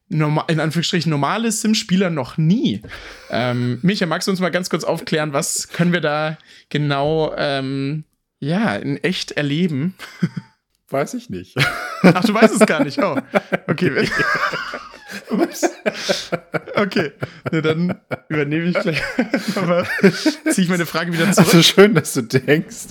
[0.08, 2.82] normal, in Anführungsstrichen normale Sim-Spieler noch nie.
[3.30, 6.38] Ähm, Micha, magst du uns mal ganz kurz aufklären, was können wir da
[6.68, 8.04] genau ähm,
[8.38, 9.94] ja, in echt erleben?
[10.88, 11.56] Weiß ich nicht.
[12.02, 13.02] Ach, du weißt es gar nicht.
[13.02, 13.18] Oh,
[13.66, 14.08] okay.
[15.30, 15.70] Ups.
[16.74, 17.12] Okay,
[17.52, 19.02] Na, dann übernehme ich gleich.
[19.54, 19.86] Aber
[20.50, 21.46] ziehe ich meine Frage wieder zurück.
[21.46, 22.88] Also schön, dass du denkst,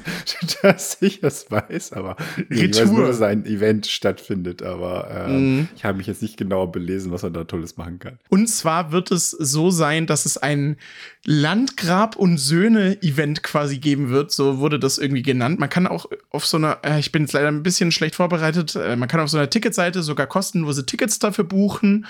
[0.61, 2.63] dass ich es weiß, aber Retour.
[2.63, 5.67] ich weiß nur, dass ein Event stattfindet, aber äh, mm.
[5.75, 8.17] ich habe mich jetzt nicht genauer belesen, was man da Tolles machen kann.
[8.29, 10.77] Und zwar wird es so sein, dass es ein
[11.25, 14.31] Landgrab- und Söhne-Event quasi geben wird.
[14.31, 15.59] So wurde das irgendwie genannt.
[15.59, 18.75] Man kann auch auf so einer, äh, ich bin jetzt leider ein bisschen schlecht vorbereitet,
[18.75, 22.05] äh, man kann auf so einer Ticketseite sogar kostenlose Tickets dafür buchen.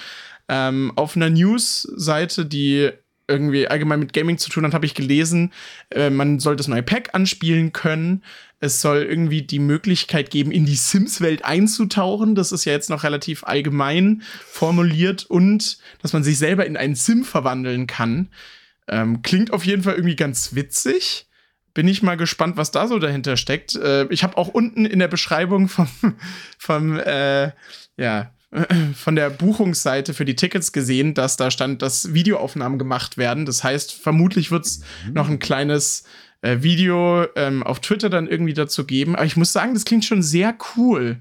[0.48, 2.92] Ähm, auf einer News-Seite, die
[3.28, 5.52] irgendwie allgemein mit Gaming zu tun hat, habe ich gelesen,
[5.90, 8.24] äh, man soll das neue Pack anspielen können.
[8.60, 12.36] Es soll irgendwie die Möglichkeit geben, in die Sims-Welt einzutauchen.
[12.36, 16.96] Das ist ja jetzt noch relativ allgemein formuliert und dass man sich selber in einen
[16.96, 18.30] Sim verwandeln kann.
[18.88, 21.28] Ähm, klingt auf jeden Fall irgendwie ganz witzig.
[21.74, 23.76] bin ich mal gespannt, was da so dahinter steckt.
[23.76, 25.88] Äh, ich habe auch unten in der Beschreibung vom,
[26.58, 27.52] vom äh,
[27.98, 28.32] ja,
[28.96, 33.46] von der Buchungsseite für die Tickets gesehen, dass da stand, dass Videoaufnahmen gemacht werden.
[33.46, 35.14] Das heißt, vermutlich wird es mhm.
[35.14, 36.04] noch ein kleines
[36.42, 39.16] äh, Video ähm, auf Twitter dann irgendwie dazu geben.
[39.16, 41.18] Aber ich muss sagen, das klingt schon sehr cool.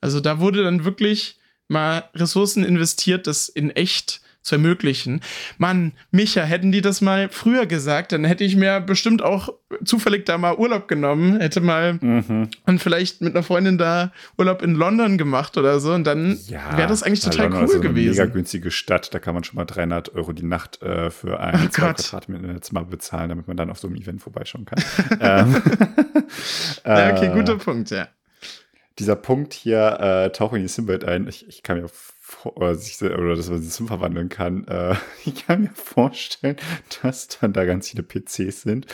[0.00, 1.38] Also da wurde dann wirklich
[1.68, 5.20] mal Ressourcen investiert, das in echt zu ermöglichen.
[5.58, 9.50] Mann, Micha, hätten die das mal früher gesagt, dann hätte ich mir bestimmt auch
[9.84, 12.48] zufällig da mal Urlaub genommen, hätte mal mhm.
[12.66, 16.76] und vielleicht mit einer Freundin da Urlaub in London gemacht oder so und dann ja,
[16.76, 18.10] wäre das eigentlich total London cool ist gewesen.
[18.10, 21.66] Mega günstige Stadt, da kann man schon mal 300 Euro die Nacht äh, für ein
[21.66, 24.82] oh Quadratmeter mal bezahlen, damit man dann auf so einem Event vorbeischauen kann.
[25.20, 25.62] ähm,
[26.84, 28.08] ja, okay, guter äh, Punkt, ja.
[28.98, 31.88] Dieser Punkt hier, äh, tauche in die Simwelt ein, ich, ich kann mir
[32.44, 34.66] oder, sich, oder dass man sich verwandeln kann.
[34.66, 34.94] Äh,
[35.24, 36.56] ich kann mir vorstellen,
[37.02, 38.86] dass dann da ganz viele PCs sind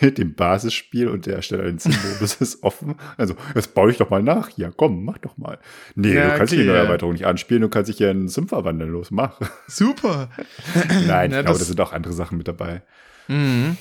[0.00, 2.96] mit dem Basisspiel und der Ersteller den Sim-Modus ist offen.
[3.16, 4.50] Also, jetzt baue ich doch mal nach.
[4.56, 5.58] Ja, komm, mach doch mal.
[5.94, 8.28] Nee, ja, du kannst okay, die neue Erweiterung nicht anspielen, du kannst dich ja in
[8.28, 8.90] Sim verwandeln.
[8.90, 9.40] Los, mach.
[9.66, 10.30] Super.
[11.06, 12.82] Nein, ich glaube, da sind auch andere Sachen mit dabei.
[13.28, 13.76] Mhm.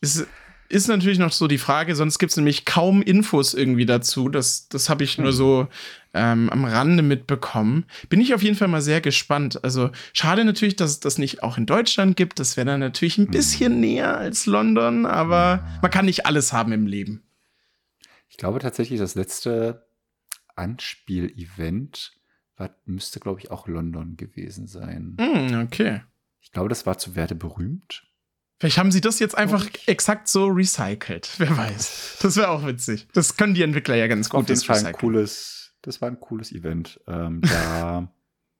[0.00, 0.26] Ist,
[0.74, 4.28] ist natürlich noch so die Frage, sonst gibt es nämlich kaum Infos irgendwie dazu.
[4.28, 5.36] Das, das habe ich nur mhm.
[5.36, 5.68] so
[6.12, 7.84] ähm, am Rande mitbekommen.
[8.08, 9.62] Bin ich auf jeden Fall mal sehr gespannt.
[9.62, 12.40] Also schade natürlich, dass es das nicht auch in Deutschland gibt.
[12.40, 13.80] Das wäre dann natürlich ein bisschen mhm.
[13.80, 17.22] näher als London, aber man kann nicht alles haben im Leben.
[18.28, 19.86] Ich glaube tatsächlich, das letzte
[20.56, 22.12] Anspiel-Event
[22.84, 25.16] müsste, glaube ich, auch London gewesen sein.
[25.18, 26.02] Mm, okay.
[26.40, 28.04] Ich glaube, das war zu Werde berühmt.
[28.58, 31.30] Vielleicht haben sie das jetzt einfach exakt so recycelt.
[31.38, 32.18] Wer weiß.
[32.22, 33.08] Das wäre auch witzig.
[33.12, 34.48] Das können die Entwickler ja ganz gut.
[34.48, 37.00] Das war ein cooles, das war ein cooles Event.
[37.06, 38.08] Ähm, da,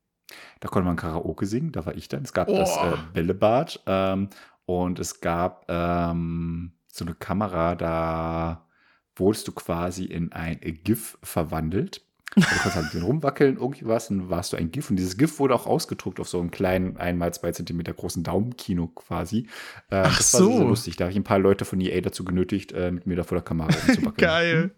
[0.61, 2.25] da konnte man Karaoke singen, da war ich dann.
[2.25, 2.57] Es gab oh.
[2.57, 4.31] das äh, Bällebad ähm,
[4.67, 8.69] und es gab ähm, so eine Kamera, da
[9.17, 12.04] wurdest du quasi in ein GIF verwandelt.
[12.35, 14.91] Du kannst halt ein bisschen rumwackeln, irgendwie was, dann warst du ein GIF.
[14.91, 18.89] Und dieses GIF wurde auch ausgedruckt auf so einem kleinen, einmal zwei Zentimeter großen Daumenkino
[18.89, 19.47] quasi.
[19.91, 20.69] Äh, Ach das war so.
[20.69, 20.97] lustig.
[20.97, 23.37] Da habe ich ein paar Leute von EA dazu genötigt, äh, mit mir da vor
[23.39, 24.15] der Kamera rumzuwackeln.
[24.17, 24.71] Geil.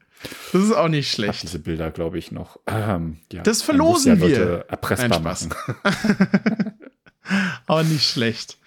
[0.52, 1.34] Das ist auch nicht schlecht.
[1.34, 2.58] Ich diese Bilder, glaube ich, noch.
[2.66, 4.64] Ähm, ja, das verlosen ja wir.
[4.68, 5.52] erpressbar machen.
[7.66, 8.58] auch nicht schlecht.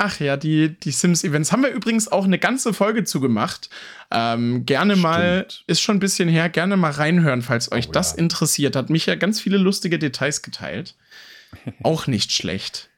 [0.00, 3.68] Ach ja, die, die Sims-Events haben wir übrigens auch eine ganze Folge zugemacht.
[4.12, 5.02] Ähm, gerne Stimmt.
[5.02, 8.18] mal, ist schon ein bisschen her, gerne mal reinhören, falls euch oh, das ja.
[8.18, 8.76] interessiert.
[8.76, 10.94] Hat mich ja ganz viele lustige Details geteilt.
[11.82, 12.90] auch nicht schlecht.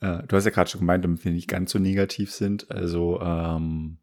[0.00, 2.70] Äh, du hast ja gerade schon gemeint, damit wir nicht ganz so negativ sind.
[2.70, 3.96] Also, ähm,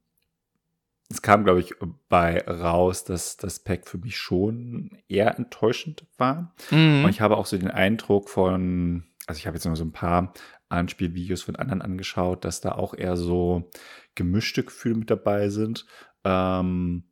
[1.11, 1.75] es kam, glaube ich,
[2.07, 6.55] bei raus, dass das Pack für mich schon eher enttäuschend war.
[6.71, 7.03] Mhm.
[7.03, 9.91] Und ich habe auch so den Eindruck von, also ich habe jetzt nur so ein
[9.91, 10.33] paar
[10.69, 13.69] Anspielvideos von anderen angeschaut, dass da auch eher so
[14.15, 15.85] gemischte Gefühle mit dabei sind.
[16.23, 17.03] Ähm,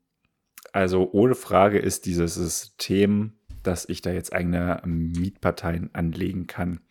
[0.73, 6.81] also ohne Frage ist dieses System, dass ich da jetzt eigene Mietparteien anlegen kann,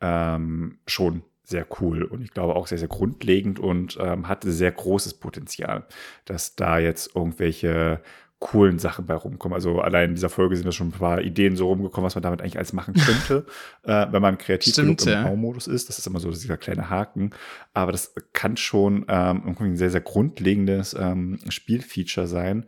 [0.00, 4.70] ähm, schon sehr cool und ich glaube auch sehr, sehr grundlegend und ähm, hatte sehr
[4.70, 5.86] großes Potenzial,
[6.26, 8.02] dass da jetzt irgendwelche
[8.40, 9.54] coolen Sachen bei rumkommen.
[9.54, 12.22] Also allein in dieser Folge sind da schon ein paar Ideen so rumgekommen, was man
[12.22, 13.46] damit eigentlich alles machen könnte,
[13.82, 15.28] äh, wenn man kreativ Stimmt, genug im ja.
[15.28, 15.88] Baumodus ist.
[15.88, 17.30] Das ist immer so dieser kleine Haken.
[17.74, 22.66] Aber das kann schon ähm, irgendwie ein sehr, sehr grundlegendes ähm, Spielfeature sein.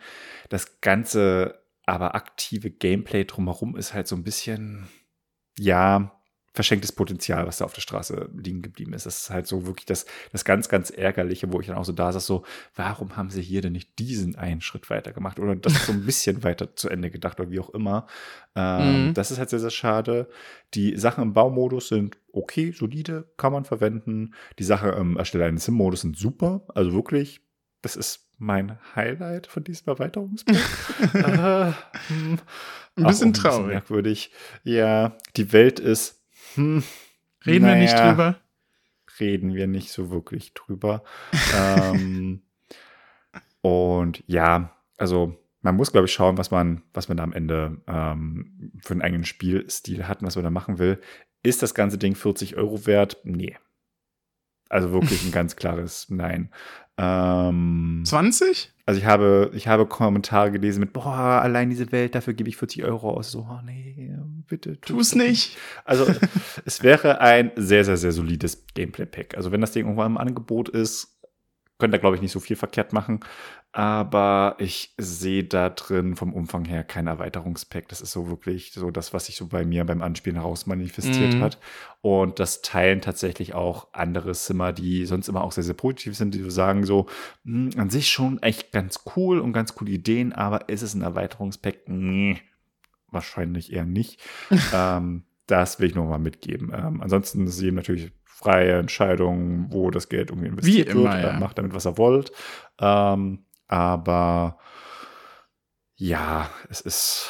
[0.48, 4.88] Das ganze aber aktive Gameplay drumherum ist halt so ein bisschen,
[5.58, 6.19] ja,
[6.52, 9.06] verschenktes Potenzial, was da auf der Straße liegen geblieben ist.
[9.06, 11.92] Das ist halt so wirklich das, das ganz, ganz Ärgerliche, wo ich dann auch so
[11.92, 12.44] da saß, so,
[12.74, 16.04] warum haben sie hier denn nicht diesen einen Schritt weiter gemacht oder das so ein
[16.04, 18.06] bisschen weiter zu Ende gedacht oder wie auch immer.
[18.56, 19.14] Ähm, mhm.
[19.14, 20.28] Das ist halt sehr, sehr schade.
[20.74, 24.34] Die Sachen im Baumodus sind okay, solide, kann man verwenden.
[24.58, 27.42] Die Sachen im Ersteller eines Sim-Modus sind super, also wirklich,
[27.82, 30.56] das ist mein Highlight von diesem Erweiterungspack.
[31.14, 31.72] äh,
[32.08, 32.38] hm,
[32.96, 33.44] ein bisschen traurig.
[33.44, 34.32] Ein bisschen merkwürdig.
[34.64, 36.19] Ja, die Welt ist
[36.54, 36.82] hm,
[37.46, 38.40] reden naja, wir nicht drüber?
[39.18, 41.02] Reden wir nicht so wirklich drüber.
[41.54, 42.42] ähm,
[43.60, 47.82] und ja, also man muss, glaube ich, schauen, was man, was man da am Ende
[47.86, 51.00] ähm, für einen eigenen Spielstil hat und was man da machen will.
[51.42, 53.18] Ist das ganze Ding 40 Euro wert?
[53.24, 53.56] Nee.
[54.68, 56.50] Also wirklich ein ganz klares Nein.
[56.96, 58.72] Ähm, 20?
[58.90, 62.56] Also ich habe, ich habe Kommentare gelesen mit, boah, allein diese Welt, dafür gebe ich
[62.56, 63.30] 40 Euro aus.
[63.30, 64.10] So, oh nee,
[64.48, 64.80] bitte.
[64.80, 65.56] Tu es nicht.
[65.84, 66.12] Also
[66.64, 69.36] es wäre ein sehr, sehr, sehr solides Gameplay-Pack.
[69.36, 71.19] Also wenn das Ding irgendwann im Angebot ist,
[71.80, 73.20] könnt ihr, glaube ich, nicht so viel verkehrt machen.
[73.72, 77.88] aber ich sehe da drin vom Umfang her kein Erweiterungspack.
[77.88, 81.34] Das ist so wirklich so das, was sich so bei mir beim Anspielen heraus manifestiert
[81.36, 81.40] Mhm.
[81.40, 81.58] hat.
[82.00, 86.34] Und das teilen tatsächlich auch andere Simmer, die sonst immer auch sehr, sehr positiv sind,
[86.34, 87.06] die so sagen so,
[87.44, 91.02] "Hm, an sich schon echt ganz cool und ganz coole Ideen, aber ist es ein
[91.02, 91.88] Erweiterungspack?
[91.88, 92.38] Nee,
[93.08, 94.20] wahrscheinlich eher nicht.
[94.74, 96.72] ähm, das will ich noch mal mitgeben.
[96.74, 98.12] Ähm, ansonsten ist es jedem natürlich
[98.42, 101.24] freie Entscheidung, wo das Geld irgendwie investiert Wie immer, wird.
[101.24, 101.30] ja.
[101.36, 102.32] Äh, Macht damit, was er wollt.
[102.80, 104.58] Ähm, aber
[105.94, 107.28] ja, es ist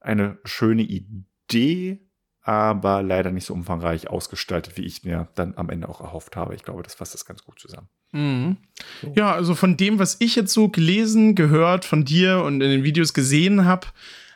[0.00, 2.00] eine schöne Idee,
[2.42, 6.54] aber leider nicht so umfangreich ausgestaltet, wie ich mir dann am Ende auch erhofft habe.
[6.54, 7.88] Ich glaube, das fasst das ganz gut zusammen.
[8.12, 8.56] Mhm.
[9.00, 9.12] So.
[9.16, 12.84] Ja, also von dem, was ich jetzt so gelesen, gehört von dir und in den
[12.84, 13.86] Videos gesehen habe,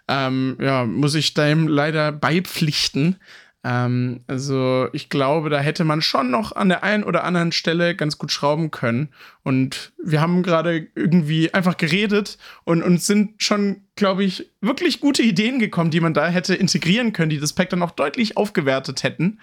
[0.08, 3.16] ähm, ja, muss ich dem leider beipflichten.
[3.64, 7.96] Ähm, also ich glaube, da hätte man schon noch an der einen oder anderen Stelle
[7.96, 9.08] ganz gut schrauben können.
[9.42, 15.22] Und wir haben gerade irgendwie einfach geredet und uns sind schon, glaube ich, wirklich gute
[15.22, 19.02] Ideen gekommen, die man da hätte integrieren können, die das Pack dann auch deutlich aufgewertet
[19.02, 19.40] hätten.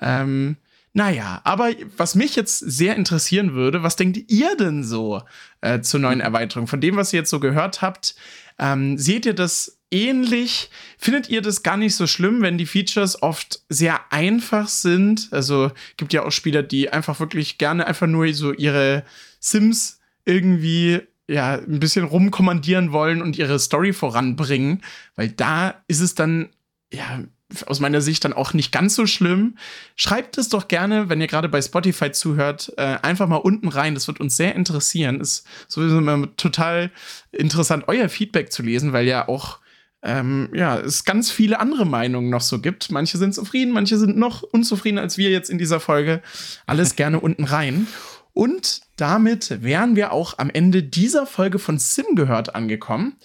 [0.00, 0.56] Ähm,
[0.92, 5.20] naja, aber was mich jetzt sehr interessieren würde, was denkt ihr denn so
[5.60, 6.68] äh, zur neuen Erweiterung?
[6.68, 8.14] Von dem, was ihr jetzt so gehört habt,
[8.58, 10.70] ähm, seht ihr das ähnlich?
[10.98, 15.28] Findet ihr das gar nicht so schlimm, wenn die Features oft sehr einfach sind?
[15.30, 19.04] Also gibt ja auch Spieler, die einfach wirklich gerne einfach nur so ihre
[19.40, 24.82] Sims irgendwie ja ein bisschen rumkommandieren wollen und ihre Story voranbringen,
[25.16, 26.50] weil da ist es dann
[26.92, 27.24] ja
[27.66, 29.56] aus meiner Sicht dann auch nicht ganz so schlimm.
[29.94, 33.94] Schreibt es doch gerne, wenn ihr gerade bei Spotify zuhört, äh, einfach mal unten rein.
[33.94, 35.20] Das wird uns sehr interessieren.
[35.20, 36.90] Ist sowieso immer total
[37.30, 39.60] interessant, euer Feedback zu lesen, weil ja auch
[40.06, 42.90] ähm, ja, es ganz viele andere Meinungen noch so gibt.
[42.90, 46.22] Manche sind zufrieden, manche sind noch unzufrieden als wir jetzt in dieser Folge.
[46.66, 47.86] Alles gerne unten rein.
[48.32, 53.16] Und damit wären wir auch am Ende dieser Folge von Sim gehört angekommen.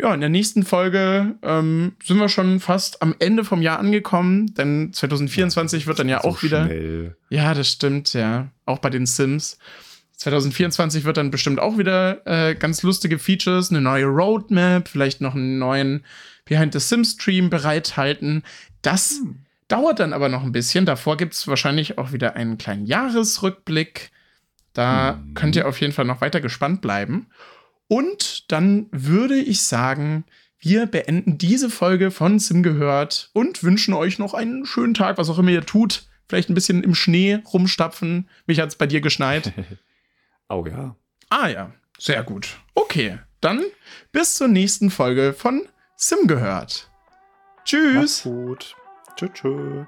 [0.00, 4.54] Ja, in der nächsten Folge ähm, sind wir schon fast am Ende vom Jahr angekommen,
[4.54, 6.64] denn 2024 wird dann ja So auch wieder.
[6.64, 7.16] Schnell.
[7.28, 8.48] Ja, das stimmt, ja.
[8.64, 9.58] Auch bei den Sims.
[10.20, 15.34] 2024 wird dann bestimmt auch wieder äh, ganz lustige Features, eine neue Roadmap, vielleicht noch
[15.34, 16.04] einen neuen
[16.44, 18.42] Behind the Sims Stream bereithalten.
[18.82, 19.20] Das
[19.68, 20.84] dauert dann aber noch ein bisschen.
[20.84, 24.10] Davor gibt es wahrscheinlich auch wieder einen kleinen Jahresrückblick.
[24.74, 25.32] Da Mhm.
[25.34, 27.28] könnt ihr auf jeden Fall noch weiter gespannt bleiben.
[27.88, 30.24] Und dann würde ich sagen,
[30.58, 35.30] wir beenden diese Folge von Sim gehört und wünschen euch noch einen schönen Tag, was
[35.30, 36.04] auch immer ihr tut.
[36.28, 38.28] Vielleicht ein bisschen im Schnee rumstapfen.
[38.46, 39.54] Mich hat es bei dir geschneit.
[40.50, 40.96] Oh ja.
[41.28, 42.58] Ah ja, sehr gut.
[42.74, 43.62] Okay, dann
[44.10, 45.62] bis zur nächsten Folge von
[45.96, 46.90] Sim gehört.
[47.64, 48.24] Tschüss.
[48.24, 48.74] gut.
[49.16, 49.30] Tschüss.
[49.32, 49.86] tschüss.